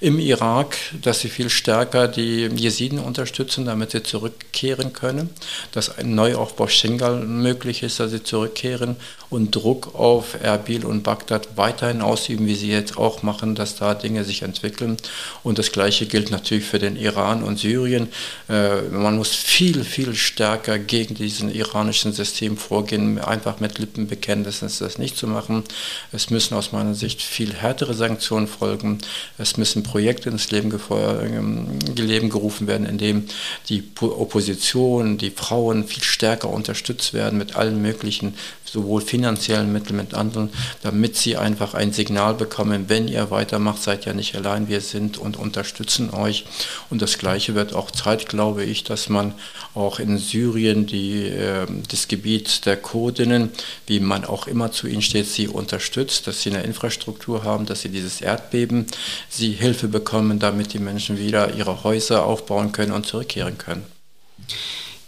Im 0.00 0.18
Irak, 0.18 0.76
dass 1.02 1.20
sie 1.20 1.28
viel 1.28 1.50
stärker 1.50 2.08
die 2.08 2.46
Jesiden 2.46 2.98
unterstützen, 2.98 3.66
damit 3.66 3.90
sie 3.90 4.02
zurückkehren 4.02 4.92
können, 4.92 5.30
dass 5.72 5.98
ein 5.98 6.14
Neuaufbau 6.14 6.68
Schengal 6.68 7.20
möglich 7.20 7.82
ist, 7.82 8.00
dass 8.00 8.10
sie 8.10 8.22
zurückkehren 8.22 8.96
und 9.28 9.54
Druck 9.54 9.94
auf 9.94 10.36
Erbil 10.40 10.84
und 10.84 11.02
Bagdad 11.02 11.56
weiterhin 11.56 12.00
ausüben, 12.00 12.46
wie 12.46 12.54
sie 12.54 12.70
jetzt 12.70 12.96
auch 12.96 13.22
machen, 13.22 13.54
dass 13.54 13.76
da 13.76 13.94
Dinge 13.94 14.24
sich 14.24 14.42
entwickeln. 14.42 14.96
Und 15.42 15.58
das 15.58 15.72
Gleiche 15.72 16.06
gilt 16.06 16.30
natürlich 16.30 16.64
für 16.64 16.78
den 16.78 16.96
Iran 16.96 17.42
und 17.42 17.58
Syrien. 17.58 18.08
Äh, 18.48 18.82
man 18.82 19.16
muss 19.16 19.34
viel, 19.34 19.84
viel 19.84 20.14
stärker 20.14 20.78
gegen 20.78 21.14
diesen 21.14 21.52
iranischen 21.52 22.12
System 22.12 22.56
vorgehen. 22.56 23.18
Einfach 23.18 23.60
mit 23.60 23.78
Lippenbekenntnissen 23.78 24.66
ist 24.66 24.80
das 24.80 24.98
nicht 24.98 25.16
zu 25.16 25.26
machen. 25.26 25.64
Es 26.12 26.30
müssen 26.30 26.54
aus 26.54 26.72
meiner 26.76 26.94
Sicht 26.94 27.22
viel 27.22 27.54
härtere 27.54 27.94
Sanktionen 27.94 28.46
folgen. 28.46 28.98
Es 29.38 29.56
müssen 29.56 29.82
Projekte 29.82 30.28
ins 30.28 30.50
Leben, 30.50 30.72
ähm, 30.90 31.78
Leben 31.96 32.28
gerufen 32.28 32.66
werden, 32.66 32.86
in 32.86 32.98
dem 32.98 33.24
die 33.68 33.82
Opposition, 34.00 35.18
die 35.18 35.30
Frauen 35.30 35.86
viel 35.86 36.02
stärker 36.02 36.50
unterstützt 36.50 37.14
werden 37.14 37.38
mit 37.38 37.56
allen 37.56 37.80
möglichen 37.80 38.34
sowohl 38.76 39.00
finanziellen 39.00 39.72
Mitteln 39.72 39.96
mit 39.96 40.14
anderen, 40.14 40.50
damit 40.82 41.16
sie 41.16 41.36
einfach 41.36 41.74
ein 41.74 41.92
Signal 41.92 42.34
bekommen, 42.34 42.86
wenn 42.88 43.08
ihr 43.08 43.30
weitermacht, 43.30 43.82
seid 43.82 44.06
ihr 44.06 44.14
nicht 44.14 44.34
allein, 44.36 44.68
wir 44.68 44.80
sind 44.80 45.18
und 45.18 45.36
unterstützen 45.36 46.10
euch. 46.10 46.44
Und 46.90 47.00
das 47.00 47.18
Gleiche 47.18 47.54
wird 47.54 47.74
auch 47.74 47.90
Zeit, 47.90 48.28
glaube 48.28 48.64
ich, 48.64 48.84
dass 48.84 49.08
man 49.08 49.34
auch 49.74 49.98
in 49.98 50.18
Syrien 50.18 50.86
die, 50.86 51.26
äh, 51.26 51.66
das 51.88 52.08
Gebiet 52.08 52.66
der 52.66 52.76
Kurdinnen, 52.76 53.50
wie 53.86 54.00
man 54.00 54.24
auch 54.24 54.46
immer 54.46 54.72
zu 54.72 54.86
ihnen 54.86 55.02
steht, 55.02 55.26
sie 55.26 55.48
unterstützt, 55.48 56.26
dass 56.26 56.42
sie 56.42 56.50
eine 56.50 56.62
Infrastruktur 56.66 57.44
haben, 57.44 57.64
dass 57.66 57.80
sie 57.80 57.88
dieses 57.88 58.20
Erdbeben, 58.20 58.86
sie 59.28 59.52
Hilfe 59.52 59.88
bekommen, 59.88 60.38
damit 60.38 60.72
die 60.72 60.78
Menschen 60.78 61.18
wieder 61.18 61.54
ihre 61.54 61.84
Häuser 61.84 62.24
aufbauen 62.24 62.72
können 62.72 62.92
und 62.92 63.06
zurückkehren 63.06 63.56
können. 63.56 63.84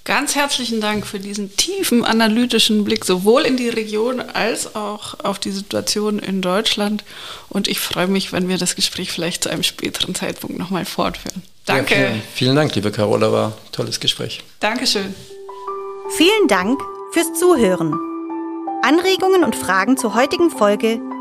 Ganz 0.08 0.36
herzlichen 0.36 0.80
Dank 0.80 1.06
für 1.06 1.20
diesen 1.20 1.54
tiefen 1.56 2.02
analytischen 2.02 2.82
Blick 2.82 3.04
sowohl 3.04 3.42
in 3.42 3.58
die 3.58 3.68
Region 3.68 4.20
als 4.20 4.74
auch 4.74 5.22
auf 5.22 5.38
die 5.38 5.50
Situation 5.50 6.18
in 6.18 6.40
Deutschland. 6.40 7.04
Und 7.50 7.68
ich 7.68 7.78
freue 7.78 8.06
mich, 8.06 8.32
wenn 8.32 8.48
wir 8.48 8.56
das 8.56 8.74
Gespräch 8.74 9.12
vielleicht 9.12 9.42
zu 9.42 9.50
einem 9.50 9.62
späteren 9.62 10.14
Zeitpunkt 10.14 10.56
nochmal 10.56 10.86
fortführen. 10.86 11.42
Danke. 11.66 11.94
Ja, 11.94 12.00
vielen, 12.08 12.22
vielen, 12.34 12.56
Dank, 12.56 12.74
liebe 12.74 12.90
Carola, 12.90 13.30
war 13.30 13.48
ein 13.48 13.72
tolles 13.72 14.00
Gespräch. 14.00 14.42
Dankeschön. 14.60 15.14
Vielen 16.16 16.48
Dank 16.48 16.80
fürs 17.12 17.34
Zuhören. 17.38 17.92
Anregungen 18.80 19.44
und 19.44 19.56
Fragen 19.56 19.98
zur 19.98 20.14
heutigen 20.14 20.48
Folge 20.50 21.00